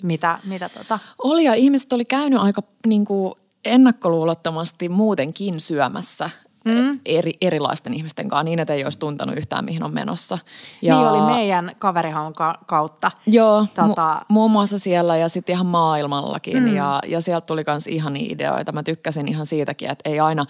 mitä, 0.04 0.40
mitä 0.44 0.70
tota? 0.70 1.00
Oli 1.24 1.44
ja 1.44 1.54
ihmiset 1.54 1.94
oli 1.94 2.06
käynyt 2.06 2.40
aika 2.40 2.62
niin 2.88 3.06
kuin 3.06 3.34
ennakkoluulottomasti 3.66 4.90
muutenkin 4.90 5.60
syömässä 5.60 6.30
mm. 6.66 7.00
eri, 7.06 7.34
erilaisten 7.42 7.94
ihmisten 7.94 8.30
kanssa 8.30 8.44
niin, 8.44 8.60
että 8.60 8.74
ei 8.74 8.84
olisi 8.84 9.00
tuntenut 9.00 9.38
yhtään 9.38 9.66
mihin 9.66 9.84
on 9.84 9.94
menossa. 9.94 10.40
Ja... 10.82 10.96
Niin 10.96 11.08
oli 11.08 11.36
meidän 11.36 11.72
kaverihon 11.80 12.34
ka- 12.34 12.60
kautta. 12.66 13.12
Joo, 13.28 13.62
Tota- 13.62 14.20
mu- 14.22 14.26
muun 14.28 14.52
muassa 14.52 14.80
siellä 14.80 15.18
ja 15.18 15.30
sitten 15.30 15.54
ihan 15.54 15.66
maailmallakin 15.66 16.64
mm. 16.64 16.76
ja, 16.76 17.00
ja 17.08 17.22
sieltä 17.22 17.46
tuli 17.46 17.64
myös 17.68 17.88
ihania 17.88 18.28
ideoita. 18.30 18.72
Mä 18.72 18.84
tykkäsin 18.84 19.28
ihan 19.28 19.46
siitäkin, 19.46 19.90
että 19.90 20.10
ei 20.10 20.20
aina, 20.20 20.46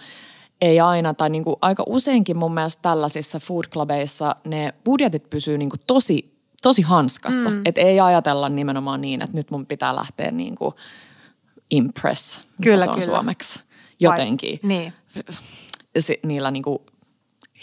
ei 0.60 0.80
aina 0.80 1.14
tai 1.14 1.30
niinku 1.30 1.58
aika 1.62 1.84
useinkin 1.86 2.36
mun 2.36 2.54
mielestä 2.54 2.82
tällaisissa 2.82 3.40
food 3.40 3.64
clubeissa 3.70 4.36
ne 4.44 4.74
budjetit 4.84 5.30
pysyy 5.30 5.58
niinku 5.58 5.76
tosi, 5.86 6.29
tosi 6.62 6.82
hanskassa. 6.82 7.50
Mm. 7.50 7.62
Että 7.64 7.80
ei 7.80 8.00
ajatella 8.00 8.48
nimenomaan 8.48 9.00
niin, 9.00 9.22
että 9.22 9.36
nyt 9.36 9.50
mun 9.50 9.66
pitää 9.66 9.96
lähteä 9.96 10.30
niinku 10.30 10.74
impress, 11.70 12.38
mitä 12.38 12.62
Kyllä, 12.62 12.84
se 12.84 12.90
on 12.90 12.98
kyllä. 13.00 13.14
suomeksi, 13.14 13.60
jotenkin. 14.00 14.60
Vai, 14.62 14.68
niin. 14.68 14.92
Si- 15.98 16.20
niillä 16.26 16.50
niinku 16.50 16.86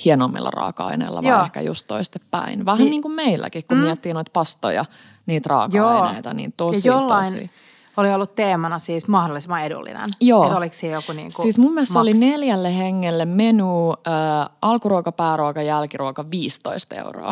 hienommilla 0.05 0.49
raaka-aineilla, 0.51 1.21
Joo. 1.23 1.33
vaan 1.33 1.45
ehkä 1.45 1.61
just 1.61 1.87
toistepäin. 1.87 2.65
Vähän 2.65 2.79
niin, 2.79 2.91
niin 2.91 3.01
kuin 3.01 3.11
meilläkin, 3.11 3.63
kun 3.69 3.77
mm. 3.77 3.83
miettii 3.83 4.13
noita 4.13 4.31
pastoja, 4.33 4.85
niitä 5.25 5.47
raaka-aineita, 5.49 6.33
niin 6.33 6.53
tosi, 6.57 6.87
ja 6.87 6.93
jollain 6.93 7.25
tosi. 7.25 7.51
oli 7.97 8.13
ollut 8.13 8.35
teemana 8.35 8.79
siis 8.79 9.07
mahdollisimman 9.07 9.63
edullinen. 9.63 10.09
Joo. 10.21 10.43
Että 10.43 10.57
oliko 10.57 10.75
siinä 10.75 10.95
joku 10.95 11.11
niin 11.11 11.31
kuin 11.35 11.43
Siis 11.43 11.59
mun 11.59 11.73
mielestä 11.73 11.93
se 11.93 11.99
oli 11.99 12.13
maks? 12.13 12.19
neljälle 12.19 12.77
hengelle 12.77 13.25
menu, 13.25 13.91
äh, 13.91 14.49
alkuruoka, 14.61 15.11
pääruoka, 15.11 15.61
jälkiruoka 15.61 16.31
15 16.31 16.95
euroa. 16.95 17.31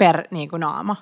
Per 0.00 0.24
niin 0.30 0.48
kuin 0.48 0.60
naama 0.60 0.96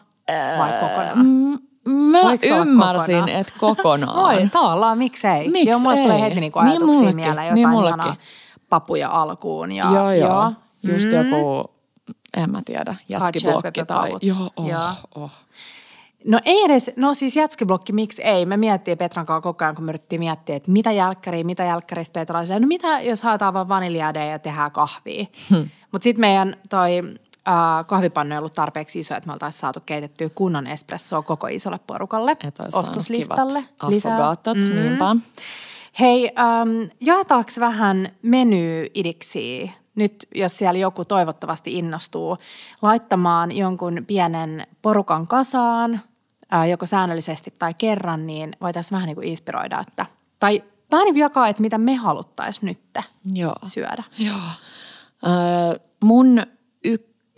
vai 0.58 0.70
kokonaan? 0.80 1.18
Mm, 1.18 1.58
Mä 1.92 2.22
Voiko 2.22 2.46
ymmärsin, 2.46 3.14
kokonaan? 3.16 3.40
että 3.40 3.52
kokonaan. 3.60 4.16
Voi, 4.24 4.48
tavallaan, 4.52 4.98
miksei. 4.98 5.48
Miks 5.48 5.70
joo, 5.70 5.78
mulle 5.80 5.96
tulee 5.96 6.16
ei? 6.16 6.22
heti 6.22 6.40
niinku 6.40 6.58
Niin 6.60 6.68
ajatuksia 6.68 6.94
mullekin, 6.96 7.16
mieleen 7.16 7.54
niin 7.54 7.62
jotain 7.62 7.76
mullekin. 7.76 8.00
ihanaa 8.00 8.16
papuja 8.68 9.08
alkuun. 9.10 9.72
Ja, 9.72 9.84
joo, 9.92 10.10
joo. 10.10 10.52
Just 10.82 11.08
Mm. 11.08 11.14
joku, 11.16 11.70
en 12.36 12.50
mä 12.50 12.62
tiedä, 12.64 12.94
jätskiblokki 13.08 13.80
Hot 13.80 13.86
tai... 13.86 14.10
Joo, 14.22 14.36
oh, 14.56 14.68
Joo. 14.68 14.80
oh. 15.14 15.30
No 16.24 16.40
ei 16.44 16.64
edes, 16.64 16.90
no 16.96 17.14
siis 17.14 17.36
jätskiblokki, 17.36 17.92
miksi 17.92 18.22
ei? 18.22 18.46
Me 18.46 18.56
miettii 18.56 18.96
Petran 18.96 19.26
kanssa 19.26 19.40
koko 19.40 19.64
ajan, 19.64 19.74
kun 19.76 19.84
me 19.84 19.90
yritettiin 19.90 20.20
miettiä, 20.20 20.56
että 20.56 20.70
mitä 20.70 20.92
jälkkäriä, 20.92 21.44
mitä 21.44 21.64
jälkkäristä 21.64 22.20
Petra 22.20 22.40
no 22.60 22.66
mitä 22.66 23.00
jos 23.00 23.22
haetaan 23.22 23.54
vaan 23.54 23.68
vaniljadeja 23.68 24.30
ja 24.32 24.38
tehdään 24.38 24.70
kahvia. 24.70 25.26
Hmm. 25.50 25.68
Mutta 25.92 26.04
sitten 26.04 26.20
meidän 26.20 26.56
toi 26.68 26.90
äh, 27.48 27.86
kahvipannu 27.86 28.34
ei 28.34 28.38
ollut 28.38 28.54
tarpeeksi 28.54 28.98
iso, 28.98 29.14
että 29.16 29.26
me 29.26 29.32
oltaisiin 29.32 29.60
saatu 29.60 29.80
keitettyä 29.86 30.28
kunnon 30.28 30.66
espressoa 30.66 31.22
koko 31.22 31.46
isolle 31.46 31.80
porukalle 31.86 32.36
Et 32.44 32.60
ostoslistalle. 32.74 33.64
affogatot, 33.78 34.56
mm. 34.56 34.74
niinpä. 34.74 35.16
Hei, 36.00 36.30
ähm, 36.38 36.90
jaetaanko 37.00 37.50
vähän 37.60 38.08
menyyidiksi 38.22 39.70
nyt, 39.94 40.14
jos 40.34 40.58
siellä 40.58 40.78
joku 40.78 41.04
toivottavasti 41.04 41.78
innostuu 41.78 42.38
laittamaan 42.82 43.56
jonkun 43.56 44.04
pienen 44.06 44.66
porukan 44.82 45.26
kasaan, 45.26 46.00
äh, 46.54 46.68
joko 46.68 46.86
säännöllisesti 46.86 47.54
tai 47.58 47.74
kerran, 47.74 48.26
niin 48.26 48.56
voitaisiin 48.60 48.96
vähän 48.96 49.06
niin 49.06 49.16
kuin 49.16 49.28
inspiroida, 49.28 49.80
että, 49.88 50.06
tai 50.40 50.62
vähän 50.90 51.04
niin 51.04 51.14
kuin 51.14 51.20
jakaa, 51.20 51.48
että 51.48 51.62
mitä 51.62 51.78
me 51.78 51.94
haluttaisiin 51.94 52.66
nyt 52.66 53.04
Joo. 53.34 53.54
syödä. 53.66 54.04
Joo. 54.18 54.36
Öö, 55.26 55.78
mun 56.04 56.42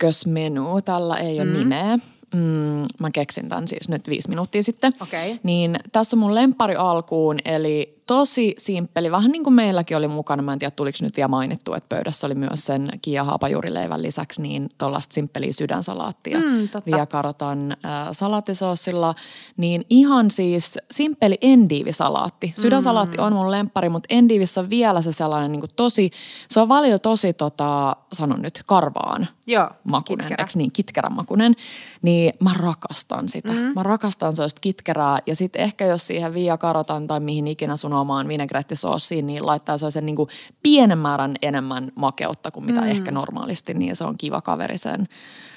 ykkösmenu, 0.01 0.81
tällä 0.81 1.17
ei 1.17 1.39
ole 1.39 1.49
mm. 1.49 1.57
nimeä. 1.57 1.97
Mm, 2.35 2.85
mä 2.99 3.11
keksin 3.13 3.49
tämän 3.49 3.67
siis 3.67 3.89
nyt 3.89 4.09
viisi 4.09 4.29
minuuttia 4.29 4.63
sitten. 4.63 4.93
Okei. 5.01 5.39
Niin 5.43 5.79
tässä 5.91 6.15
on 6.15 6.19
mun 6.19 6.35
lempari 6.35 6.75
alkuun, 6.75 7.39
eli 7.45 8.00
tosi 8.11 8.55
simppeli. 8.57 9.11
Vähän 9.11 9.31
niin 9.31 9.43
kuin 9.43 9.53
meilläkin 9.53 9.97
oli 9.97 10.07
mukana, 10.07 10.43
mä 10.43 10.53
en 10.53 10.59
tiedä 10.59 10.71
tuliko 10.71 10.97
nyt 11.01 11.17
vielä 11.17 11.27
mainittu, 11.27 11.73
että 11.73 11.95
pöydässä 11.95 12.27
oli 12.27 12.35
myös 12.35 12.65
sen 12.65 12.89
Kia 13.01 13.23
haapajurileivän 13.23 14.01
lisäksi 14.01 14.41
niin 14.41 14.69
tuollaista 14.77 15.13
simppeliä 15.13 15.53
sydänsalaattia. 15.53 16.39
Mm, 16.39 16.69
totta. 16.69 16.91
Viakarotan 16.95 17.71
äh, 17.71 18.07
salaattisoosilla. 18.11 19.15
Niin 19.57 19.85
ihan 19.89 20.31
siis 20.31 20.77
simppeli 20.91 21.37
endiivisalaatti. 21.41 22.53
Sydänsalaatti 22.55 23.21
on 23.21 23.33
mun 23.33 23.51
lemppari, 23.51 23.89
mutta 23.89 24.07
endiivissä 24.09 24.61
on 24.61 24.69
vielä 24.69 25.01
se 25.01 25.11
sellainen 25.11 25.51
niin 25.51 25.59
kuin 25.59 25.71
tosi, 25.75 26.11
se 26.47 26.59
on 26.59 26.69
välillä 26.69 26.99
tosi 26.99 27.33
tota, 27.33 27.95
sanon 28.13 28.41
nyt, 28.41 28.63
karvaan 28.65 29.27
Joo, 29.47 29.69
makunen, 29.83 30.27
kitkerä. 30.27 30.43
eikö 30.43 30.51
niin, 30.55 30.71
kitkerän 30.71 31.13
makunen, 31.13 31.55
niin 32.01 32.33
mä 32.39 32.51
rakastan 32.57 33.29
sitä. 33.29 33.51
Mm. 33.51 33.71
Mä 33.75 33.83
rakastan 33.83 34.33
sellaista 34.33 34.61
kitkerää 34.61 35.19
ja 35.25 35.35
sitten 35.35 35.61
ehkä 35.61 35.85
jos 35.85 36.07
siihen 36.07 36.33
viiakarotan 36.33 37.07
tai 37.07 37.19
mihin 37.19 37.47
ikinä 37.47 37.75
sun 37.75 37.93
omaan 38.01 38.27
vinegrettisoosiin, 38.27 39.27
niin 39.27 39.45
laittaa 39.45 39.77
sellaisen 39.77 40.05
niin 40.05 40.15
kuin 40.15 40.29
pienen 40.63 40.97
määrän 40.97 41.35
enemmän 41.41 41.91
makeutta 41.95 42.51
kuin 42.51 42.65
mitä 42.65 42.81
mm. 42.81 42.87
ehkä 42.87 43.11
normaalisti, 43.11 43.73
niin 43.73 43.95
se 43.95 44.03
on 44.03 44.17
kiva 44.17 44.41
kaveri 44.41 44.77
sen, 44.77 45.07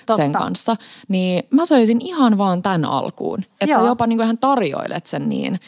Totta. 0.07 0.23
sen 0.23 0.33
kanssa. 0.33 0.77
Niin 1.09 1.43
mä 1.51 1.65
söisin 1.65 2.01
ihan 2.01 2.39
vaan 2.39 2.63
tämän 2.63 2.85
alkuun. 2.85 3.45
Että 3.61 3.77
sä 3.77 3.83
jopa 3.83 4.07
niin 4.07 4.19
kuin 4.19 4.25
ihan 4.25 4.39
tarjoilet 4.39 5.07
sen 5.07 5.29
niin. 5.29 5.61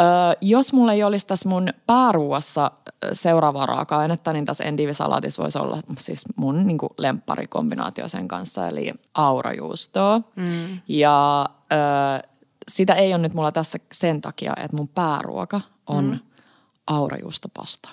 Öö, 0.00 0.06
jos 0.40 0.72
mulla 0.72 0.92
ei 0.92 1.04
olisi 1.04 1.26
tässä 1.26 1.48
mun 1.48 1.68
pääruuassa 1.86 2.70
seuraavaa 3.12 3.66
raaka-ainetta, 3.66 4.32
niin 4.32 4.44
tässä 4.44 4.64
endivisalaatissa 4.64 5.42
voisi 5.42 5.58
olla 5.58 5.78
siis 5.98 6.24
mun 6.36 6.66
niin 6.66 6.78
kuin 6.78 6.90
lempparikombinaatio 6.98 8.08
sen 8.08 8.28
kanssa, 8.28 8.68
eli 8.68 8.94
aurajuustoa. 9.14 10.20
Mm. 10.36 10.80
Ja 10.88 11.48
öö, 11.72 12.28
sitä 12.68 12.94
ei 12.94 13.14
ole 13.14 13.22
nyt 13.22 13.34
mulla 13.34 13.52
tässä 13.52 13.78
sen 13.92 14.20
takia, 14.20 14.52
että 14.56 14.76
mun 14.76 14.88
pääruoka 14.88 15.60
on 15.86 16.04
mm. 16.04 16.18
aurajuustopasta. 16.86 17.88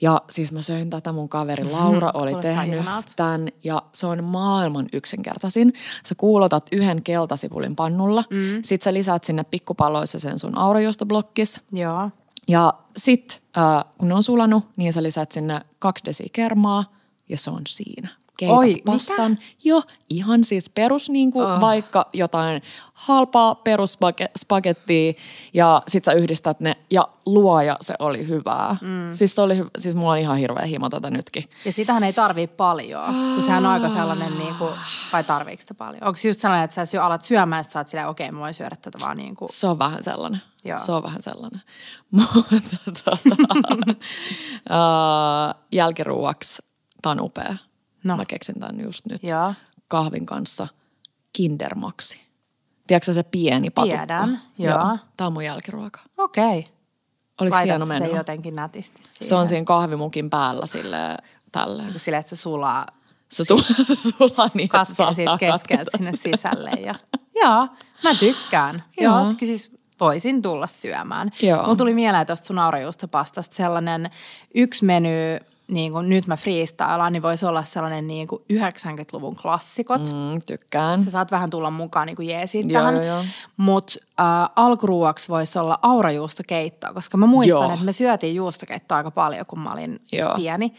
Ja 0.00 0.22
siis 0.30 0.52
mä 0.52 0.62
söin 0.62 0.90
tätä, 0.90 1.12
mun 1.12 1.28
kaveri 1.28 1.64
Laura 1.64 2.10
oli 2.14 2.30
Kuulostaa 2.30 2.54
tehnyt 2.54 2.80
ihanalta. 2.80 3.12
tämän 3.16 3.48
ja 3.64 3.82
se 3.92 4.06
on 4.06 4.24
maailman 4.24 4.86
yksinkertaisin. 4.92 5.72
Sä 6.06 6.14
kuulotat 6.14 6.66
yhden 6.72 7.02
keltasipulin 7.02 7.76
pannulla, 7.76 8.24
mm. 8.30 8.62
sit 8.62 8.82
sä 8.82 8.94
lisäät 8.94 9.24
sinne 9.24 9.44
pikkupaloissa 9.44 10.18
sen 10.18 10.38
sun 10.38 10.58
aurajuustoblokkis 10.58 11.60
Joo. 11.72 12.10
Ja 12.48 12.74
sitten 12.96 13.38
äh, 13.58 13.84
kun 13.98 14.08
ne 14.08 14.14
on 14.14 14.22
sulanut, 14.22 14.64
niin 14.76 14.92
sä 14.92 15.02
lisät 15.02 15.32
sinne 15.32 15.60
kaksi 15.78 16.04
desi 16.04 16.28
kermaa 16.32 16.84
ja 17.28 17.36
se 17.36 17.50
on 17.50 17.62
siinä. 17.68 18.08
Keitat 18.40 18.58
Oi, 18.58 18.66
mitä? 18.66 18.82
pastan. 18.84 19.38
Joo, 19.64 19.82
ihan 20.10 20.44
siis 20.44 20.70
perus 20.70 21.10
niin 21.10 21.30
kuin 21.30 21.46
oh. 21.46 21.60
vaikka 21.60 22.06
jotain 22.12 22.62
halpaa 22.92 23.54
perusspagettia 23.54 25.12
ja 25.54 25.82
sit 25.88 26.04
sä 26.04 26.12
yhdistät 26.12 26.60
ne 26.60 26.76
ja 26.90 27.08
luoja 27.26 27.76
se 27.80 27.94
oli 27.98 28.28
hyvää. 28.28 28.76
Mm. 28.80 29.14
Siis, 29.14 29.34
se 29.34 29.40
oli, 29.40 29.54
siis 29.78 29.94
mulla 29.94 30.12
on 30.12 30.18
ihan 30.18 30.36
hirveä 30.36 30.64
himo 30.64 30.88
tätä 30.88 31.10
nytkin. 31.10 31.44
Ja 31.64 31.72
sitähän 31.72 32.04
ei 32.04 32.12
tarvii 32.12 32.46
paljon, 32.46 33.14
kun 33.34 33.42
sehän 33.42 33.66
on 33.66 33.72
aika 33.72 33.88
sellainen, 33.88 34.38
niin 34.38 34.54
kuin, 34.54 34.72
vai 35.12 35.24
tarviiko 35.24 35.60
sitä 35.60 35.74
paljon? 35.74 36.04
Onko 36.04 36.16
se 36.16 36.28
just 36.28 36.40
sellainen, 36.40 36.64
että 36.64 36.74
sä 36.74 36.86
syö, 36.86 37.02
alat 37.02 37.22
syömään, 37.22 37.60
että 37.60 37.72
sä 37.72 37.78
oot 37.78 37.88
silleen, 37.88 38.08
okei, 38.08 38.26
okay, 38.26 38.34
mä 38.34 38.40
voin 38.40 38.54
syödä 38.54 38.76
tätä 38.82 38.98
vaan 39.04 39.16
niin 39.16 39.36
kuin. 39.36 39.48
Se 39.52 39.66
on 39.66 39.78
vähän 39.78 40.04
sellainen. 40.04 40.40
Joo. 40.64 40.78
Se 40.78 40.92
on 40.92 41.02
vähän 41.02 41.22
sellainen. 41.22 41.60
Mutta 42.10 42.56
tota, 42.84 43.18
jälkiruuaksi, 45.72 46.62
tää 47.02 47.12
on 47.12 47.20
upea. 47.20 47.56
No. 48.04 48.16
Mä 48.16 48.24
keksin 48.24 48.60
tämän 48.60 48.80
just 48.80 49.06
nyt. 49.06 49.22
Joo. 49.22 49.54
Kahvin 49.88 50.26
kanssa 50.26 50.68
kindermaksi. 51.32 52.20
Tiedätkö 52.86 53.12
se 53.12 53.22
pieni 53.22 53.70
patukka? 53.70 53.96
Tiedän, 53.96 54.42
joo. 54.58 54.98
Tää 55.16 55.26
on 55.26 55.32
mun 55.32 55.44
jälkiruoka. 55.44 56.00
Okei. 56.18 56.58
Okay. 56.58 56.72
Oliko 57.40 57.56
hieno 57.56 57.88
Laitat 57.88 58.08
se 58.08 58.16
jotenkin 58.16 58.56
nätisti 58.56 59.02
siihen. 59.02 59.28
Se 59.28 59.34
on 59.34 59.48
siinä 59.48 59.64
kahvimukin 59.64 60.30
päällä 60.30 60.66
sille 60.66 61.16
tälle. 61.52 61.82
Silleen, 61.96 62.20
että 62.20 62.36
se 62.36 62.40
sulaa 62.40 62.86
Se, 63.28 63.44
se 63.84 63.94
sulaa 63.94 64.50
niin, 64.54 64.64
että 64.64 64.84
saa 64.84 65.14
siitä 65.14 65.36
keskeltä 65.38 65.90
sinne 65.96 66.12
sisälle. 66.16 66.70
Ja, 66.70 66.94
joo, 67.34 67.68
mä 68.04 68.14
tykkään. 68.18 68.84
Joo. 68.98 69.18
joo, 69.18 69.24
siis 69.24 69.80
voisin 70.00 70.42
tulla 70.42 70.66
syömään. 70.66 71.32
Joo. 71.42 71.62
Mulla 71.62 71.76
tuli 71.76 71.94
mieleen 71.94 72.26
tuosta 72.26 72.46
sun 72.46 72.58
aurajuustopastasta 72.58 73.56
sellainen 73.56 74.10
yksi 74.54 74.84
meny, 74.84 75.38
niin 75.70 75.92
kuin 75.92 76.08
nyt 76.08 76.26
mä 76.26 76.36
freestylaan, 76.36 77.12
niin 77.12 77.22
voisi 77.22 77.46
olla 77.46 77.64
sellainen 77.64 78.06
niin 78.06 78.28
kuin 78.28 78.42
90-luvun 78.52 79.36
klassikot. 79.36 80.00
Mm. 80.00 80.42
Tykkään. 80.46 81.00
Sä 81.00 81.10
saat 81.10 81.30
vähän 81.30 81.50
tulla 81.50 81.70
mukaan 81.70 82.06
niin 82.06 82.16
kuin 82.16 82.28
jeesiin 82.28 82.70
Joo, 82.70 82.82
tähän. 82.82 83.24
Mutta 83.56 83.94
äh, 84.20 84.50
alkuruuaksi 84.56 85.28
voisi 85.28 85.58
olla 85.58 85.78
aurajuustokeittoa, 85.82 86.92
koska 86.92 87.16
mä 87.16 87.26
muistan, 87.26 87.62
Joo. 87.62 87.72
että 87.72 87.84
me 87.84 87.92
syötiin 87.92 88.34
juustokeittoa 88.34 88.96
aika 88.96 89.10
paljon, 89.10 89.46
kun 89.46 89.60
mä 89.60 89.72
olin 89.72 90.00
Joo. 90.12 90.34
pieni. 90.34 90.74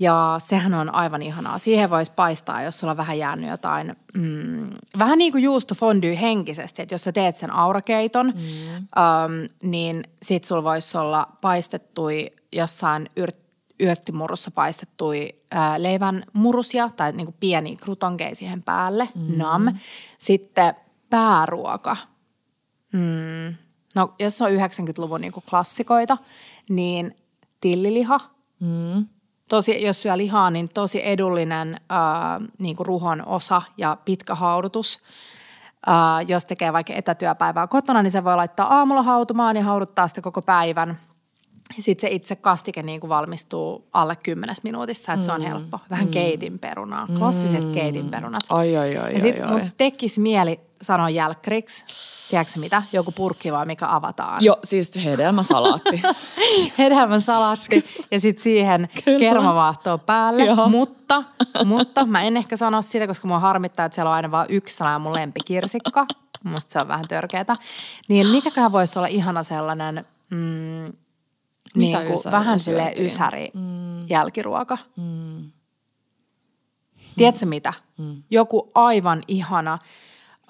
Ja 0.00 0.36
sehän 0.38 0.74
on 0.74 0.94
aivan 0.94 1.22
ihanaa. 1.22 1.58
Siihen 1.58 1.90
voisi 1.90 2.12
paistaa, 2.16 2.62
jos 2.62 2.78
sulla 2.78 2.90
on 2.90 2.96
vähän 2.96 3.18
jäänyt 3.18 3.50
jotain, 3.50 3.96
mm, 4.14 4.70
vähän 4.98 5.18
niin 5.18 5.32
kuin 5.32 5.44
juustofondy 5.44 6.16
henkisesti, 6.20 6.82
että 6.82 6.94
jos 6.94 7.02
sä 7.02 7.12
teet 7.12 7.36
sen 7.36 7.50
aurakeiton, 7.50 8.26
mm. 8.26 8.76
ähm, 8.76 9.44
niin 9.62 10.04
sit 10.22 10.44
sulla 10.44 10.62
voisi 10.62 10.98
olla 10.98 11.28
paistettui 11.40 12.30
jossain 12.52 13.10
yrt, 13.16 13.45
yrttimurussa 13.80 14.50
paistettui 14.50 15.34
ää, 15.50 15.82
leivän 15.82 16.24
murusia 16.32 16.90
tai 16.96 17.12
niin 17.12 17.26
kuin 17.26 17.36
pieni 17.40 17.76
krutonkeja 17.76 18.34
siihen 18.34 18.62
päälle, 18.62 19.08
mm. 19.14 19.38
nam. 19.38 19.66
Sitten 20.18 20.74
pääruoka. 21.10 21.96
Mm. 22.92 23.54
No 23.94 24.14
jos 24.18 24.42
on 24.42 24.50
90-luvun 24.50 25.20
niin 25.20 25.32
kuin 25.32 25.44
klassikoita, 25.50 26.18
niin 26.68 27.16
tilliliha. 27.60 28.20
Mm. 28.60 29.06
Tosi, 29.48 29.82
jos 29.82 30.02
syö 30.02 30.16
lihaa, 30.16 30.50
niin 30.50 30.68
tosi 30.74 31.06
edullinen 31.06 31.80
ää, 31.88 32.40
niin 32.58 32.76
kuin 32.76 32.86
ruhon 32.86 33.26
osa 33.26 33.62
ja 33.76 33.96
pitkä 34.04 34.34
haudutus. 34.34 35.02
Ää, 35.86 36.22
jos 36.22 36.44
tekee 36.44 36.72
vaikka 36.72 36.92
etätyöpäivää 36.92 37.66
kotona, 37.66 38.02
niin 38.02 38.10
se 38.10 38.24
voi 38.24 38.36
laittaa 38.36 38.76
aamulla 38.76 39.02
hautumaan 39.02 39.56
ja 39.56 39.64
hauduttaa 39.64 40.08
sitä 40.08 40.20
koko 40.20 40.42
päivän. 40.42 41.00
Sitten 41.78 42.08
se 42.08 42.14
itse 42.14 42.36
kastike 42.36 42.82
niin 42.82 43.00
kuin 43.00 43.08
valmistuu 43.08 43.88
alle 43.92 44.16
kymmenes 44.16 44.62
minuutissa, 44.62 45.12
että 45.12 45.22
mm. 45.22 45.26
se 45.26 45.32
on 45.32 45.42
helppo. 45.42 45.78
Vähän 45.90 46.06
mm. 46.06 46.10
keitin 46.10 46.58
perunaa, 46.58 47.06
klassiset 47.18 47.64
mm. 47.64 47.72
keitin 47.72 48.10
perunat. 48.10 48.42
Ai, 48.48 48.76
ai, 48.76 48.96
ai, 48.96 49.14
ja 49.14 49.20
sitten 49.20 49.48
mun 49.48 49.60
ai. 49.60 49.70
tekisi 49.76 50.20
mieli 50.20 50.60
sanoa 50.82 51.10
jälkkäriksi, 51.10 51.84
tiedätkö 52.30 52.60
mitä, 52.60 52.82
joku 52.92 53.12
purkki 53.12 53.52
vai 53.52 53.66
mikä 53.66 53.86
avataan. 53.88 54.44
Joo, 54.44 54.58
siis 54.64 55.04
hedelmäsalaatti. 55.04 56.02
Hedelmän 56.78 57.20
salaatti 57.20 57.84
ja 58.10 58.20
sitten 58.20 58.42
siihen 58.42 58.88
Kyllä. 59.04 59.18
kermavaahtoa 59.18 59.98
päälle. 59.98 60.44
Joo. 60.44 60.68
Mutta, 60.68 61.24
mutta 61.64 62.06
mä 62.06 62.22
en 62.22 62.36
ehkä 62.36 62.56
sano 62.56 62.82
sitä, 62.82 63.06
koska 63.06 63.28
mua 63.28 63.38
harmittaa, 63.38 63.86
että 63.86 63.94
siellä 63.94 64.10
on 64.10 64.16
aina 64.16 64.30
vain 64.30 64.46
yksi 64.50 64.76
sellainen 64.76 65.00
mun 65.00 65.14
lempikirsikka. 65.14 66.06
Musta 66.44 66.72
se 66.72 66.80
on 66.80 66.88
vähän 66.88 67.08
törkeätä. 67.08 67.56
Niin 68.08 68.26
mikäköhän 68.26 68.72
voisi 68.72 68.98
olla 68.98 69.08
ihana 69.08 69.42
sellainen 69.42 70.06
mm, 70.30 70.92
niin 71.76 71.96
kuin 71.96 72.14
ysärillä 72.14 72.38
vähän 72.38 72.60
sille 72.60 72.94
ysäri 72.98 73.50
mm. 73.54 74.08
jälkiruoka. 74.08 74.78
Mm. 74.96 75.50
Tiedätkö 77.16 77.46
mitä? 77.46 77.72
Mm. 77.98 78.22
Joku 78.30 78.70
aivan 78.74 79.22
ihana 79.28 79.78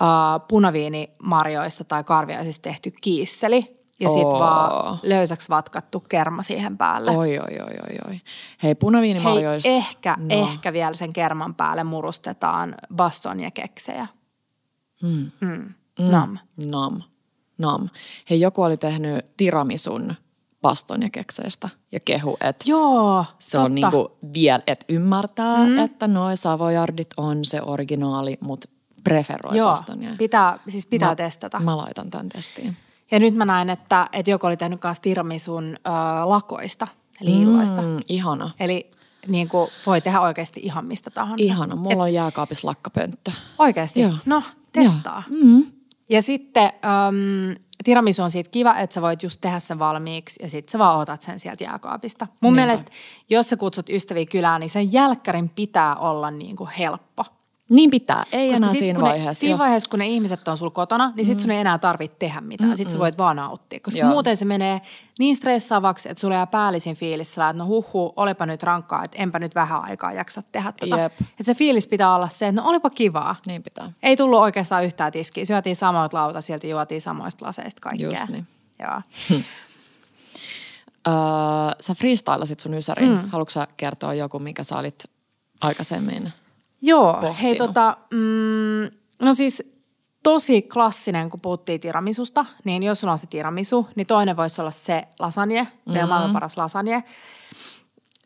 uh, 0.00 0.46
punaviinimarjoista 0.48 1.84
tai 1.84 2.04
karviaisista 2.04 2.62
tehty 2.62 2.92
kiisseli 3.00 3.76
ja 4.00 4.08
sitten 4.08 4.26
Oo. 4.26 4.38
vaan 4.38 4.98
löysäksi 5.02 5.48
vatkattu 5.48 6.00
kerma 6.00 6.42
siihen 6.42 6.78
päälle. 6.78 7.10
oi, 7.10 7.38
oi, 7.38 7.60
oi, 7.60 7.60
oi, 7.60 7.98
oi. 8.06 8.10
Hei, 8.10 8.20
Hei, 8.62 8.74
punaviinimarjoista. 8.74 9.68
ehkä, 9.68 10.16
No. 10.18 10.34
ehkä 10.34 10.72
vielä 10.72 10.94
sen 10.94 11.12
kerman 11.12 11.54
päälle 11.54 11.84
murustetaan 11.84 12.74
bastonjekeksejä. 12.94 14.06
Mm. 15.02 15.30
Mm. 15.40 15.74
Nam. 16.10 16.38
Nam. 16.66 17.02
Nam. 17.58 17.88
Hei, 18.30 18.40
joku 18.40 18.62
oli 18.62 18.76
tehnyt 18.76 19.24
tiramisun 19.36 20.14
paston 20.66 21.02
ja 21.02 21.10
kekseistä 21.10 21.68
ja 21.92 22.00
kehu, 22.00 22.36
että 22.40 22.64
Joo, 22.68 23.24
se 23.38 23.52
totta. 23.58 23.64
on 23.64 23.74
niinku 23.74 24.12
vielä, 24.34 24.62
että 24.66 24.86
ymmärtää, 24.88 25.66
mm. 25.66 25.78
että 25.78 26.08
noi 26.08 26.36
savojardit 26.36 27.08
on 27.16 27.44
se 27.44 27.62
originaali, 27.62 28.38
mutta 28.40 28.68
preferoi 29.04 29.56
Joo, 29.56 29.70
paston 29.70 30.02
ja... 30.02 30.10
pitää, 30.18 30.58
siis 30.68 30.86
pitää 30.86 31.08
mä, 31.08 31.16
testata. 31.16 31.60
Mä 31.60 31.76
laitan 31.76 32.10
tämän 32.10 32.28
testiin. 32.28 32.76
Ja 33.10 33.18
nyt 33.18 33.34
mä 33.34 33.44
näin, 33.44 33.70
että, 33.70 34.08
että 34.12 34.30
joku 34.30 34.46
oli 34.46 34.56
tehnyt 34.56 34.80
myös 34.84 35.00
tiramisun 35.00 35.76
ö, 35.86 35.90
lakoista, 36.24 36.88
eli 37.20 37.42
illoista. 37.42 37.82
Mm, 37.82 38.00
ihana. 38.08 38.50
Eli 38.60 38.90
niin 39.26 39.48
kuin 39.48 39.70
voi 39.86 40.00
tehdä 40.00 40.20
oikeasti 40.20 40.60
ihan 40.60 40.84
mistä 40.84 41.10
tahansa. 41.10 41.44
Ihana. 41.44 41.76
Mulla 41.76 42.02
on 42.02 42.12
jääkaapissa 42.12 42.68
lakkapönttö. 42.68 43.30
Oikeasti? 43.58 44.00
Joo. 44.00 44.12
No, 44.24 44.42
testaa. 44.72 45.22
Mm. 45.30 45.66
Ja 46.08 46.22
sitten 46.22 46.64
äm, 46.64 47.56
tiramisu 47.84 48.22
on 48.22 48.30
siitä 48.30 48.50
kiva, 48.50 48.76
että 48.76 48.94
sä 48.94 49.02
voit 49.02 49.22
just 49.22 49.40
tehdä 49.40 49.60
sen 49.60 49.78
valmiiksi 49.78 50.42
ja 50.42 50.50
sitten 50.50 50.72
sä 50.72 50.78
vaan 50.78 50.98
otat 50.98 51.22
sen 51.22 51.40
sieltä 51.40 51.64
jääkaapista. 51.64 52.26
Mun 52.40 52.52
Niinpä. 52.52 52.66
mielestä, 52.66 52.90
jos 53.30 53.48
sä 53.48 53.56
kutsut 53.56 53.90
ystäviä 53.90 54.26
kylään, 54.30 54.60
niin 54.60 54.70
sen 54.70 54.92
jälkkärin 54.92 55.48
pitää 55.48 55.96
olla 55.96 56.30
niin 56.30 56.56
kuin 56.56 56.70
helppo. 56.70 57.24
Niin 57.68 57.90
pitää. 57.90 58.24
Ei 58.32 58.50
Koska 58.50 58.64
enää 58.64 58.70
sit, 58.70 58.78
siinä 58.78 59.00
vaiheessa. 59.00 59.28
Ne, 59.28 59.34
siinä 59.34 59.58
vaiheessa, 59.58 59.90
kun 59.90 59.98
ne 59.98 60.06
ihmiset 60.06 60.48
on 60.48 60.58
sulla 60.58 60.70
kotona, 60.70 61.12
niin 61.16 61.24
sit 61.24 61.40
sun 61.40 61.50
ei 61.50 61.60
enää 61.60 61.78
tarvitse 61.78 62.16
tehdä 62.18 62.40
mitään. 62.40 62.68
Mm-mm. 62.68 62.76
Sit 62.76 62.90
sä 62.90 62.98
voit 62.98 63.18
vaan 63.18 63.36
nauttia. 63.36 63.80
Koska 63.80 64.00
Joo. 64.00 64.10
muuten 64.10 64.36
se 64.36 64.44
menee 64.44 64.80
niin 65.18 65.36
stressaavaksi, 65.36 66.08
että 66.08 66.20
sulla 66.20 66.34
jää 66.34 66.46
päällisin 66.46 66.96
fiilis 66.96 67.34
sillä, 67.34 67.50
että 67.50 67.58
no 67.58 67.66
huhu, 67.66 68.12
olipa 68.16 68.46
nyt 68.46 68.62
rankkaa, 68.62 69.04
että 69.04 69.22
enpä 69.22 69.38
nyt 69.38 69.54
vähän 69.54 69.84
aikaa 69.84 70.12
jaksa 70.12 70.42
tehdä 70.52 70.72
tota. 70.80 70.98
Jep. 70.98 71.12
Että 71.20 71.42
se 71.42 71.54
fiilis 71.54 71.86
pitää 71.86 72.14
olla 72.14 72.28
se, 72.28 72.48
että 72.48 72.60
no 72.60 72.68
olipa 72.68 72.90
kivaa. 72.90 73.36
Niin 73.46 73.62
pitää. 73.62 73.92
Ei 74.02 74.16
tullut 74.16 74.40
oikeastaan 74.40 74.84
yhtään 74.84 75.12
tiskiä. 75.12 75.44
Syötiin 75.44 75.76
samoit 75.76 76.12
lautasilta, 76.12 76.66
juotiin 76.66 77.02
samoista 77.02 77.46
laseista 77.46 77.80
kaikkea. 77.80 78.10
Just 78.10 78.28
niin. 78.28 78.46
Joo. 78.78 79.02
Öö, 81.08 81.14
sä 81.80 81.94
freestylasit 81.94 82.60
sun 82.60 82.74
ysärin. 82.74 83.10
Mm. 83.10 83.28
Haluatko 83.28 83.50
sä 83.50 83.66
kertoa 83.76 84.14
joku, 84.14 84.38
mikä 84.38 84.62
sä 84.62 84.78
olit 84.78 85.04
aikaisemmin? 85.62 86.32
Joo, 86.82 87.12
pohtinut? 87.12 87.42
hei 87.42 87.56
tota, 87.56 87.96
mm, 88.10 88.98
no 89.22 89.34
siis 89.34 89.76
tosi 90.22 90.62
klassinen, 90.62 91.30
kun 91.30 91.40
puhuttiin 91.40 91.80
tiramisusta, 91.80 92.46
niin 92.64 92.82
jos 92.82 93.00
sulla 93.00 93.12
on 93.12 93.18
se 93.18 93.26
tiramisu, 93.26 93.88
niin 93.94 94.06
toinen 94.06 94.36
voisi 94.36 94.60
olla 94.60 94.70
se 94.70 95.08
lasagne, 95.18 95.62
mm-hmm. 95.62 95.92
meidän 95.92 96.08
maailman 96.08 96.32
paras 96.32 96.56
lasagne. 96.56 97.04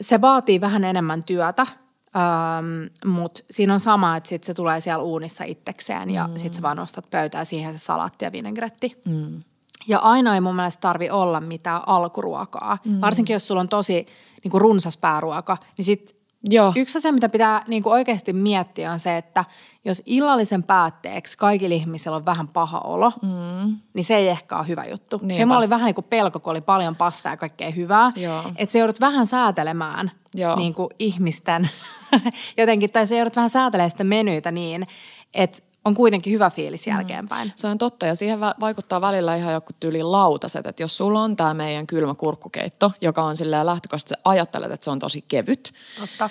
Se 0.01 0.21
vaatii 0.21 0.61
vähän 0.61 0.85
enemmän 0.85 1.25
työtä, 1.25 1.63
ähm, 1.63 3.11
mutta 3.13 3.43
siinä 3.51 3.75
on 3.75 3.81
sama, 3.81 4.17
että 4.17 4.29
sit 4.29 4.45
se 4.45 4.55
tulee 4.55 4.81
siellä 4.81 5.03
uunissa 5.03 5.45
itsekseen 5.45 6.11
ja 6.11 6.27
mm. 6.27 6.37
sit 6.37 6.55
sä 6.55 6.63
vaan 6.63 6.77
nostat 6.77 7.11
pöytään 7.11 7.47
siihen 7.47 7.75
se 7.75 7.79
salaatti 7.79 8.25
ja 8.25 8.33
vinegretti. 8.33 9.01
Mm. 9.05 9.43
Ja 9.89 9.99
aina 9.99 10.35
ei 10.35 10.41
mun 10.41 10.57
mielestä 10.57 10.81
tarvi 10.81 11.11
olla 11.11 11.41
mitään 11.41 11.83
alkuruokaa, 11.87 12.79
mm. 12.85 13.01
varsinkin 13.01 13.35
jos 13.35 13.47
sulla 13.47 13.61
on 13.61 13.69
tosi 13.69 14.07
niin 14.45 14.51
kuin 14.51 14.61
runsas 14.61 14.97
pääruoka, 14.97 15.57
niin 15.77 15.85
sit 15.85 16.20
Joo. 16.45 16.73
Yksi 16.77 16.99
asia, 16.99 17.13
mitä 17.13 17.29
pitää 17.29 17.65
niin 17.69 17.83
kuin 17.83 17.93
oikeasti 17.93 18.33
miettiä, 18.33 18.93
on 18.93 18.99
se, 18.99 19.17
että 19.17 19.45
jos 19.85 20.03
illallisen 20.07 20.63
päätteeksi 20.63 21.39
kaikilla 21.39 21.75
ihmisillä 21.75 22.17
on 22.17 22.25
vähän 22.25 22.49
paha 22.49 22.79
olo, 22.79 23.13
mm. 23.23 23.77
niin 23.95 24.05
se 24.05 24.17
ei 24.17 24.29
ehkä 24.29 24.59
ole 24.59 24.69
hyvä 24.69 24.85
juttu. 24.85 25.17
Niinpä. 25.17 25.35
Se 25.35 25.45
mulla 25.45 25.59
oli 25.59 25.71
vähän 25.71 25.85
niin 25.85 25.95
kuin 25.95 26.07
pelko, 26.11 26.41
kun 26.41 26.51
oli 26.51 26.61
paljon 26.61 26.97
pastaa 26.97 27.33
ja 27.33 27.37
kaikkea 27.37 27.71
hyvää. 27.71 28.13
Että 28.57 28.73
se 28.73 28.79
joudut 28.79 29.01
vähän 29.01 29.27
säätelemään 29.27 30.11
Joo. 30.35 30.57
niin 30.57 30.75
kuin 30.75 30.89
ihmisten 30.99 31.71
jotenkin, 32.59 32.91
tai 32.91 33.07
se 33.07 33.17
joudut 33.17 33.37
vähän 33.37 33.51
säätelemään 33.51 33.91
sitä 33.91 34.05
menyitä 34.05 34.51
niin, 34.51 34.87
että 35.35 35.63
on 35.85 35.95
kuitenkin 35.95 36.33
hyvä 36.33 36.51
fiilis 36.51 36.87
jälkeenpäin. 36.87 37.53
Se 37.55 37.67
on 37.69 37.79
totta 37.79 38.07
ja 38.07 38.15
siihen 38.15 38.41
va- 38.41 38.55
vaikuttaa 38.61 39.01
välillä 39.01 39.37
ihan 39.37 39.53
joku 39.55 39.73
tyyli 39.81 40.03
lautaset, 40.03 40.67
että 40.67 40.83
jos 40.83 40.97
sulla 40.97 41.23
on 41.23 41.37
tämä 41.37 41.55
meidän 41.55 41.87
kylmä 41.87 42.15
kurkkukeitto, 42.15 42.93
joka 43.01 43.23
on 43.23 43.37
silleen 43.37 43.67
lähtökohtaisesti 43.67 44.15
ajattelet, 44.25 44.73
että 44.73 44.85
se 44.85 44.91
on 44.91 44.99
tosi 44.99 45.25
kevyt, 45.29 45.73
Totta. 46.01 46.31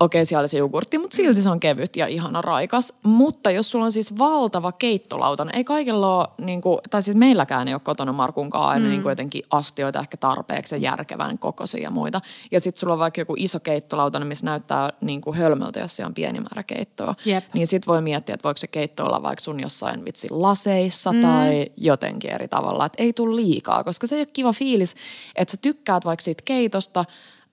Okei, 0.00 0.24
siellä 0.24 0.40
oli 0.40 0.48
se 0.48 0.58
jogurtti, 0.58 0.98
mutta 0.98 1.16
silti 1.16 1.42
se 1.42 1.50
on 1.50 1.60
kevyt 1.60 1.96
ja 1.96 2.06
ihana 2.06 2.42
raikas. 2.42 2.94
Mutta 3.02 3.50
jos 3.50 3.70
sulla 3.70 3.84
on 3.84 3.92
siis 3.92 4.18
valtava 4.18 4.72
keittolauta, 4.72 5.44
niin 5.44 5.56
ei 5.56 5.64
kaikilla 5.64 6.18
ole, 6.18 6.28
niin 6.38 6.60
kuin, 6.60 6.78
tai 6.90 7.02
siis 7.02 7.16
meilläkään 7.16 7.68
ei 7.68 7.74
ole 7.74 7.80
kotona 7.84 8.12
Markunkaan 8.12 8.68
aina 8.68 8.84
mm. 8.84 8.90
niin 8.90 9.02
kuin 9.02 9.10
jotenkin 9.10 9.42
astioita 9.50 10.00
ehkä 10.00 10.16
tarpeeksi 10.16 10.74
ja 10.74 10.78
järkevän 10.78 11.38
kokoisia 11.38 11.82
ja 11.82 11.90
muita. 11.90 12.20
Ja 12.50 12.60
sitten 12.60 12.80
sulla 12.80 12.92
on 12.92 12.98
vaikka 12.98 13.20
joku 13.20 13.34
iso 13.38 13.60
keittolauta, 13.60 14.20
missä 14.20 14.46
näyttää 14.46 14.90
niin 15.00 15.20
kuin 15.20 15.36
hölmöltä, 15.36 15.80
jos 15.80 15.96
se 15.96 16.06
on 16.06 16.14
pieni 16.14 16.40
määrä 16.40 16.62
keittoa. 16.62 17.14
Jep. 17.24 17.44
Niin 17.54 17.66
sit 17.66 17.86
voi 17.86 18.02
miettiä, 18.02 18.34
että 18.34 18.44
voiko 18.44 18.58
se 18.58 18.66
keitto 18.66 19.04
olla 19.04 19.22
vaikka 19.22 19.44
sun 19.44 19.60
jossain 19.60 20.04
vitsi 20.04 20.28
laseissa 20.30 21.12
mm. 21.12 21.20
tai 21.20 21.66
jotenkin 21.76 22.30
eri 22.30 22.48
tavalla. 22.48 22.86
Että 22.86 23.02
ei 23.02 23.12
tule 23.12 23.36
liikaa, 23.36 23.84
koska 23.84 24.06
se 24.06 24.14
ei 24.14 24.20
ole 24.20 24.28
kiva 24.32 24.52
fiilis, 24.52 24.94
että 25.36 25.52
sä 25.52 25.56
tykkäät 25.62 26.04
vaikka 26.04 26.22
siitä 26.22 26.42
keitosta, 26.44 27.04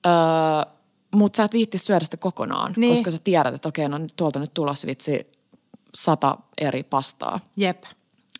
öö, 0.05 0.74
mutta 1.15 1.37
sä 1.37 1.43
et 1.43 1.53
viitti 1.53 1.77
syödä 1.77 2.05
sitä 2.05 2.17
kokonaan, 2.17 2.73
Niin. 2.77 2.93
koska 2.93 3.11
sä 3.11 3.17
tiedät, 3.23 3.55
että 3.55 3.69
okei, 3.69 3.89
no 3.89 3.99
tuolta 4.15 4.39
nyt 4.39 4.53
tulossa 4.53 4.87
vitsi 4.87 5.27
sata 5.95 6.37
eri 6.57 6.83
pastaa. 6.83 7.39
Jep. 7.57 7.83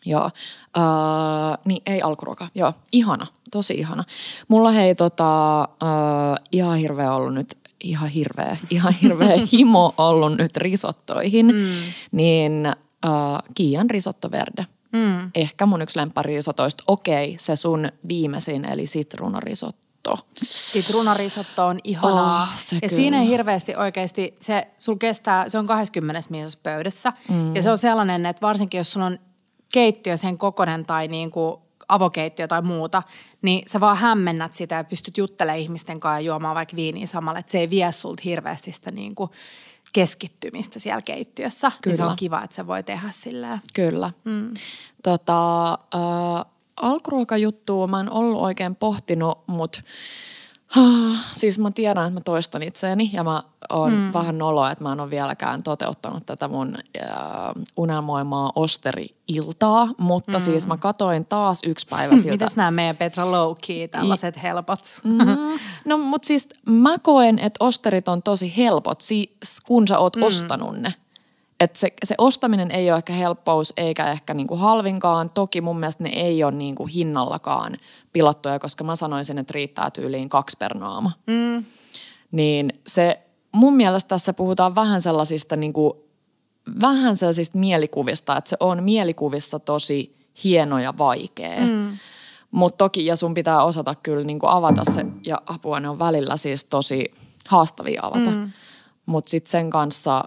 Joo, 0.04 0.30
öö, 0.76 0.82
niin 1.64 1.82
ei 1.86 2.02
alkuruoka. 2.02 2.48
Joo, 2.54 2.72
ihana, 2.92 3.26
tosi 3.50 3.74
ihana. 3.74 4.04
Mulla 4.48 4.70
hei 4.70 4.94
tota, 4.94 5.60
öö, 5.62 5.68
ihan 6.52 6.78
hirveä 6.78 7.12
ollut 7.12 7.34
nyt, 7.34 7.58
ihan 7.84 8.08
hirveä, 8.08 8.56
ihan 8.70 8.92
hirveä 9.02 9.36
himo 9.52 9.94
ollut 9.98 10.36
nyt 10.36 10.56
risottoihin, 10.56 11.46
mm. 11.46 11.62
niin 12.12 12.66
öö, 12.66 13.12
Kiian 13.54 13.90
risotto 13.90 14.30
verde. 14.30 14.66
Mm. 14.92 15.30
Ehkä 15.34 15.66
mun 15.66 15.82
yksi 15.82 15.98
lemppari 15.98 16.34
risotoista. 16.34 16.84
Okei, 16.86 17.34
se 17.38 17.56
sun 17.56 17.88
viimeisin, 18.08 18.64
eli 18.64 18.86
sitruunarisotto. 18.86 19.85
Sitruunarisotto 20.42 21.66
on 21.66 21.78
ihanaa. 21.84 22.42
Oh, 22.42 22.48
se 22.58 22.76
ja 22.76 22.80
kyllä. 22.80 23.00
siinä 23.00 23.20
ei 23.20 23.28
hirveästi 23.28 23.76
oikeasti, 23.76 24.36
se 24.40 24.66
sul 24.78 24.96
kestää, 24.96 25.48
se 25.48 25.58
on 25.58 25.66
20 25.66 26.20
miinus 26.30 26.56
pöydässä. 26.56 27.12
Mm. 27.28 27.56
Ja 27.56 27.62
se 27.62 27.70
on 27.70 27.78
sellainen, 27.78 28.26
että 28.26 28.40
varsinkin 28.40 28.78
jos 28.78 28.92
sulla 28.92 29.06
on 29.06 29.18
keittiö 29.72 30.16
sen 30.16 30.38
kokonen 30.38 30.86
tai 30.86 31.08
niin 31.08 31.30
kuin 31.30 31.56
avokeittiö 31.88 32.48
tai 32.48 32.62
muuta, 32.62 33.02
niin 33.42 33.62
sä 33.68 33.80
vaan 33.80 33.96
hämmennät 33.96 34.54
sitä 34.54 34.74
ja 34.74 34.84
pystyt 34.84 35.18
juttelemaan 35.18 35.58
ihmisten 35.58 36.00
kanssa 36.00 36.20
ja 36.20 36.26
juomaan 36.26 36.54
vaikka 36.54 36.76
viiniä 36.76 37.06
samalla. 37.06 37.38
Että 37.38 37.52
se 37.52 37.58
ei 37.58 37.70
vie 37.70 37.92
sulta 37.92 38.22
hirveästi 38.24 38.72
sitä 38.72 38.90
niin 38.90 39.14
kuin 39.14 39.30
keskittymistä 39.92 40.78
siellä 40.78 41.02
keittiössä. 41.02 41.68
Niin 41.68 41.96
se 41.96 42.02
Kyllä. 42.02 42.10
on 42.10 42.16
kiva, 42.16 42.42
että 42.42 42.56
se 42.56 42.66
voi 42.66 42.82
tehdä 42.82 43.08
silleen. 43.10 43.60
Kyllä. 43.74 44.12
Mm. 44.24 44.54
Tota, 45.02 45.72
äh, 45.72 46.44
alkuruokajuttua 46.76 47.86
mä 47.86 48.00
en 48.00 48.12
ollut 48.12 48.42
oikein 48.42 48.76
pohtinut, 48.76 49.38
mutta 49.46 49.82
siis 51.32 51.58
mä 51.58 51.70
tiedän, 51.70 52.06
että 52.06 52.20
mä 52.20 52.24
toistan 52.24 52.62
itseäni 52.62 53.10
ja 53.12 53.24
mä 53.24 53.42
oon 53.70 53.92
mm. 53.92 54.12
vähän 54.12 54.38
noloa, 54.38 54.70
että 54.70 54.84
mä 54.84 54.92
en 54.92 55.00
ole 55.00 55.10
vieläkään 55.10 55.62
toteuttanut 55.62 56.26
tätä 56.26 56.48
mun 56.48 56.76
äh, 56.76 57.10
unelmoimaa 57.76 58.52
osteri-iltaa, 58.54 59.88
mutta 59.98 60.38
mm. 60.38 60.40
siis 60.40 60.66
mä 60.66 60.76
katoin 60.76 61.26
taas 61.26 61.60
yksi 61.66 61.86
päivä 61.86 62.16
siltä. 62.16 62.30
Mitäs 62.30 62.56
nämä 62.56 62.70
meidän 62.70 62.96
Petra 62.96 63.24
Low-key, 63.24 63.88
tällaiset 63.90 64.42
helpot? 64.42 65.00
Mm. 65.04 65.58
No 65.84 65.98
mut 65.98 66.24
siis 66.24 66.48
mä 66.66 66.98
koen, 66.98 67.38
että 67.38 67.64
osterit 67.64 68.08
on 68.08 68.22
tosi 68.22 68.56
helpot, 68.56 69.00
si- 69.00 69.36
kun 69.66 69.88
sä 69.88 69.98
oot 69.98 70.16
mm. 70.16 70.22
ostanut 70.22 70.78
ne. 70.78 70.94
Et 71.60 71.76
se, 71.76 71.92
se 72.04 72.14
ostaminen 72.18 72.70
ei 72.70 72.90
ole 72.90 72.96
ehkä 72.96 73.12
helppous 73.12 73.72
eikä 73.76 74.10
ehkä 74.10 74.34
niinku 74.34 74.56
halvinkaan. 74.56 75.30
Toki 75.30 75.60
mun 75.60 75.80
mielestä 75.80 76.02
ne 76.02 76.10
ei 76.10 76.44
ole 76.44 76.52
niinku 76.52 76.86
hinnallakaan 76.86 77.76
pilattuja, 78.12 78.58
koska 78.58 78.84
mä 78.84 78.96
sanoisin, 78.96 79.38
että 79.38 79.52
riittää 79.52 79.90
tyyliin 79.90 80.28
kaksi 80.28 80.56
per 80.56 80.78
naama. 80.78 81.12
Mm. 81.26 81.64
Niin 82.32 82.80
se, 82.86 83.20
mun 83.52 83.74
mielestä 83.74 84.08
tässä 84.08 84.32
puhutaan 84.32 84.74
vähän 84.74 85.00
sellaisista 85.00 85.56
niinku, 85.56 86.04
vähän 86.80 87.16
sellaisista 87.16 87.58
mielikuvista, 87.58 88.36
että 88.36 88.50
se 88.50 88.56
on 88.60 88.82
mielikuvissa 88.82 89.58
tosi 89.58 90.16
hieno 90.44 90.78
ja 90.78 90.98
vaikea. 90.98 91.60
Mm. 91.60 91.98
Mutta 92.50 92.84
toki, 92.84 93.06
ja 93.06 93.16
sun 93.16 93.34
pitää 93.34 93.64
osata 93.64 93.94
kyllä 93.94 94.24
niinku 94.24 94.46
avata 94.46 94.82
se, 94.84 95.06
ja 95.26 95.42
apua 95.46 95.80
ne 95.80 95.88
on 95.88 95.98
välillä 95.98 96.36
siis 96.36 96.64
tosi 96.64 97.14
haastavia 97.48 98.00
avata. 98.02 98.30
Mm. 98.30 98.50
Mutta 99.06 99.30
sitten 99.30 99.50
sen 99.50 99.70
kanssa 99.70 100.24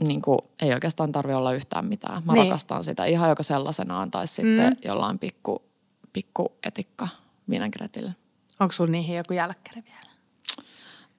niin 0.00 0.22
kuin, 0.22 0.38
ei 0.62 0.74
oikeastaan 0.74 1.12
tarvi 1.12 1.34
olla 1.34 1.52
yhtään 1.52 1.84
mitään. 1.84 2.22
Mä 2.24 2.32
Niin. 2.32 2.42
niin. 2.42 2.50
rakastan 2.50 2.84
sitä 2.84 3.04
ihan 3.04 3.28
joka 3.28 3.42
sellaisenaan 3.42 4.10
tai 4.10 4.26
sitten 4.26 4.72
mm. 4.72 4.76
jollain 4.84 5.18
pikku, 5.18 5.62
pikku 6.12 6.52
etikka 6.66 7.08
vinägretillä. 7.50 8.12
Onko 8.60 8.72
sulla 8.72 8.90
niihin 8.90 9.16
joku 9.16 9.32
jälkkäri 9.32 9.84
vielä? 9.84 10.10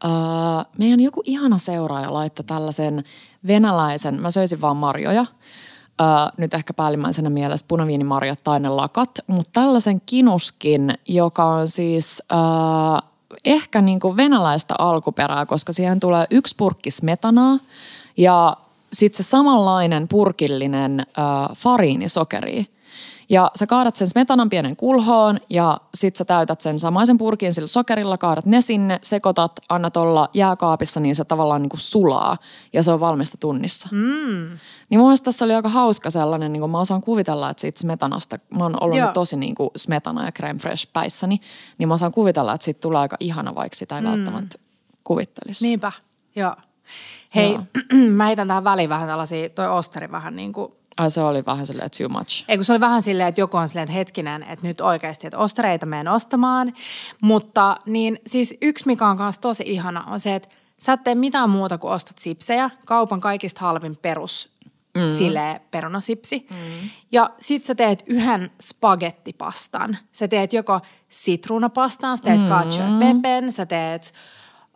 Uh, 0.05 0.65
meidän 0.77 0.99
joku 0.99 1.21
ihana 1.25 1.57
seuraaja 1.57 2.13
laittoi 2.13 2.45
tällaisen 2.45 3.03
venäläisen, 3.47 4.21
mä 4.21 4.31
söisin 4.31 4.61
vaan 4.61 4.77
marjoja, 4.77 5.21
uh, 5.21 6.31
nyt 6.37 6.53
ehkä 6.53 6.73
päällimmäisenä 6.73 7.29
mielessä 7.29 7.65
punaviinimarjat 7.69 8.39
tai 8.43 8.59
ne 8.59 8.69
lakat, 8.69 9.09
mutta 9.27 9.49
tällaisen 9.53 10.01
kinuskin, 10.05 10.93
joka 11.07 11.45
on 11.45 11.67
siis 11.67 12.23
uh, 12.33 13.09
ehkä 13.45 13.81
niinku 13.81 14.15
venäläistä 14.17 14.75
alkuperää, 14.77 15.45
koska 15.45 15.73
siihen 15.73 15.99
tulee 15.99 16.27
yksi 16.31 16.55
purkki 16.55 16.91
smetanaa 16.91 17.59
ja 18.17 18.57
sitten 18.95 19.25
se 19.25 19.29
samanlainen 19.29 20.07
purkillinen 20.07 21.05
uh, 21.09 21.55
fariinisokeri. 21.55 22.65
Ja 23.29 23.51
sä 23.55 23.67
kaadat 23.67 23.95
sen 23.95 24.07
smetanan 24.07 24.49
pienen 24.49 24.75
kulhoon 24.75 25.39
ja 25.49 25.77
sit 25.95 26.15
sä 26.15 26.25
täytät 26.25 26.61
sen 26.61 26.79
samaisen 26.79 27.17
purkin 27.17 27.53
sillä 27.53 27.67
sokerilla, 27.67 28.17
kaadat 28.17 28.45
ne 28.45 28.61
sinne, 28.61 28.99
sekoitat, 29.01 29.59
annat 29.69 29.97
olla 29.97 30.29
jääkaapissa, 30.33 30.99
niin 30.99 31.15
se 31.15 31.23
tavallaan 31.23 31.61
niin 31.61 31.69
kuin 31.69 31.79
sulaa 31.79 32.37
ja 32.73 32.83
se 32.83 32.91
on 32.91 32.99
valmista 32.99 33.37
tunnissa. 33.37 33.89
Mm. 33.91 34.57
Niin 34.89 34.99
mun 34.99 35.07
mielestä 35.07 35.25
tässä 35.25 35.45
oli 35.45 35.53
aika 35.53 35.69
hauska 35.69 36.11
sellainen, 36.11 36.53
niin 36.53 36.61
kuin 36.61 36.71
mä 36.71 36.79
osaan 36.79 37.01
kuvitella, 37.01 37.49
että 37.49 37.61
siitä 37.61 37.79
smetanasta, 37.79 38.39
mä 38.49 38.63
oon 38.63 38.83
ollut 38.83 38.97
Joo. 38.97 39.05
nyt 39.05 39.13
tosi 39.13 39.37
niin 39.37 39.55
kuin 39.55 39.69
smetana 39.75 40.25
ja 40.25 40.31
creme 40.31 40.59
fresh 40.59 40.87
päissäni, 40.93 41.39
niin 41.77 41.87
mä 41.87 41.93
osaan 41.93 42.11
kuvitella, 42.11 42.53
että 42.53 42.65
siitä 42.65 42.81
tulee 42.81 43.01
aika 43.01 43.17
ihana, 43.19 43.55
vaikka 43.55 43.75
sitä 43.75 43.95
ei 43.95 44.01
mm. 44.01 44.07
välttämättä 44.07 44.57
kuvittelisi. 45.03 45.67
Niinpä, 45.67 45.91
joo. 46.35 46.55
Hei, 47.35 47.51
Joo. 47.51 47.63
mä 48.17 48.25
heitän 48.25 48.47
tähän 48.47 48.63
väliin 48.63 48.89
vähän 48.89 49.07
tällaisia, 49.07 49.49
toi 49.49 49.67
osteri 49.67 50.11
vähän 50.11 50.35
niin 50.35 50.53
kuin, 50.53 50.71
Ai 50.97 51.11
se 51.11 51.21
oli 51.21 51.45
vähän 51.45 51.67
silleen 51.67 51.89
too 51.97 52.09
much. 52.09 52.45
ei 52.47 52.57
kun 52.57 52.65
se 52.65 52.73
oli 52.73 52.79
vähän 52.79 53.01
silleen, 53.01 53.29
että 53.29 53.41
joku 53.41 53.57
on 53.57 53.67
silleen, 53.67 53.83
että 53.83 53.93
hetkinen, 53.93 54.43
että 54.43 54.67
nyt 54.67 54.81
oikeasti, 54.81 55.27
että 55.27 55.37
ostereita 55.37 55.85
menen 55.85 56.07
ostamaan. 56.07 56.73
Mutta 57.21 57.77
niin 57.85 58.19
siis 58.27 58.57
yksi, 58.61 58.85
mikä 58.85 59.07
on 59.07 59.17
kanssa 59.17 59.41
tosi 59.41 59.63
ihana, 59.67 60.03
on 60.03 60.19
se, 60.19 60.35
että 60.35 60.49
sä 60.79 60.93
et 60.93 61.03
tee 61.03 61.15
mitään 61.15 61.49
muuta 61.49 61.77
kuin 61.77 61.93
ostat 61.93 62.17
sipsejä, 62.17 62.69
kaupan 62.85 63.21
kaikista 63.21 63.61
halvin 63.61 63.97
perus 63.97 64.49
mm. 64.95 65.07
sille 65.07 65.61
perunasipsi. 65.71 66.47
Mm. 66.49 66.89
Ja 67.11 67.29
sit 67.39 67.65
sä 67.65 67.75
teet 67.75 68.03
yhden 68.07 68.51
spagettipastan. 68.61 69.97
Sä 70.11 70.27
teet 70.27 70.53
joko 70.53 70.81
sitruunapastan, 71.09 72.17
sä 72.17 72.23
teet 72.23 72.41
mm. 72.41 72.47
cacio 72.47 72.83
pepen, 72.99 73.51
sä 73.51 73.65
teet 73.65 74.13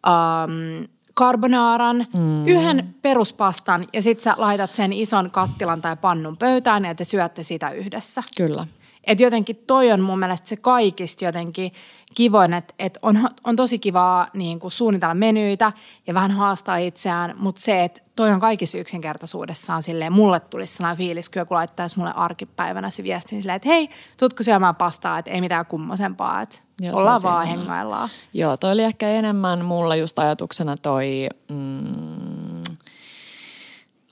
um, 0.07 0.87
carbonaaran, 1.19 2.07
mm. 2.13 2.47
yhden 2.47 2.95
peruspastan 3.01 3.87
ja 3.93 4.01
sit 4.01 4.19
sä 4.19 4.33
laitat 4.37 4.73
sen 4.73 4.93
ison 4.93 5.31
kattilan 5.31 5.81
tai 5.81 5.95
pannun 5.95 6.37
pöytään 6.37 6.85
ja 6.85 6.95
te 6.95 7.03
syötte 7.03 7.43
sitä 7.43 7.69
yhdessä. 7.69 8.23
Kyllä. 8.37 8.67
Et 9.03 9.19
jotenkin 9.19 9.55
toi 9.67 9.91
on 9.91 10.01
mun 10.01 10.19
mielestä 10.19 10.49
se 10.49 10.55
kaikista 10.55 11.25
jotenkin 11.25 11.71
kivoin, 12.15 12.53
että 12.53 12.73
et 12.79 12.97
on, 13.01 13.29
on 13.43 13.55
tosi 13.55 13.79
kivaa 13.79 14.27
niin 14.33 14.59
kuin 14.59 14.71
suunnitella 14.71 15.13
menyitä 15.13 15.73
ja 16.07 16.13
vähän 16.13 16.31
haastaa 16.31 16.77
itseään, 16.77 17.35
mutta 17.37 17.61
se, 17.61 17.83
että 17.83 18.01
toi 18.15 18.31
on 18.31 18.39
kaikissa 18.39 18.77
yksinkertaisuudessaan 18.77 19.83
silleen, 19.83 20.13
mulle 20.13 20.39
tulisi 20.39 20.75
sellainen 20.75 20.97
fiilis, 20.97 21.29
kyllä 21.29 21.45
kun 21.45 21.57
laittaisi 21.57 21.99
mulle 21.99 22.11
arkipäivänä 22.15 22.89
se 22.89 23.03
viestin 23.03 23.41
silleen, 23.41 23.55
että 23.55 23.69
hei, 23.69 23.89
tutko 24.19 24.43
syömään 24.43 24.75
pastaa, 24.75 25.19
että 25.19 25.31
ei 25.31 25.41
mitään 25.41 25.65
kummosempaa, 25.65 26.41
että 26.41 26.59
Joo, 26.81 26.99
ollaan 26.99 27.19
vaan 27.23 27.47
hengaillaan. 27.47 28.09
Joo, 28.33 28.57
toi 28.57 28.71
oli 28.71 28.83
ehkä 28.83 29.09
enemmän 29.09 29.65
mulla 29.65 29.95
just 29.95 30.19
ajatuksena 30.19 30.77
toi 30.77 31.27
mm, 31.49 32.48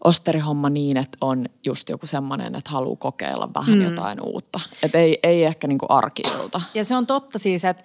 osterihomma 0.08 0.70
niin, 0.70 0.98
että 0.98 1.18
on 1.22 1.46
just 1.66 1.90
joku 1.90 2.08
semmoinen, 2.08 2.56
että 2.56 2.72
haluaa 2.72 2.96
kokeilla 2.96 3.50
vähän 3.56 3.76
mm. 3.78 3.82
jotain 3.84 4.22
uutta. 4.22 4.60
Että 4.84 4.98
ei, 4.98 5.20
ei 5.24 5.44
ehkä 5.44 5.68
niinku 5.68 5.86
arkiilta. 5.90 6.62
Ja 6.74 6.86
se 6.86 6.96
on 6.96 7.08
totta 7.08 7.40
siis, 7.40 7.66
että 7.66 7.84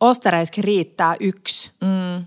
ostereiskin 0.00 0.64
riittää 0.64 1.16
yksi. 1.20 1.70
Mm. 1.80 2.26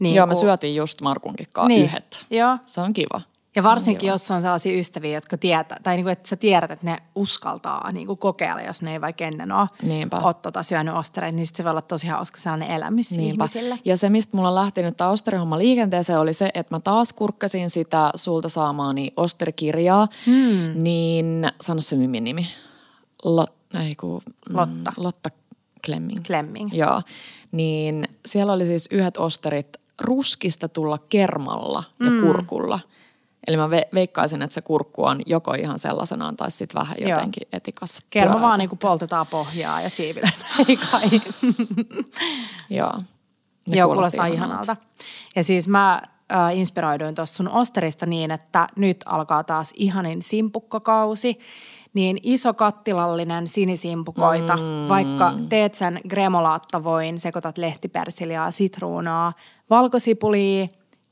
Niin 0.00 0.14
Joo, 0.16 0.26
me 0.26 0.32
kuin- 0.34 0.40
syötiin 0.40 0.76
just 0.76 1.00
Markunkin 1.00 1.46
kanssa 1.52 1.68
Niin. 1.68 1.84
yhdet. 1.84 2.26
Joo. 2.30 2.58
Se 2.66 2.80
on 2.80 2.92
kiva. 2.92 3.20
Ja 3.56 3.62
varsinkin, 3.62 3.98
kiva. 4.00 4.12
jos 4.12 4.30
on 4.30 4.40
sellaisia 4.40 4.78
ystäviä, 4.78 5.14
jotka 5.14 5.38
tietää, 5.38 5.78
tai 5.82 5.96
niin 5.96 6.04
kuin, 6.04 6.12
että 6.12 6.28
sä 6.28 6.36
tiedät, 6.36 6.70
että 6.70 6.86
ne 6.86 6.96
uskaltaa 7.14 7.92
niin 7.92 8.06
kuin 8.06 8.18
kokeilla, 8.18 8.62
jos 8.62 8.82
ne 8.82 8.92
ei 8.92 9.00
vaikka 9.00 9.24
ennen 9.24 9.52
ole, 9.52 9.68
Niinpä. 9.82 10.16
ole 10.18 10.34
tota, 10.34 10.62
syönyt 10.62 10.94
ostereita, 10.94 11.36
niin 11.36 11.46
sit 11.46 11.56
se 11.56 11.64
voi 11.64 11.70
olla 11.70 11.82
tosi 11.82 12.06
hauska 12.06 12.38
sellainen 12.38 12.70
elämys 12.70 13.10
Niinpä. 13.16 13.44
ihmisille. 13.44 13.78
Ja 13.84 13.96
se, 13.96 14.10
mistä 14.10 14.36
mulla 14.36 14.54
lähti 14.54 14.82
nyt 14.82 14.96
tämä 14.96 15.10
osterihomma 15.10 15.58
liikenteeseen, 15.58 16.18
oli 16.18 16.32
se, 16.34 16.50
että 16.54 16.74
mä 16.74 16.80
taas 16.80 17.12
kurkkasin 17.12 17.70
sitä 17.70 18.10
sulta 18.14 18.48
saamaani 18.48 19.12
osterikirjaa. 19.16 20.08
Hmm. 20.26 20.82
Niin 20.82 21.50
sano 21.60 21.80
se 21.80 21.96
mimin 21.96 22.24
nimi. 22.24 22.46
Lot, 23.24 23.52
ei 23.86 23.94
ku, 23.94 24.22
mm, 24.50 24.56
Lotta. 24.56 24.92
Lotta 24.96 25.28
Klemming. 25.86 26.18
Klemming. 26.26 26.74
Joo. 26.74 27.02
Niin 27.52 28.08
siellä 28.26 28.52
oli 28.52 28.66
siis 28.66 28.88
yhdet 28.92 29.16
osterit 29.16 29.68
ruskista 30.00 30.68
tulla 30.68 30.98
kermalla 31.08 31.84
ja 32.00 32.10
Mm. 32.10 32.20
kurkulla. 32.20 32.80
Eli 33.46 33.56
mä 33.56 33.66
ve- 33.66 33.88
veikkaisin, 33.94 34.42
että 34.42 34.54
se 34.54 34.60
kurkku 34.60 35.04
on 35.04 35.20
joko 35.26 35.54
ihan 35.54 35.78
sellaisenaan 35.78 36.36
tai 36.36 36.50
sitten 36.50 36.80
vähän 36.80 36.96
Joo. 37.00 37.10
jotenkin 37.10 37.48
etikas. 37.52 38.04
Kerma 38.10 38.40
vaan 38.40 38.58
niin 38.58 38.68
kuin 38.68 38.78
poltetaan 38.78 39.26
pohjaa 39.26 39.80
ja 39.80 39.90
siivillä. 39.90 40.30
Ei 40.68 40.76
kai. 40.76 41.20
Joo. 42.70 42.92
Ne 43.68 43.76
Joo, 43.76 43.88
kuulostaa 43.88 44.26
ihanalta. 44.26 44.72
ihanalta. 44.72 44.76
Ja 45.36 45.44
siis 45.44 45.68
mä 45.68 46.02
äh, 46.32 46.58
inspiroiduin 46.58 47.14
tuossa 47.14 47.34
sun 47.34 47.48
osterista 47.48 48.06
niin, 48.06 48.30
että 48.30 48.66
nyt 48.76 48.96
alkaa 49.06 49.44
taas 49.44 49.72
ihanin 49.76 50.22
simpukkokausi. 50.22 51.38
Niin 51.94 52.18
iso 52.22 52.54
kattilallinen 52.54 53.48
sinisimpukoita, 53.48 54.56
mm. 54.56 54.88
vaikka 54.88 55.32
teet 55.48 55.74
sen 55.74 56.00
gremolaattavoin, 56.08 57.18
sekoitat 57.18 57.58
lehtipersiliaa, 57.58 58.50
sitruunaa, 58.50 59.32
valkosipulia, 59.70 60.66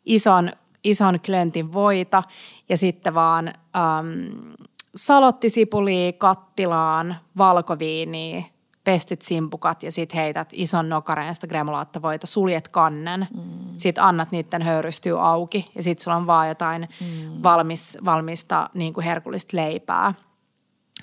ison, 0.05 0.53
ison 0.85 1.20
klöntin 1.20 1.72
voita 1.72 2.22
ja 2.68 2.76
sitten 2.76 3.14
vaan 3.14 3.49
äm, 3.49 4.55
salottisipulia 4.97 6.12
kattilaan, 6.12 7.16
valkoviiniä, 7.39 8.45
pestyt 8.85 9.22
simpukat 9.22 9.82
ja 9.82 9.93
sitten 9.93 10.20
heität 10.20 10.49
ison 10.53 10.89
nokareen 10.89 11.35
sitä 11.35 11.47
gremolaattavoita, 11.47 12.26
suljet 12.26 12.68
kannen, 12.68 13.26
mm. 13.35 13.43
sitten 13.78 14.05
annat 14.05 14.30
niiden 14.30 14.62
höyrystyä 14.62 15.22
auki 15.22 15.64
ja 15.74 15.82
sitten 15.82 16.05
sulla 16.05 16.16
on 16.16 16.26
vaan 16.26 16.49
jotain 16.49 16.89
mm. 17.01 17.43
valmis, 17.43 17.99
valmista 18.05 18.70
niin 18.74 18.95
kuin 18.95 19.05
herkullista 19.05 19.57
leipää. 19.57 20.14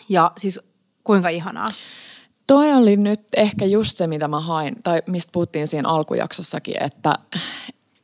Ja 0.09 0.31
siis 0.37 0.71
kuinka 1.03 1.29
ihanaa. 1.29 1.67
Toi 2.47 2.73
oli 2.73 2.97
nyt 2.97 3.21
ehkä 3.37 3.65
just 3.65 3.97
se, 3.97 4.07
mitä 4.07 4.27
mä 4.27 4.39
hain, 4.39 4.75
tai 4.83 5.01
mistä 5.07 5.31
puhuttiin 5.31 5.67
siinä 5.67 5.89
alkujaksossakin, 5.89 6.83
että 6.83 7.15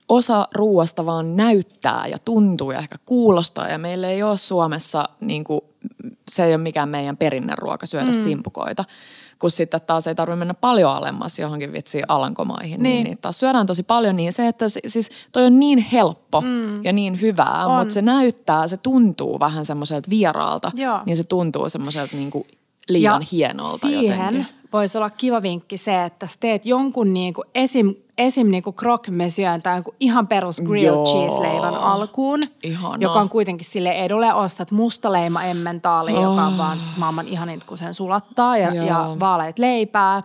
osa 0.09 0.47
ruoasta 0.53 1.05
vaan 1.05 1.35
näyttää 1.35 2.07
ja 2.07 2.19
tuntuu 2.19 2.71
ja 2.71 2.79
ehkä 2.79 2.95
kuulostaa, 3.05 3.67
ja 3.67 3.77
meillä 3.77 4.07
ei 4.09 4.23
ole 4.23 4.37
Suomessa, 4.37 5.09
niin 5.21 5.43
kuin, 5.43 5.61
se 6.27 6.45
ei 6.45 6.51
ole 6.51 6.57
mikään 6.57 6.89
meidän 6.89 7.17
perinneruoka 7.17 7.85
syödä 7.85 8.05
mm. 8.05 8.13
simpukoita, 8.13 8.85
kun 9.39 9.51
sitten 9.51 9.81
taas 9.87 10.07
ei 10.07 10.15
tarvitse 10.15 10.35
mennä 10.39 10.53
paljon 10.53 10.91
alemmas 10.91 11.39
johonkin 11.39 11.73
vitsiin 11.73 12.03
Alankomaihin, 12.07 12.69
niin, 12.69 12.83
Niin. 12.83 12.93
niin 12.93 13.03
niitä 13.09 13.21
taas 13.21 13.39
syödään 13.39 13.65
tosi 13.65 13.83
paljon, 13.83 14.15
niin 14.15 14.33
se, 14.33 14.47
että 14.47 14.69
si- 14.69 14.79
siis 14.87 15.09
toi 15.31 15.45
on 15.45 15.59
niin 15.59 15.79
helppo 15.79 16.41
mm. 16.41 16.83
ja 16.83 16.93
niin 16.93 17.21
hyvää, 17.21 17.65
On. 17.65 17.77
mutta 17.79 17.93
se 17.93 18.01
näyttää, 18.01 18.67
se 18.67 18.77
tuntuu 18.77 19.39
vähän 19.39 19.65
semmoiselta 19.65 20.09
vieraalta, 20.09 20.71
Joo. 20.75 20.99
niin 21.05 21.17
se 21.17 21.23
tuntuu 21.23 21.69
semmoiselta 21.69 22.15
niin 22.15 22.31
kuin 22.31 22.43
liian 22.89 23.21
hienolta 23.31 23.87
siihen 23.87 24.17
jotenkin. 24.19 24.45
voisi 24.73 24.97
olla 24.97 25.09
kiva 25.09 25.41
vinkki 25.41 25.77
se, 25.77 26.03
että 26.05 26.27
teet 26.39 26.65
jonkun 26.65 27.13
niin 27.13 27.33
kuin 27.33 27.47
esim, 27.55 27.95
esim 28.17 28.47
niin 28.47 28.63
kuin 28.63 28.75
croque 28.75 29.11
monsieur 29.11 29.61
tai 29.61 29.81
ihan 29.99 30.27
perus 30.27 30.61
grilled 30.61 30.87
Joo. 30.87 31.05
cheese 31.05 31.41
leivän 31.41 31.75
alkuun, 31.75 32.39
Ihanaa. 32.63 32.97
joka 32.99 33.19
on 33.19 33.29
kuitenkin 33.29 33.65
sille 33.65 33.91
edulle. 33.91 34.33
Ostat 34.33 34.71
mustaleima 34.71 35.43
emmentaali, 35.43 36.13
oh. 36.13 36.23
joka 36.23 36.43
on 36.43 36.57
vaan 36.57 36.79
siis 36.79 36.97
maailman 36.97 37.27
ihanin, 37.27 37.61
kun 37.65 37.77
sen 37.77 37.93
sulattaa 37.93 38.57
ja, 38.57 38.73
Joo. 38.73 38.85
ja 38.85 39.15
vaaleet 39.19 39.59
leipää. 39.59 40.23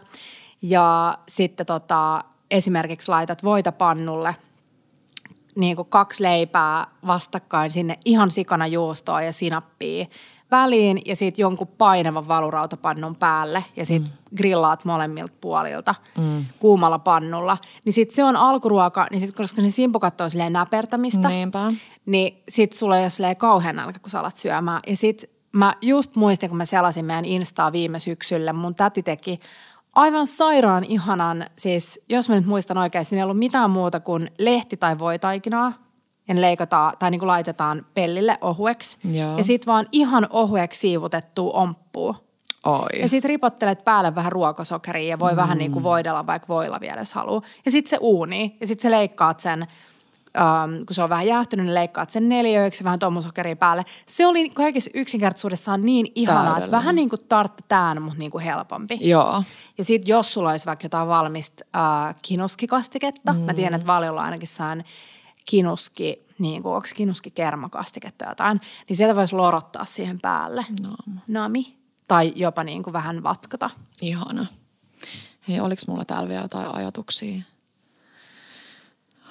Ja 0.63 1.19
sitten 1.29 1.67
tota, 1.67 2.25
esimerkiksi 2.51 3.09
laitat 3.09 3.45
voita 3.45 3.73
pannulle– 3.73 4.37
niin 5.55 5.77
kuin 5.77 5.89
kaksi 5.91 6.23
leipää 6.23 6.87
vastakkain 7.07 7.71
sinne 7.71 7.99
ihan 8.05 8.31
sikana 8.31 8.67
juustoa 8.67 9.23
ja 9.23 9.33
sinappia 9.33 10.07
väliin 10.53 11.03
ja 11.07 11.17
sitten 11.17 11.43
jonkun 11.43 11.69
painavan 11.69 12.29
valurautapannun 12.29 13.17
päälle 13.17 13.65
ja 13.77 13.87
sitten 13.87 14.11
mm. 14.11 14.37
grillaat 14.37 14.85
molemmilta 14.85 15.33
puolilta 15.41 15.95
mm. 16.19 16.45
kuumalla 16.59 16.99
pannulla. 16.99 17.59
Niin 17.85 17.93
sitten 17.93 18.17
se 18.17 18.25
on 18.25 18.37
alkuruoka, 18.37 19.07
niin 19.11 19.21
sitten 19.21 19.43
koska 19.43 19.63
ne 19.63 19.71
simpukat 19.71 20.21
on 20.21 20.31
silleen 20.31 20.53
näpertämistä, 20.53 21.29
Niinpä. 21.29 21.71
niin 22.07 22.43
sit 22.49 22.73
sulla 22.73 22.97
ei 22.97 23.05
ole 23.05 23.11
silleen 23.11 23.37
kauhean 23.37 23.77
nälkä, 23.77 23.99
kun 23.99 24.11
sä 24.11 24.21
alat 24.21 24.37
syömään. 24.37 24.81
Ja 24.87 24.97
sit 24.97 25.31
mä 25.53 25.75
just 25.81 26.17
muistin, 26.17 26.49
kun 26.49 26.59
mä 26.59 26.65
selasin 26.65 27.05
meidän 27.05 27.25
Instaa 27.25 27.73
viime 27.73 27.99
syksyllä, 27.99 28.53
mun 28.53 28.75
täti 28.75 29.03
teki 29.03 29.41
aivan 29.95 30.27
sairaan 30.27 30.85
ihanan, 30.85 31.47
siis 31.59 32.01
jos 32.09 32.29
mä 32.29 32.35
nyt 32.35 32.47
muistan 32.47 32.79
oikein, 32.79 33.05
siinä 33.05 33.21
ei 33.21 33.25
ollut 33.25 33.39
mitään 33.39 33.71
muuta 33.71 34.01
kuin 34.01 34.31
lehti- 34.39 34.77
tai 34.77 34.99
voitaikinaa, 34.99 35.73
ja 36.29 36.35
ne 36.35 36.41
leikataan, 36.41 36.93
tai 36.99 37.11
niin 37.11 37.19
kuin 37.19 37.27
laitetaan 37.27 37.87
pellille 37.95 38.39
ohueksi. 38.41 38.99
Joo. 39.13 39.37
Ja 39.39 39.45
sitten 39.45 39.73
vaan 39.73 39.87
ihan 39.93 40.27
ohueksi 40.31 40.81
siivutettua 40.81 41.53
omppua. 41.53 42.15
Oi. 42.67 43.01
Ja 43.01 43.09
sitten 43.09 43.29
ripottelet 43.29 43.85
päälle 43.85 44.15
vähän 44.15 44.33
ruokosokeria 44.33 45.09
ja 45.09 45.19
voi 45.19 45.31
mm. 45.31 45.37
vähän 45.37 45.59
niin 45.59 45.73
kuin 45.73 45.83
voidella 45.83 46.27
vaikka 46.27 46.49
voilla 46.49 46.81
vielä, 46.81 47.01
jos 47.01 47.13
haluaa. 47.13 47.43
Ja 47.65 47.71
sitten 47.71 47.91
se 47.91 47.99
uuni 48.01 48.57
ja 48.61 48.67
sitten 48.67 48.83
sä 48.83 48.91
leikkaat 48.91 49.41
sen, 49.41 49.67
ähm, 50.41 50.85
kun 50.87 50.95
se 50.95 51.03
on 51.03 51.09
vähän 51.09 51.27
jäähtynyt, 51.27 51.67
niin 51.67 51.75
leikkaat 51.75 52.11
sen 52.11 52.29
neljöiksi 52.29 52.85
vähän 52.85 52.99
tommusokeria 52.99 53.57
päälle. 53.57 53.85
Se 54.07 54.27
oli 54.27 54.51
kaikessa 54.51 54.91
yksinkertaisuudessaan 54.95 55.81
niin 55.81 56.07
ihanaa, 56.15 56.59
että 56.59 56.71
vähän 56.71 56.95
niin 56.95 57.09
kuin 57.09 57.25
tartta 57.29 57.65
tään, 57.69 58.03
mutta 58.03 58.19
niin 58.19 58.31
kuin 58.31 58.45
helpompi. 58.45 58.99
Joo. 59.01 59.43
Ja 59.79 59.85
sitten 59.85 60.11
jos 60.11 60.33
sulla 60.33 60.51
olisi 60.51 60.67
vaikka 60.67 60.85
jotain 60.85 61.09
valmista 61.09 61.65
äh, 61.77 62.15
kinuskikastiketta, 62.23 63.33
mm. 63.33 63.39
mä 63.39 63.55
tiedän, 63.55 63.75
että 63.75 63.87
Valiolla 63.87 64.23
ainakin 64.23 64.49
saan 64.49 64.85
kinuski, 65.45 66.27
niin 66.39 66.63
kuin, 66.63 66.75
onko 66.75 66.89
kinuski 66.95 67.31
kermakastiketta 67.31 68.25
jotain, 68.29 68.61
niin 68.89 68.97
sieltä 68.97 69.17
voisi 69.17 69.37
lorottaa 69.37 69.85
siihen 69.85 70.21
päälle. 70.21 70.67
No. 70.83 70.97
Nami. 71.29 71.77
Tai 72.09 72.33
jopa 72.37 72.65
niin 72.65 72.83
kuin 72.83 72.93
vähän 72.93 73.23
vatkata. 73.23 73.71
Ihana. 74.03 74.47
Hei, 75.49 75.61
oliko 75.61 75.83
mulla 75.87 76.05
täällä 76.05 76.29
vielä 76.29 76.43
jotain 76.43 76.75
ajatuksia? 76.75 77.43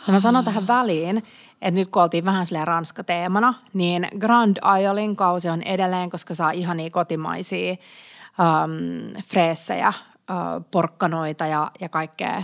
Ja 0.07 0.13
mä 0.13 0.19
sanon 0.19 0.43
tähän 0.43 0.67
väliin, 0.67 1.17
että 1.61 1.79
nyt 1.79 1.87
kun 1.87 2.01
oltiin 2.01 2.25
vähän 2.25 2.45
silleen 2.45 2.67
Ranska-teemana, 2.67 3.53
niin 3.73 4.07
Grand 4.19 4.57
Aiolin 4.61 5.15
kausi 5.15 5.49
on 5.49 5.61
edelleen, 5.61 6.09
koska 6.09 6.35
saa 6.35 6.51
ihania 6.51 6.89
kotimaisia 6.89 7.71
um, 7.73 9.21
freessejä, 9.23 9.93
uh, 10.15 10.65
porkkanoita 10.71 11.45
ja, 11.45 11.71
ja 11.79 11.89
kaikkea 11.89 12.43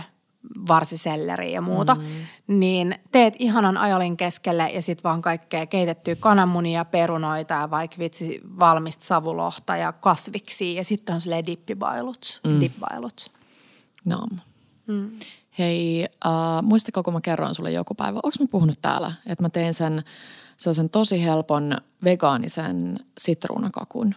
varsiselleriä 0.68 1.50
ja 1.50 1.60
muuta, 1.60 1.94
mm. 1.94 2.02
niin 2.46 2.94
teet 3.12 3.34
ihanan 3.38 3.76
ajolin 3.76 4.16
keskelle 4.16 4.70
ja 4.70 4.82
sitten 4.82 5.02
vaan 5.02 5.22
kaikkea 5.22 5.66
keitettyä 5.66 6.16
kananmunia, 6.16 6.84
perunoita 6.84 7.54
ja 7.54 7.70
vaikka 7.70 7.96
vitsi 7.98 8.40
valmista 8.58 9.04
savulohta 9.04 9.76
ja 9.76 9.92
kasviksia 9.92 10.76
ja 10.76 10.84
sitten 10.84 11.14
on 11.14 11.20
silleen 11.20 11.46
dippibailut, 11.46 12.40
mm. 12.46 12.60
dippbailut. 12.60 13.30
No. 14.04 14.26
Mm. 14.86 15.10
Hei, 15.58 16.04
äh, 16.26 16.62
muistako 16.62 17.02
kun 17.02 17.12
mä 17.12 17.20
kerroin 17.20 17.54
sulle 17.54 17.72
joku 17.72 17.94
päivä, 17.94 18.20
onko 18.22 18.36
mä 18.40 18.46
puhunut 18.50 18.78
täällä, 18.82 19.12
että 19.26 19.44
mä 19.44 19.48
tein 19.48 19.74
sen 19.74 20.02
sellaisen 20.56 20.90
tosi 20.90 21.24
helpon 21.24 21.76
vegaanisen 22.04 23.00
sitruunakakun. 23.18 24.14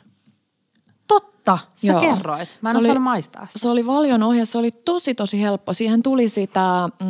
Totta, 1.13 1.57
sä 1.75 1.91
Joo. 1.91 2.01
kerroit. 2.01 2.57
Mä 2.61 2.69
en 2.71 2.81
Se 2.81 2.91
oli- 2.91 2.99
maistaa 2.99 3.47
sitä. 3.47 3.59
Se 3.59 3.69
oli 3.69 3.85
valion 3.85 4.23
ohje, 4.23 4.45
se 4.45 4.57
oli 4.57 4.71
tosi 4.71 5.15
tosi 5.15 5.41
helppo. 5.41 5.73
Siihen 5.73 6.03
tuli 6.03 6.29
sitä, 6.29 6.89
mm, 6.99 7.07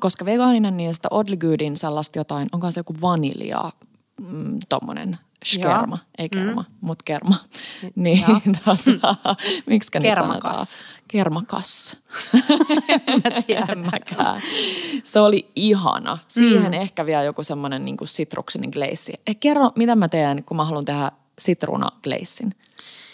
koska 0.00 0.24
vegaaninen, 0.24 0.76
niin 0.76 0.94
sitä 0.94 1.08
Oddly 1.10 1.36
Goodin 1.36 1.76
sellaista 1.76 2.18
jotain, 2.18 2.48
onko 2.52 2.70
se 2.70 2.80
joku 2.80 2.94
vanilja, 3.02 3.72
mm, 4.20 4.58
tommonen 4.68 5.18
skerma, 5.44 5.96
Joo. 5.96 6.06
ei 6.18 6.28
kerma, 6.28 6.60
mm. 6.68 6.74
mutta 6.80 7.02
kerma. 7.04 7.34
Niin, 7.94 8.24
tota, 8.64 9.36
miksi 9.66 9.90
Kermakas. 9.90 10.40
sanotaan? 10.42 10.66
Kermakas. 11.08 11.96
En 13.68 13.78
mäkään. 13.78 14.40
Se 15.04 15.20
oli 15.20 15.50
ihana. 15.56 16.18
Siihen 16.28 16.62
mm. 16.66 16.72
ehkä 16.72 17.06
vielä 17.06 17.22
joku 17.22 17.42
semmoinen 17.44 17.84
niin 17.84 17.96
sitruksinen 18.04 18.70
gleissi. 18.70 19.12
Eh, 19.26 19.36
kerro, 19.40 19.70
mitä 19.76 19.96
mä 19.96 20.08
teen, 20.08 20.44
kun 20.44 20.56
mä 20.56 20.64
haluan 20.64 20.84
tehdä 20.84 21.12
sitruunagleissin. 21.40 22.54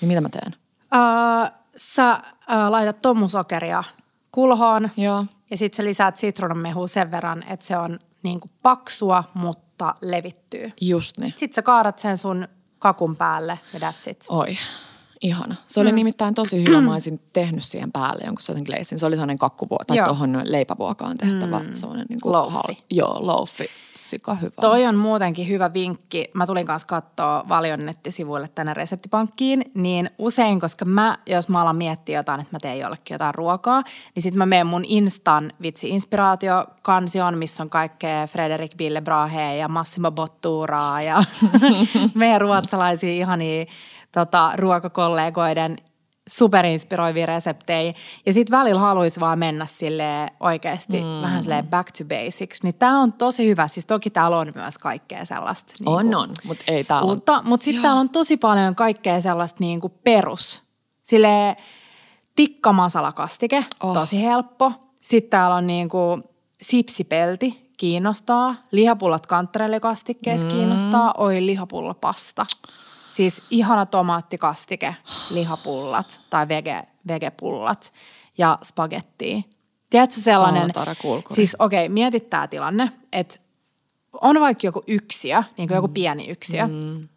Niin 0.00 0.08
mitä 0.08 0.20
mä 0.20 0.28
teen? 0.28 0.54
Öö, 0.94 1.50
sä 1.76 2.10
öö, 2.50 2.70
laitat 2.70 3.02
tommusokeria 3.02 3.84
kulhoon 4.32 4.90
Joo. 4.96 5.24
ja 5.50 5.56
sitten 5.56 5.76
sä 5.76 5.84
lisäät 5.84 6.16
sitruunamehua 6.16 6.86
sen 6.86 7.10
verran, 7.10 7.42
että 7.42 7.66
se 7.66 7.78
on 7.78 8.00
niinku 8.22 8.50
paksua, 8.62 9.24
mutta 9.34 9.94
levittyy. 10.00 10.72
Just 10.80 11.18
niin. 11.18 11.34
Sitten 11.36 11.54
sä 11.54 11.62
kaadat 11.62 11.98
sen 11.98 12.16
sun 12.16 12.48
kakun 12.78 13.16
päälle 13.16 13.58
ja 13.72 13.78
that's 13.78 14.10
it. 14.10 14.26
Oi, 14.28 14.56
ihana. 15.22 15.54
Se 15.66 15.80
oli 15.80 15.92
nimittäin 15.92 16.34
tosi 16.34 16.64
hyvä. 16.64 16.80
Mä 16.80 16.92
olisin 16.92 17.20
tehnyt 17.32 17.64
siihen 17.64 17.92
päälle 17.92 18.24
jonkun 18.24 18.42
sellaisen 18.42 18.66
gleisin. 18.66 18.98
Se 18.98 19.06
oli 19.06 19.16
sellainen 19.16 19.38
kakkuvuo, 19.38 19.78
tai 19.86 20.04
tuohon 20.04 20.40
leipävuokaan 20.44 21.18
tehtävä. 21.18 21.58
Mm. 21.58 21.74
Sellainen 21.74 22.06
niin 22.08 22.20
kuin 22.22 22.32
Loafi. 22.32 22.84
Joo, 22.90 23.26
loafi. 23.26 23.70
Sika 23.96 24.34
hyvä. 24.34 24.52
Toi 24.60 24.86
on 24.86 24.96
muutenkin 24.96 25.48
hyvä 25.48 25.72
vinkki. 25.72 26.30
Mä 26.34 26.46
tulin 26.46 26.66
kanssa 26.66 26.88
katsoa 26.88 27.44
Valion 27.48 27.86
nettisivuille 27.86 28.48
tänne 28.54 28.74
reseptipankkiin, 28.74 29.64
niin 29.74 30.10
usein, 30.18 30.60
koska 30.60 30.84
mä, 30.84 31.18
jos 31.26 31.48
mä 31.48 31.62
alan 31.62 31.76
miettiä 31.76 32.18
jotain, 32.18 32.40
että 32.40 32.54
mä 32.54 32.58
teen 32.62 32.78
jollekin 32.78 33.14
jotain 33.14 33.34
ruokaa, 33.34 33.82
niin 34.14 34.22
sitten 34.22 34.38
mä 34.38 34.46
menen 34.46 34.66
mun 34.66 34.84
Instan 34.84 35.52
vitsi 35.62 35.88
inspiraatiokansion, 35.88 37.38
missä 37.38 37.62
on 37.62 37.70
kaikkea 37.70 38.26
Frederik 38.26 38.76
Bille 38.76 39.00
Brahe 39.00 39.56
ja 39.56 39.68
Massimo 39.68 40.10
Botturaa 40.10 41.02
ja 41.02 41.22
meidän 42.14 42.40
ruotsalaisia 42.40 43.10
ihania 43.10 43.66
tota, 44.12 44.52
ruokakollegoiden 44.56 45.76
superinspiroivia 46.28 47.26
reseptejä. 47.26 47.94
Ja 48.26 48.32
sitten 48.32 48.58
välillä 48.58 48.80
haluaisi 48.80 49.20
vaan 49.20 49.38
mennä 49.38 49.66
sille 49.66 50.28
oikeasti 50.40 51.00
mm. 51.00 51.22
vähän 51.22 51.42
silleen 51.42 51.66
back 51.66 51.90
to 51.98 52.04
basics. 52.04 52.62
Niin 52.62 52.74
tämä 52.74 53.00
on 53.00 53.12
tosi 53.12 53.48
hyvä. 53.48 53.68
Siis 53.68 53.86
toki 53.86 54.10
täällä 54.10 54.38
on 54.38 54.52
myös 54.54 54.78
kaikkea 54.78 55.24
sellaista. 55.24 55.72
Niin 55.80 55.88
on, 55.88 56.14
on, 56.14 56.30
mutta 56.44 56.64
ei 56.68 56.84
täällä 56.84 57.04
on. 57.04 57.08
uutta. 57.10 57.42
Mutta 57.44 57.64
sitten 57.64 57.82
täällä 57.82 58.00
on 58.00 58.08
tosi 58.08 58.36
paljon 58.36 58.74
kaikkea 58.74 59.20
sellaista 59.20 59.56
niin 59.60 59.80
kuin 59.80 59.92
perus. 60.04 60.62
Sille 61.02 61.56
tikkamasalakastike, 62.36 63.64
Oh. 63.82 63.90
oh. 63.90 63.94
tosi 63.94 64.22
helppo. 64.22 64.72
Sitten 65.02 65.30
täällä 65.30 65.56
on 65.56 65.66
niin 65.66 65.88
kuin 65.88 66.24
sipsipelti, 66.62 67.70
kiinnostaa. 67.76 68.54
Lihapullat 68.70 69.26
kantarellikastikkeessa 69.26 70.46
mm. 70.46 70.52
kiinnostaa. 70.52 71.14
Oi 71.18 71.46
lihapullapasta. 71.46 72.46
Siis 73.16 73.42
ihana 73.50 73.86
tomaattikastike, 73.86 74.96
lihapullat 75.30 76.20
tai 76.30 76.48
vege, 76.48 76.82
vegepullat 77.08 77.92
ja 78.38 78.58
spagettia. 78.64 79.42
Tiedätkö 79.90 80.20
sellainen, 80.20 80.70
siis 81.30 81.56
okei, 81.58 81.86
okay, 81.86 81.94
mietit 81.94 82.30
tämä 82.30 82.48
tilanne, 82.48 82.92
että 83.12 83.38
on 84.20 84.40
vaikka 84.40 84.66
joku 84.66 84.82
yksiö, 84.86 85.42
niin 85.56 85.68
kuin 85.68 85.76
joku 85.76 85.88
pieni 85.88 86.28
yksiö. 86.28 86.66
Mm. 86.66 87.08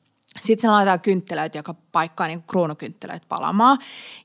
Sitten 0.41 0.61
se 0.61 0.67
laitetaan 0.69 0.99
kynttilöitä, 0.99 1.57
joka 1.57 1.75
paikkaa 1.91 2.27
niin 2.27 2.39
kuin 2.39 2.47
kruunukynttilöitä 2.47 3.25
palamaan. 3.29 3.79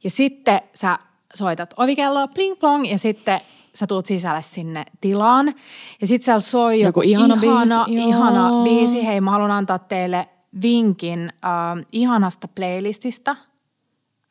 Ja 0.04 0.10
sitten 0.10 0.60
sä 0.74 0.98
soitat 1.34 1.74
ovikelloa, 1.76 2.28
pling 2.28 2.60
plong, 2.60 2.90
ja 2.90 2.98
sitten 2.98 3.40
sä 3.74 3.86
tuut 3.86 4.06
sisälle 4.06 4.42
sinne 4.42 4.84
tilaan. 5.00 5.54
Ja 6.00 6.06
sitten 6.06 6.24
siellä 6.24 6.40
soi 6.40 6.80
Joku 6.80 6.86
joku, 6.86 7.00
ihana 7.00 7.34
ihana, 7.42 7.84
biisi, 7.84 8.08
ihana 8.08 8.62
biisi. 8.64 9.06
Hei, 9.06 9.20
mä 9.20 9.30
haluan 9.30 9.50
antaa 9.50 9.78
teille 9.78 10.28
vinkin 10.62 11.32
äh, 11.44 11.86
ihanasta 11.92 12.48
playlistista. 12.48 13.30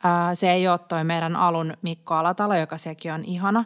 Äh, 0.06 0.12
se 0.34 0.52
ei 0.52 0.68
ole 0.68 0.80
toi 0.80 1.04
meidän 1.04 1.36
alun 1.36 1.74
Mikko 1.82 2.14
Alatalo, 2.14 2.56
joka 2.56 2.78
sekin 2.78 3.14
on 3.14 3.26
ihana. 3.26 3.66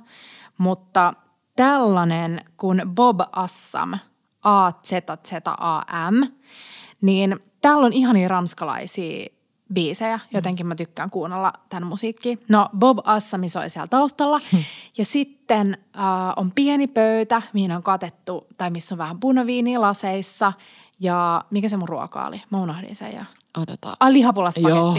Mutta 0.57 1.13
tällainen 1.55 2.45
kuin 2.57 2.81
Bob 2.95 3.19
Assam, 3.31 3.93
A-Z-Z-A-M, 4.43 6.23
niin 7.01 7.39
täällä 7.61 7.85
on 7.85 7.93
ihania 7.93 8.27
ranskalaisia 8.27 9.27
biisejä, 9.73 10.19
jotenkin 10.33 10.67
mä 10.67 10.75
tykkään 10.75 11.09
kuunnella 11.09 11.53
tämän 11.69 11.87
musiikkia. 11.87 12.37
No 12.49 12.69
Bob 12.77 12.97
Assami 13.03 13.49
soi 13.49 13.69
siellä 13.69 13.87
taustalla 13.87 14.39
ja 14.97 15.05
sitten 15.05 15.77
äh, 15.97 16.03
on 16.35 16.51
pieni 16.51 16.87
pöytä, 16.87 17.41
mihin 17.53 17.71
on 17.71 17.83
katettu, 17.83 18.47
tai 18.57 18.69
missä 18.69 18.95
on 18.95 18.99
vähän 18.99 19.19
punaviiniä 19.19 19.81
laseissa 19.81 20.53
ja 20.99 21.45
mikä 21.49 21.69
se 21.69 21.77
mun 21.77 21.89
ruoka 21.89 22.27
oli? 22.27 22.41
Mä 22.49 22.61
unohdin 22.61 22.95
sen 22.95 23.13
ja... 23.13 23.25
Odota. 23.57 23.97
Ah, 23.99 24.11
lihapullaspagetti. 24.11 24.77
Joo. 24.77 24.97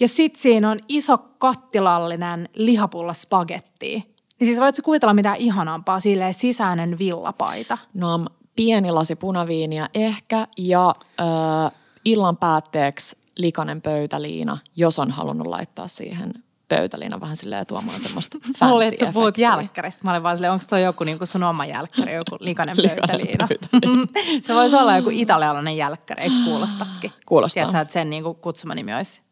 Ja 0.00 0.08
sit 0.08 0.36
siinä 0.36 0.70
on 0.70 0.80
iso 0.88 1.18
kattilallinen 1.18 2.48
lihapullaspagetti. 2.54 4.14
Niin 4.40 4.46
siis 4.46 4.60
voitko 4.60 4.82
kuvitella 4.84 5.14
mitään 5.14 5.36
ihanampaa, 5.36 6.00
silleen 6.00 6.34
sisäinen 6.34 6.98
villapaita. 6.98 7.78
No, 7.94 8.26
pieni 8.56 8.90
lasi 8.90 9.16
punaviiniä 9.16 9.88
ehkä 9.94 10.46
ja 10.58 10.92
äh, 11.20 11.72
illan 12.04 12.36
päätteeksi 12.36 13.16
likainen 13.36 13.82
pöytäliina, 13.82 14.58
jos 14.76 14.98
on 14.98 15.10
halunnut 15.10 15.46
laittaa 15.46 15.88
siihen 15.88 16.34
pöytäliina 16.68 17.20
vähän 17.20 17.36
silleen 17.36 17.66
tuomaan 17.66 18.00
semmoista 18.00 18.38
fancy 18.58 18.72
luulin, 18.72 18.88
että 18.88 19.06
sä 19.06 19.12
puhut 19.12 19.38
jälkkäristä. 19.38 20.04
Mä 20.04 20.10
olin 20.10 20.22
vaan 20.22 20.36
silleen, 20.36 20.52
onko 20.52 20.64
toi 20.68 20.82
joku 20.82 21.04
niinku 21.04 21.26
sun 21.26 21.42
oma 21.42 21.66
jälkkäri, 21.66 22.14
joku 22.14 22.36
likainen 22.40 22.76
pöytäliina. 22.76 23.48
se 24.46 24.54
voisi 24.54 24.76
olla 24.76 24.96
joku 24.96 25.10
italialainen 25.12 25.76
jälkkäri, 25.76 26.22
eikö 26.22 26.36
kuulostakin? 26.44 27.12
Kuulostaa. 27.26 27.54
Tiedätkö, 27.54 27.80
että 27.80 27.92
sen 27.92 28.10
niinku 28.10 28.34
kutsumanimi 28.34 28.94
olisi 28.94 29.22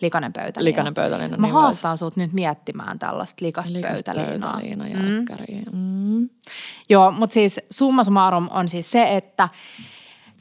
likainen 0.00 0.32
pöytäliina? 0.32 0.64
Likainen 0.70 0.94
pöytäliina, 0.94 1.36
Mä 1.36 1.46
niin 1.46 1.54
haastan 1.54 1.98
sut 1.98 2.16
nyt 2.16 2.32
miettimään 2.32 2.98
tällaista 2.98 3.44
likasta 3.44 3.72
Likasta 3.72 4.12
pöytäliinaa. 4.12 4.52
pöytäliina 4.52 4.88
jälkkäriä. 4.88 5.62
Mm. 5.72 6.28
Joo, 6.88 7.10
mutta 7.10 7.34
siis 7.34 7.60
summa 7.70 8.04
summarum 8.04 8.48
on 8.52 8.68
siis 8.68 8.90
se, 8.90 9.16
että 9.16 9.48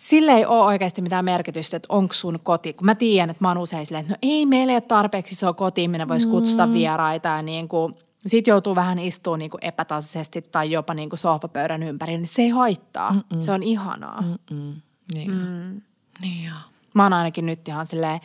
sille 0.01 0.31
ei 0.31 0.45
ole 0.45 0.63
oikeasti 0.63 1.01
mitään 1.01 1.25
merkitystä, 1.25 1.77
että 1.77 1.87
onko 1.89 2.13
sun 2.13 2.39
koti. 2.43 2.73
Kun 2.73 2.85
mä 2.85 2.95
tiedän, 2.95 3.29
että 3.29 3.43
mä 3.43 3.47
oon 3.47 3.57
usein 3.57 3.85
silleen, 3.85 4.01
että 4.01 4.13
no 4.13 4.17
ei 4.21 4.45
meillä 4.45 4.71
ei 4.71 4.75
ole 4.75 4.81
tarpeeksi 4.81 5.33
iso 5.33 5.53
koti, 5.53 5.87
minne 5.87 6.07
voisi 6.07 6.27
kutsuta 6.27 6.73
vieraita 6.73 7.27
ja 7.27 7.41
niin 7.41 7.67
kuin, 7.67 7.95
sit 8.27 8.47
joutuu 8.47 8.75
vähän 8.75 8.99
istumaan 8.99 9.39
niin 9.39 9.51
kuin 9.51 9.65
epätasaisesti 9.65 10.41
tai 10.41 10.71
jopa 10.71 10.93
niin 10.93 11.09
kuin 11.09 11.19
sohvapöydän 11.19 11.83
ympäri, 11.83 12.17
niin 12.17 12.27
se 12.27 12.41
ei 12.41 12.49
haittaa. 12.49 13.13
Mm-mm. 13.13 13.41
Se 13.41 13.51
on 13.51 13.63
ihanaa. 13.63 14.21
Mm. 14.21 14.57
Mm. 14.57 14.73
Niin, 15.13 15.31
mm. 15.31 15.81
niin 16.21 16.45
joo. 16.45 16.57
Mä 16.93 17.03
oon 17.03 17.13
ainakin 17.13 17.45
nyt 17.45 17.67
ihan 17.67 17.85
silleen 17.85 18.19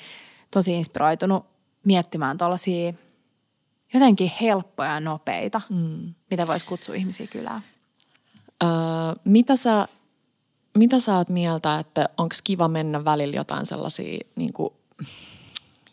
tosi 0.51 0.75
inspiroitunut 0.75 1.47
miettimään 1.85 2.39
tuollaisia 2.39 2.93
jotenkin 3.95 4.33
helppoja 4.41 4.91
ja 4.91 5.01
nopeita, 5.01 5.61
mm. 5.71 6.15
mitä 6.31 6.47
voisi 6.47 6.67
kutsua 6.67 6.95
ihmisiä 6.95 7.27
kylään. 7.27 7.63
Öö, 8.63 8.71
mitä 9.25 9.57
sä 9.57 9.89
mitä 10.77 11.01
sä 11.01 11.17
oot 11.17 11.29
mieltä, 11.29 11.79
että 11.79 12.09
onko 12.19 12.35
kiva 12.45 12.69
mennä 12.69 13.05
välillä 13.05 13.37
jotain 13.37 13.67
sellaisia 13.67 14.19
niin 14.37 14.53
kuin, 14.53 14.73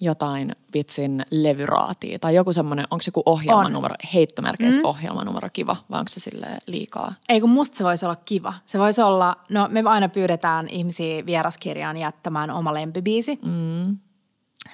jotain 0.02 0.56
vitsin 0.74 1.26
levyraatia 1.32 2.20
tai 2.20 2.36
joku 2.36 2.54
semmoinen, 2.54 2.88
onko 2.92 3.04
joku 3.08 3.24
ohjelmanumero, 3.26 3.96
heittomerkeissä 4.14 4.82
mm. 4.82 4.86
ohjelmanumero 4.86 5.50
kiva 5.54 5.76
vai 5.92 6.00
onko 6.00 6.10
se 6.10 6.20
sille 6.20 6.48
liikaa? 6.68 7.14
Ei 7.30 7.42
kun 7.42 7.50
musta 7.50 7.78
se 7.78 7.84
voisi 7.84 8.06
olla 8.06 8.16
kiva. 8.16 8.54
Se 8.66 8.80
voisi 8.80 9.02
olla, 9.02 9.36
no 9.50 9.68
me 9.72 9.84
aina 9.86 10.10
pyydetään 10.10 10.68
ihmisiä 10.68 11.26
vieraskirjaan 11.26 11.98
jättämään 11.98 12.52
oma 12.52 12.74
lempibiisi. 12.74 13.40
Mm. 13.46 13.98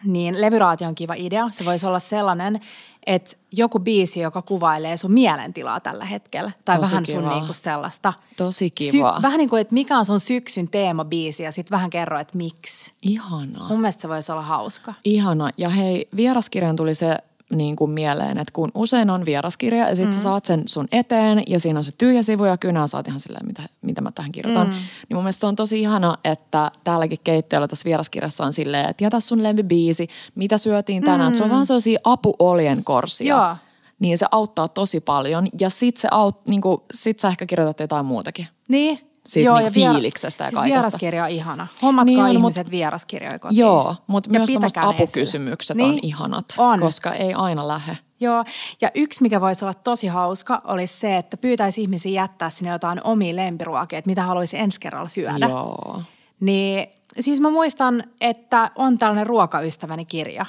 Niin 0.04 0.42
levyraati 0.42 0.86
on 0.86 0.96
kiva 0.96 1.14
idea. 1.18 1.48
Se 1.52 1.66
voisi 1.66 1.86
olla 1.86 2.00
sellainen, 2.00 2.60
että 3.06 3.36
joku 3.52 3.80
biisi, 3.80 4.20
joka 4.20 4.42
kuvailee 4.42 4.98
sun 4.98 5.12
mielentilaa 5.12 5.80
tällä 5.80 6.06
hetkellä. 6.06 6.52
Tai 6.66 6.78
Tosi 6.80 6.92
vähän 6.92 7.04
kiva. 7.04 7.22
sun 7.22 7.30
niinku 7.30 7.54
sellaista. 7.54 8.14
Tosi 8.38 8.72
kiva. 8.72 9.20
vähän 9.22 9.38
niin 9.38 9.50
kuin, 9.50 9.62
että 9.62 9.74
mikä 9.74 9.98
on 9.98 10.06
sun 10.06 10.20
syksyn 10.20 10.68
teemabiisi 10.68 11.44
ja 11.44 11.52
sitten 11.52 11.76
vähän 11.76 11.90
kerro, 11.90 12.20
että 12.20 12.38
miksi. 12.38 12.92
Ihanaa. 13.02 13.68
Mun 13.68 13.82
mielestä 13.82 14.02
se 14.02 14.10
voisi 14.10 14.32
olla 14.32 14.42
hauska. 14.42 14.94
Ihana. 15.06 15.50
Ja 15.58 15.70
hei, 15.70 16.08
vieraskirjan 16.16 16.76
tuli 16.76 16.94
se 16.94 17.18
niin 17.52 17.76
kuin 17.76 17.92
mieleen, 17.92 18.38
että 18.38 18.54
kun 18.54 18.72
usein 18.76 19.10
on 19.10 19.26
vieraskirja 19.26 19.90
ja 19.90 19.96
sitten 19.96 20.14
mm. 20.14 20.18
sä 20.18 20.24
saat 20.24 20.46
sen 20.46 20.64
sun 20.66 20.88
eteen 20.92 21.44
ja 21.48 21.60
siinä 21.60 21.80
on 21.80 21.84
se 21.84 21.92
tyhjä 21.98 22.24
sivu 22.24 22.46
ja 22.46 22.58
kynä 22.58 22.82
oot 22.82 23.08
ihan 23.08 23.20
silleen, 23.20 23.46
mitä, 23.46 23.64
mitä 23.82 24.02
mä 24.02 24.12
tähän 24.12 24.32
kirjoitan. 24.32 24.68
Mm. 24.68 24.74
Niin 24.74 25.16
mun 25.16 25.24
mielestä 25.24 25.40
se 25.40 25.48
on 25.48 25.56
tosi 25.56 25.82
ihana, 25.82 26.18
että 26.24 26.72
täälläkin 26.84 27.20
keittiöllä 27.24 27.68
tuossa 27.68 27.86
vieraskirjassa 27.86 28.46
on 28.46 28.54
silleen, 28.54 28.90
että 28.90 29.04
jätä 29.04 29.20
sun 29.20 29.44
lempibiisi, 29.44 30.08
mitä 30.36 30.58
syötiin 30.58 31.04
tänään. 31.04 31.34
Mm. 31.34 31.38
Se 31.38 31.44
on 31.44 31.50
vaan 31.50 31.66
sellaisia 31.66 32.00
apuolien 32.04 32.84
korsia. 32.84 33.36
Joo. 33.36 33.56
Niin 34.00 34.18
se 34.18 34.26
auttaa 34.32 34.68
tosi 34.68 35.00
paljon 35.00 35.48
ja 35.60 35.70
sit, 35.70 35.98
se 35.98 36.08
aut, 36.12 36.48
niin 36.48 36.62
kuin, 36.62 36.82
sit 36.94 37.20
sä 37.20 37.28
ehkä 37.28 37.46
kirjoitat 37.46 37.80
jotain 37.80 38.06
muutakin. 38.06 38.48
Niin. 38.68 39.09
Siitä 39.30 39.54
niinku 39.54 39.72
fiiliksestä 39.74 40.44
ja 40.44 40.48
siis 40.50 40.60
kaikesta. 40.60 40.76
vieraskirja 40.76 41.24
on 41.24 41.30
ihana. 41.30 41.68
Hommatkaa 41.82 42.06
Niin 42.06 42.18
niin 42.18 42.26
on, 42.26 42.32
ihmiset 42.42 42.68
mut- 42.68 42.72
vieraskirjoja 42.72 43.40
kotiin. 43.40 43.60
Joo, 43.60 43.96
mutta 44.08 44.30
myös 44.30 44.50
tämmöiset 44.50 44.78
apukysymykset 44.78 45.76
esillä. 45.78 45.90
on 45.90 45.96
Niin, 45.96 46.06
ihanat, 46.06 46.46
on. 46.58 46.80
koska 46.80 47.14
ei 47.14 47.34
aina 47.34 47.68
lähe. 47.68 47.98
Joo, 48.20 48.44
ja 48.82 48.92
yksi, 48.96 49.22
mikä 49.22 49.42
voisi 49.42 49.66
olla 49.66 49.74
tosi 49.74 50.08
hauska, 50.08 50.62
olisi 50.66 51.00
se, 51.00 51.18
että 51.18 51.38
pyytäisi 51.38 51.82
ihmisiä 51.82 52.22
jättää 52.22 52.50
sinne 52.50 52.72
jotain 52.72 53.02
omia 53.04 53.36
lempiruokia, 53.36 54.00
että 54.00 54.10
mitä 54.10 54.24
haluaisi 54.24 54.58
ensi 54.58 54.80
kerralla 54.80 55.08
syödä. 55.10 55.48
Joo. 55.50 56.02
Niin, 56.40 56.88
siis 57.20 57.42
mä 57.42 57.50
muistan, 57.50 58.04
että 58.22 58.72
on 58.76 59.00
tällainen 59.00 59.28
ruokaystäväni 59.28 60.06
kirja. 60.06 60.46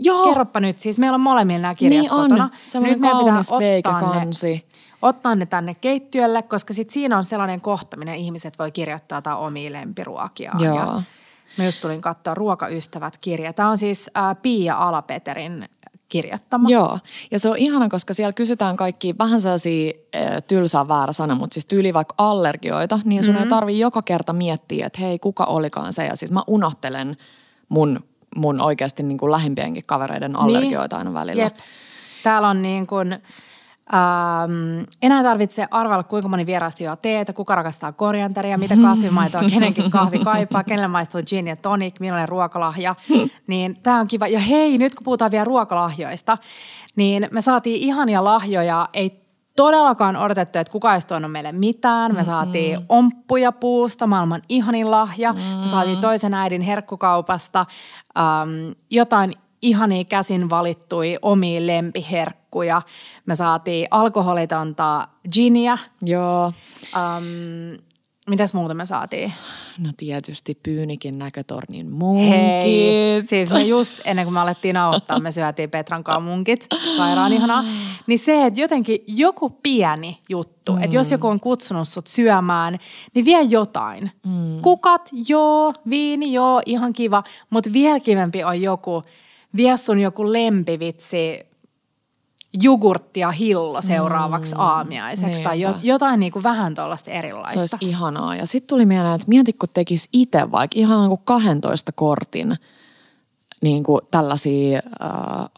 Joo. 0.00 0.26
Kerropa 0.28 0.60
nyt, 0.60 0.78
siis 0.78 0.98
meillä 0.98 1.14
on 1.14 1.20
molemmilla 1.20 1.62
nämä 1.62 1.74
kirjat 1.74 2.00
Niin 2.00 2.12
on. 2.12 2.22
kotona. 2.22 2.50
Semmoinen 2.64 3.00
meidän 3.00 3.18
pitää 3.18 3.32
kaunis 3.32 3.46
ottaa 3.52 3.58
veikekansi. 3.58 4.48
Ne, 4.54 4.62
ottaa 5.02 5.34
ne 5.34 5.46
tänne 5.46 5.74
keittiölle, 5.74 6.42
koska 6.42 6.74
sit 6.74 6.90
siinä 6.90 7.18
on 7.18 7.24
sellainen 7.24 7.60
kohta, 7.60 7.96
minne 7.96 8.16
ihmiset 8.16 8.58
voi 8.58 8.72
kirjoittaa 8.72 9.18
jotain 9.18 9.36
omia 9.36 9.72
lempiruokiaan. 9.72 10.64
Joo. 10.64 10.76
Ja 10.76 11.02
mä 11.58 11.64
just 11.64 11.80
tulin 11.80 12.00
katsoa 12.00 12.34
Ruokaystävät-kirja. 12.34 13.52
Tämä 13.52 13.68
on 13.68 13.78
siis 13.78 14.10
äh, 14.16 14.36
Pia 14.42 14.74
Alapeterin 14.74 15.68
kirjoittama. 16.08 16.68
Joo, 16.68 16.98
ja 17.30 17.38
se 17.38 17.48
on 17.48 17.56
ihana, 17.56 17.88
koska 17.88 18.14
siellä 18.14 18.32
kysytään 18.32 18.76
kaikki 18.76 19.14
vähän 19.18 19.40
sellaisia 19.40 19.92
tylsää 20.48 20.88
väärä 20.88 21.12
sana, 21.12 21.34
mutta 21.34 21.54
siis 21.54 21.66
tyyli 21.66 21.94
vaikka 21.94 22.14
allergioita, 22.18 23.00
niin 23.04 23.22
sun 23.22 23.34
mm-hmm. 23.34 23.44
ei 23.44 23.50
tarvi 23.50 23.78
joka 23.78 24.02
kerta 24.02 24.32
miettiä, 24.32 24.86
että 24.86 25.00
hei, 25.00 25.18
kuka 25.18 25.44
olikaan 25.44 25.92
se. 25.92 26.06
Ja 26.06 26.16
siis 26.16 26.32
mä 26.32 26.44
unohtelen 26.46 27.16
mun 27.68 28.00
mun 28.36 28.60
oikeasti 28.60 29.02
niin 29.02 29.18
kuin 29.18 29.32
lähimpienkin 29.32 29.84
kavereiden 29.86 30.36
allergioita 30.36 30.98
aina 30.98 31.14
välillä. 31.14 31.42
Jep. 31.42 31.56
Täällä 32.22 32.48
on 32.48 32.62
niin 32.62 32.86
kuin, 32.86 33.18
ähm, 33.94 34.84
enää 35.02 35.22
tarvitse 35.22 35.66
arvailla, 35.70 36.02
kuinka 36.02 36.28
moni 36.28 36.46
vierasti 36.46 36.84
juo 36.84 36.96
teetä, 36.96 37.32
kuka 37.32 37.54
rakastaa 37.54 37.92
korianteria, 37.92 38.58
mitä 38.58 38.76
kasvimaitoa 38.82 39.40
kenenkin 39.54 39.90
kahvi 39.90 40.18
kaipaa, 40.18 40.64
kenelle 40.64 40.88
maistuu 40.88 41.20
gin 41.26 41.46
ja 41.46 41.56
tonic, 41.56 42.00
millainen 42.00 42.28
ruokalahja. 42.28 42.94
Niin 43.46 43.76
tämä 43.82 44.00
on 44.00 44.08
kiva. 44.08 44.26
Ja 44.26 44.40
hei, 44.40 44.78
nyt 44.78 44.94
kun 44.94 45.04
puhutaan 45.04 45.30
vielä 45.30 45.44
ruokalahjoista, 45.44 46.38
niin 46.96 47.28
me 47.30 47.40
saatiin 47.40 47.80
ihania 47.80 48.24
lahjoja, 48.24 48.88
ei 48.92 49.20
todellakaan 49.56 50.16
odotettu, 50.16 50.58
että 50.58 50.72
kukaan 50.72 50.94
ei 50.94 51.00
tuonut 51.08 51.32
meille 51.32 51.52
mitään. 51.52 52.14
Me 52.14 52.24
saatiin 52.24 52.72
mm-hmm. 52.72 52.86
omppuja 52.88 53.52
puusta, 53.52 54.06
maailman 54.06 54.42
ihanin 54.48 54.90
lahja. 54.90 55.32
Mm-hmm. 55.32 55.60
Me 55.60 55.68
saatiin 55.68 56.00
toisen 56.00 56.34
äidin 56.34 56.62
herkkukaupasta 56.62 57.66
um, 58.18 58.74
jotain 58.90 59.32
ihania 59.62 60.04
käsin 60.04 60.50
valittui 60.50 61.18
omia 61.22 61.66
lempiherkkuja. 61.66 62.82
Me 63.26 63.34
saatiin 63.34 63.86
alkoholitonta 63.90 65.08
ginia. 65.32 65.78
Joo. 66.02 66.52
Um, 66.96 67.78
mitäs 68.26 68.54
muuta 68.54 68.74
me 68.74 68.86
saatiin? 68.86 69.32
No 69.78 69.90
tietysti 69.96 70.58
Pyynikin 70.62 71.18
näkötornin 71.18 71.90
munkit. 71.90 72.30
Hei, 72.30 73.20
siis 73.24 73.52
me 73.52 73.62
just 73.62 73.94
ennen 74.04 74.24
kuin 74.26 74.34
me 74.34 74.40
alettiin 74.40 74.76
auttaa, 74.76 75.20
me 75.20 75.32
syötiin 75.32 75.70
Petran 75.70 76.04
kanssa 76.04 76.20
munkit, 76.20 76.66
sairaan 76.96 77.32
ihanaa. 77.32 77.64
Niin 78.06 78.18
se, 78.18 78.46
että 78.46 78.60
jotenkin 78.60 79.04
joku 79.06 79.50
pieni 79.50 80.18
juttu, 80.28 80.72
mm. 80.72 80.82
että 80.82 80.96
jos 80.96 81.10
joku 81.10 81.26
on 81.26 81.40
kutsunut 81.40 81.88
sut 81.88 82.06
syömään, 82.06 82.78
niin 83.14 83.24
vie 83.24 83.42
jotain. 83.42 84.10
Mm. 84.26 84.60
Kukat, 84.62 85.10
joo, 85.28 85.72
viini, 85.90 86.32
joo, 86.32 86.62
ihan 86.66 86.92
kiva, 86.92 87.22
mutta 87.50 87.72
vielä 87.72 88.00
kivempi 88.00 88.44
on 88.44 88.62
joku, 88.62 89.02
vie 89.56 89.76
sun 89.76 90.00
joku 90.00 90.32
lempivitsi, 90.32 91.50
jogurttia 92.62 93.30
hillo 93.30 93.82
seuraavaksi 93.82 94.54
mm, 94.54 94.60
aamiaiseksi 94.60 95.42
tai 95.42 95.60
jo, 95.60 95.74
jotain 95.82 96.20
niin 96.20 96.32
kuin 96.32 96.42
vähän 96.42 96.74
tuollaista 96.74 97.10
erilaista. 97.10 97.52
Se 97.54 97.60
olisi 97.60 97.76
ihanaa. 97.80 98.36
Ja 98.36 98.46
sitten 98.46 98.68
tuli 98.68 98.86
mieleen, 98.86 99.14
että 99.14 99.28
mieti 99.28 99.52
kun 99.52 99.68
tekisi 99.74 100.08
itse 100.12 100.50
vaikka 100.50 100.78
ihan 100.78 101.08
kuin 101.08 101.20
12 101.24 101.92
kortin 101.92 102.56
niin 103.62 103.82
kuin 103.82 104.00
tällaisia 104.10 104.82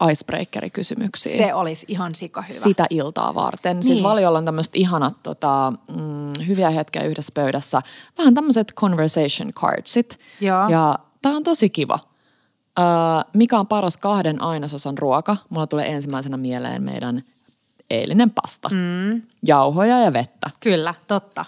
uh, 0.01 0.09
icebreaker-kysymyksiä. 0.09 1.37
Se 1.37 1.53
olisi 1.53 1.85
ihan 1.89 2.15
sika 2.15 2.41
hyvä. 2.41 2.59
Sitä 2.59 2.85
iltaa 2.89 3.35
varten. 3.35 3.75
Siis 3.75 3.89
niin. 3.89 3.95
Siis 3.95 4.03
Valiolla 4.03 4.37
on 4.37 4.45
tämmöiset 4.45 4.75
ihanat 4.75 5.23
tota, 5.23 5.73
mm, 5.87 6.45
hyviä 6.47 6.69
hetkiä 6.69 7.03
yhdessä 7.03 7.31
pöydässä. 7.33 7.81
Vähän 8.17 8.33
tämmöiset 8.33 8.73
conversation 8.75 9.53
cardsit. 9.53 10.19
Joo. 10.41 10.67
Ja 10.69 10.99
tämä 11.21 11.35
on 11.35 11.43
tosi 11.43 11.69
kiva. 11.69 11.99
Uh, 12.79 13.29
mikä 13.33 13.59
on 13.59 13.67
paras 13.67 13.97
kahden 13.97 14.41
ainesosan 14.41 14.97
ruoka? 14.97 15.37
Mulla 15.49 15.67
tulee 15.67 15.93
ensimmäisenä 15.93 16.37
mieleen 16.37 16.83
meidän 16.83 17.23
eilinen 17.89 18.29
pasta. 18.29 18.69
Mm. 18.69 19.21
Jauhoja 19.43 19.99
ja 19.99 20.13
vettä. 20.13 20.49
Kyllä, 20.59 20.93
totta. 21.07 21.45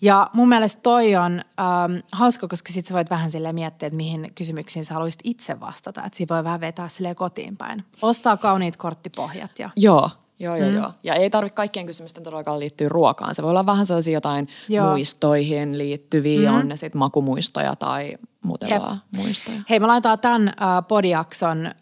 Ja 0.00 0.30
mun 0.32 0.48
mielestä 0.48 0.82
toi 0.82 1.16
on 1.16 1.32
ähm, 1.60 1.98
hauska, 2.12 2.48
koska 2.48 2.72
sit 2.72 2.86
sä 2.86 2.94
voit 2.94 3.10
vähän 3.10 3.30
sille 3.30 3.52
miettiä, 3.52 3.86
että 3.86 3.96
mihin 3.96 4.32
kysymyksiin 4.34 4.84
sä 4.84 4.94
haluaisit 4.94 5.20
itse 5.24 5.60
vastata. 5.60 6.04
Että 6.04 6.16
siinä 6.16 6.34
voi 6.34 6.44
vähän 6.44 6.60
vetää 6.60 6.88
sille 6.88 7.14
kotiin 7.14 7.56
päin. 7.56 7.84
Ostaa 8.02 8.36
kauniit 8.36 8.76
korttipohjat. 8.76 9.58
Ja... 9.58 9.70
Joo, 9.76 10.10
Joo, 10.42 10.56
joo, 10.56 10.68
mm. 10.68 10.76
joo. 10.76 10.92
Ja 11.02 11.14
ei 11.14 11.30
tarvitse 11.30 11.54
kaikkien 11.54 11.86
kysymysten 11.86 12.22
todellakaan 12.22 12.60
liittyä 12.60 12.88
ruokaan. 12.88 13.34
Se 13.34 13.42
voi 13.42 13.50
olla 13.50 13.66
vähän 13.66 13.86
sellaisia 13.86 14.14
jotain 14.14 14.48
joo. 14.68 14.90
muistoihin 14.90 15.78
liittyviä, 15.78 16.50
mm. 16.50 16.58
on 16.58 16.68
ne 16.68 16.76
sitten 16.76 16.98
makumuistoja 16.98 17.76
tai 17.76 18.18
muuten 18.42 18.70
Jep. 18.70 18.82
vaan 18.82 19.02
muistoja. 19.16 19.58
Hei, 19.70 19.80
me 19.80 19.86
laitetaan 19.86 20.18
tämän 20.18 20.48
äh, 20.48 20.54
podiakson 20.88 21.66
äh, 21.66 21.72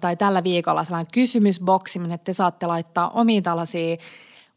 tai 0.00 0.16
tällä 0.16 0.44
viikolla 0.44 0.84
sellainen 0.84 1.12
kysymysboksi, 1.14 1.98
minne 1.98 2.18
te 2.18 2.32
saatte 2.32 2.66
laittaa 2.66 3.10
omiin 3.10 3.42
tällaisia 3.42 3.96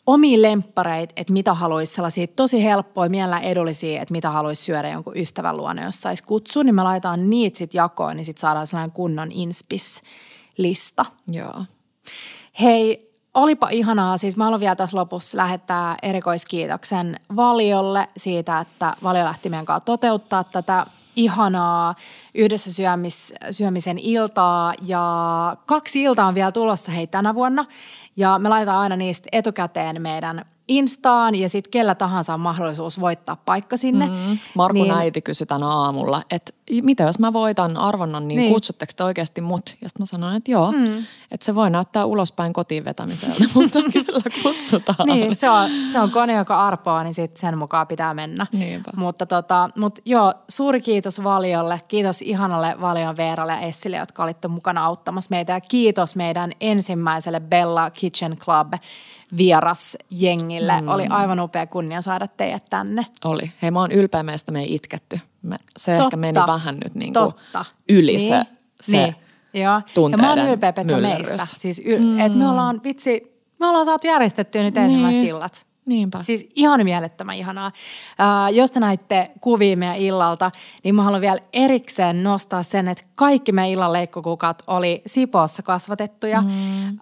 omiin 0.06 0.42
lemppareita, 0.42 1.14
että 1.16 1.34
mitä 1.34 1.54
haluaisi, 1.54 1.94
sellaisia 1.94 2.28
tosi 2.28 2.64
helppoja, 2.64 3.10
mielellä 3.10 3.40
edullisia, 3.40 4.02
että 4.02 4.12
mitä 4.12 4.30
haluaisi 4.30 4.64
syödä 4.64 4.90
jonkun 4.90 5.18
ystävän 5.18 5.58
luona, 5.58 5.84
jos 5.84 5.98
saisi 5.98 6.24
kutsua, 6.24 6.64
niin 6.64 6.76
me 6.76 6.84
laitetaan 6.84 7.30
niitä 7.30 7.58
sitten 7.58 7.80
jakoon, 7.80 8.18
niin 8.18 8.26
sitten 8.26 8.42
saadaan 8.42 8.68
sellainen 8.68 8.92
kunnon 8.92 9.32
inspis-lista. 9.32 11.06
Joo. 11.32 11.64
Hei, 12.62 13.13
olipa 13.34 13.70
ihanaa. 13.70 14.18
Siis 14.18 14.38
mä 14.38 14.44
haluan 14.44 14.60
vielä 14.60 14.76
tässä 14.76 14.98
lopussa 14.98 15.38
lähettää 15.38 15.96
erikoiskiitoksen 16.02 17.20
Valiolle 17.36 18.08
siitä, 18.18 18.60
että 18.60 18.94
Valio 19.04 19.26
lähti 19.26 19.50
meidän 19.50 19.66
kanssa 19.66 19.86
toteuttaa 19.86 20.44
tätä 20.44 20.86
ihanaa 21.16 21.96
yhdessä 22.34 22.74
syömis, 22.74 23.34
syömisen 23.52 24.00
iltaa 24.00 24.74
ja 24.88 25.58
kaksi 25.66 26.02
iltaa 26.04 26.28
on 26.28 26.36
vielä 26.36 26.52
tulossa 26.52 26.92
hei 26.92 27.08
tänä 27.08 27.36
vuonna 27.36 27.66
ja 28.18 28.40
me 28.40 28.50
laitetaan 28.50 28.80
aina 28.80 28.96
niistä 28.96 29.30
etukäteen 29.32 30.02
meidän 30.02 30.46
Instaan 30.68 31.36
ja 31.36 31.50
sitten 31.50 31.72
kellä 31.72 31.96
tahansa 31.96 32.34
on 32.34 32.40
mahdollisuus 32.40 33.00
voittaa 33.00 33.36
paikka 33.36 33.78
sinne. 33.78 34.08
Mm. 34.08 34.38
Markun 34.54 34.82
niin, 34.82 34.94
äiti 34.94 35.22
kysyi 35.22 35.48
tänä 35.48 35.68
aamulla, 35.68 36.22
että 36.30 36.54
mitä 36.82 37.04
jos 37.04 37.20
mä 37.20 37.34
voitan 37.34 37.78
arvonnan, 37.78 38.28
niin, 38.28 38.38
niin. 38.38 38.54
kutsutteko 38.54 38.94
te 38.96 39.04
oikeasti 39.04 39.42
mut? 39.42 39.76
Ja 39.82 39.90
sitten 39.90 40.02
mä 40.02 40.06
sanoin, 40.06 40.36
että 40.36 40.52
joo, 40.52 40.72
mm. 40.72 40.98
että 41.32 41.46
se 41.46 41.56
voi 41.56 41.70
näyttää 41.70 42.06
ulospäin 42.06 42.54
kotiin 42.54 42.86
vetämiseltä, 42.86 43.44
mutta 43.56 43.80
kyllä 44.06 44.20
kutsutaan. 44.44 45.08
niin, 45.08 45.36
se 45.36 45.50
on, 45.50 45.70
se 45.92 46.00
on 46.00 46.12
kone, 46.12 46.34
joka 46.34 46.60
arpoaa, 46.60 47.04
niin 47.04 47.14
sit 47.14 47.38
sen 47.38 47.58
mukaan 47.58 47.88
pitää 47.88 48.14
mennä. 48.14 48.48
Niinpä. 48.52 48.92
Mutta 48.96 49.26
tota, 49.26 49.70
mut 49.76 50.00
joo, 50.06 50.34
suuri 50.50 50.82
kiitos 50.82 51.24
Valiolle, 51.24 51.82
kiitos 51.88 52.22
ihanalle 52.22 52.76
Valion 52.82 53.18
Veeralle 53.18 53.54
ja 53.54 53.60
Essille, 53.60 53.98
jotka 53.98 54.24
olitte 54.24 54.48
mukana 54.48 54.86
auttamassa 54.86 55.30
meitä 55.32 55.54
ja 55.54 55.62
kiitos 55.62 56.16
meidän 56.16 56.52
ensimmäiselle 56.62 57.40
Bella 57.40 57.90
Kitchen 57.90 58.38
Club 58.38 58.74
vieras 59.38 59.98
jengille. 60.10 60.82
Mm. 60.82 60.88
Oli 60.88 61.08
aivan 61.10 61.40
upea 61.40 61.68
kunnia 61.68 62.02
saada 62.02 62.28
teidät 62.28 62.64
tänne. 62.70 63.06
Oli. 63.26 63.52
Hei, 63.62 63.72
mä 63.72 63.80
oon 63.80 63.92
ylpeä 63.92 64.24
meistä, 64.24 64.52
me 64.52 64.60
ei 64.60 64.76
itketty. 64.76 65.20
Me, 65.42 65.56
se 65.78 65.92
Totta. 65.92 66.04
ehkä 66.04 66.18
meni 66.18 66.40
vähän 66.48 66.78
nyt 66.84 66.96
niin 66.96 67.14
kuin 67.14 67.34
yli 67.90 68.18
niin. 68.18 68.30
se, 68.30 68.46
se 68.82 68.98
niin. 68.98 69.16
Joo. 69.54 69.82
Ja 70.12 70.18
mä 70.18 70.30
oon 70.30 70.50
ylpeä 70.50 70.74
Petra 70.74 70.98
meistä. 70.98 71.38
Siis 71.38 71.82
y- 71.86 72.00
mm. 72.00 72.20
että 72.20 72.38
me 72.38 72.50
ollaan, 72.50 72.82
vitsi, 72.84 73.42
me 73.60 73.68
ollaan 73.68 73.86
saatu 73.86 74.08
järjestettyä 74.08 74.64
nyt 74.64 74.78
ensimmäiset 74.78 75.22
niin. 75.22 75.30
illat. 75.30 75.66
Niinpä. 75.86 76.24
Siis 76.24 76.50
ihan 76.56 76.84
mielettömän 76.84 77.36
ihanaa. 77.36 77.68
Uh, 77.68 78.56
jos 78.56 78.72
te 78.72 78.80
näitte 78.80 79.32
kuvia 79.42 79.78
meidän 79.78 79.98
illalta, 79.98 80.52
niin 80.84 80.96
mä 80.96 81.04
haluan 81.04 81.22
vielä 81.22 81.40
erikseen 81.54 82.24
nostaa 82.24 82.64
sen, 82.64 82.88
että 82.88 83.04
kaikki 83.16 83.52
meidän 83.52 83.72
illan 83.72 83.94
leikkokukat 83.94 84.64
oli 84.68 85.02
Sipoossa 85.06 85.64
kasvatettuja. 85.64 86.42
Mm. 86.42 86.88
Um, 86.88 86.98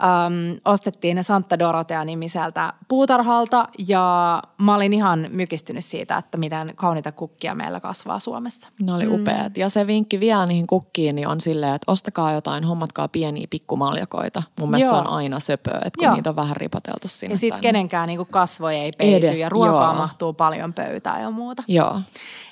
ostettiin 0.66 1.16
ne 1.16 1.24
Santa 1.24 1.60
Dorotea-nimiseltä 1.60 2.74
puutarhalta 2.88 3.68
ja 3.88 4.42
mä 4.58 4.76
olin 4.76 4.94
ihan 4.94 5.28
mykistynyt 5.30 5.86
siitä, 5.86 6.18
että 6.18 6.38
miten 6.38 6.74
kauniita 6.76 7.12
kukkia 7.12 7.56
meillä 7.56 7.80
kasvaa 7.80 8.20
Suomessa. 8.20 8.68
Ne 8.82 8.94
oli 8.94 9.06
mm. 9.06 9.14
upeat. 9.14 9.58
Ja 9.58 9.70
se 9.70 9.88
vinkki 9.88 10.20
vielä 10.20 10.46
niihin 10.46 10.68
kukkiin 10.68 11.16
niin 11.16 11.28
on 11.28 11.42
silleen, 11.42 11.76
että 11.76 11.92
ostakaa 11.92 12.32
jotain, 12.32 12.64
hommatkaa 12.64 13.08
pieniä 13.08 13.48
pikkumaljakoita. 13.50 14.44
Mun 14.60 14.72
mielestä 14.72 14.96
Joo. 14.96 15.04
se 15.04 15.10
on 15.10 15.14
aina 15.14 15.40
söpöä, 15.40 15.82
että 15.86 15.98
kun 15.98 16.06
Joo. 16.06 16.16
niitä 16.16 16.30
on 16.30 16.36
vähän 16.36 16.56
ripoteltu 16.56 17.08
sinne. 17.08 17.34
Ja 17.34 17.38
sitten 17.38 17.62
kenenkään 17.62 18.08
niin 18.08 18.26
kasvoja 18.26 18.78
ei 18.78 18.92
peity 18.92 19.28
Edes, 19.28 19.40
ja 19.40 19.50
ruokaa 19.50 19.84
joo. 19.84 19.96
mahtuu 19.96 20.34
paljon 20.34 20.74
pöytään 20.74 21.22
ja 21.22 21.32
muuta. 21.32 21.64
Joo. 21.68 22.02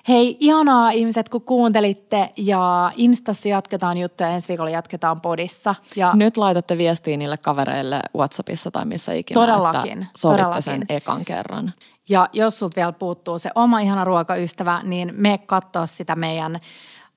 Hei, 0.08 0.38
ihanaa 0.40 0.92
ihmiset, 0.92 1.30
kun 1.30 1.42
kuuntelitte 1.42 2.30
ja 2.38 2.92
Instassa 2.96 3.50
jatketaan 3.50 3.98
juttuja, 3.98 4.30
ensi 4.30 4.48
viikolla 4.48 4.70
jatketaan 4.70 5.22
podissa. 5.22 5.76
Ja 5.96 6.12
Nyt 6.16 6.38
laitatte 6.38 6.78
viestiä 6.78 7.18
niille 7.18 7.38
kavereille 7.38 8.02
Whatsappissa 8.16 8.72
tai 8.72 8.86
missä 8.86 9.14
ikinä, 9.14 9.42
todellakin, 9.42 10.02
että 10.02 10.06
sovitte 10.18 10.38
todellakin. 10.44 10.64
sen 10.64 10.86
ekan 10.90 11.26
kerran. 11.26 11.74
Ja 12.10 12.28
jos 12.34 12.60
sulta 12.60 12.76
vielä 12.76 12.92
puuttuu 12.92 13.40
se 13.40 13.50
oma 13.56 13.80
ihana 13.80 14.04
ruokaystävä, 14.04 14.82
niin 14.84 15.14
me 15.18 15.38
katsoa 15.38 15.86
sitä 15.86 16.16
meidän 16.16 16.60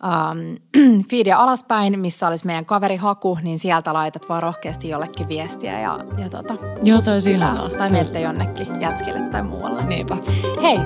um, 0.03 0.57
feedia 1.11 1.38
alaspäin, 1.38 1.98
missä 1.98 2.28
olisi 2.28 2.46
meidän 2.46 2.64
kaverihaku, 2.64 3.38
niin 3.42 3.59
sieltä 3.59 3.92
laitat 3.92 4.28
vaan 4.28 4.42
rohkeasti 4.42 4.88
jollekin 4.88 5.28
viestiä 5.28 5.80
ja, 5.80 5.98
ja 6.18 6.28
tota, 6.28 6.55
Joo, 6.82 7.00
se 7.00 7.12
olisi 7.12 7.30
ihanaa. 7.30 7.68
Tai 7.68 7.90
menette 7.90 8.20
jonnekin 8.20 8.80
jätskille 8.80 9.20
tai 9.20 9.42
muualle. 9.42 9.84
Niinpä. 9.84 10.16
Hei! 10.62 10.78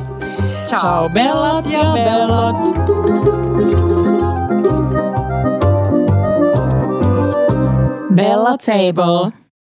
Ciao, 0.67 0.81
Ciao 0.81 1.09
bellat 1.09 1.67
ja 1.67 1.85
bellot! 1.95 2.57
Bella 8.15 8.57
Table. 8.59 9.46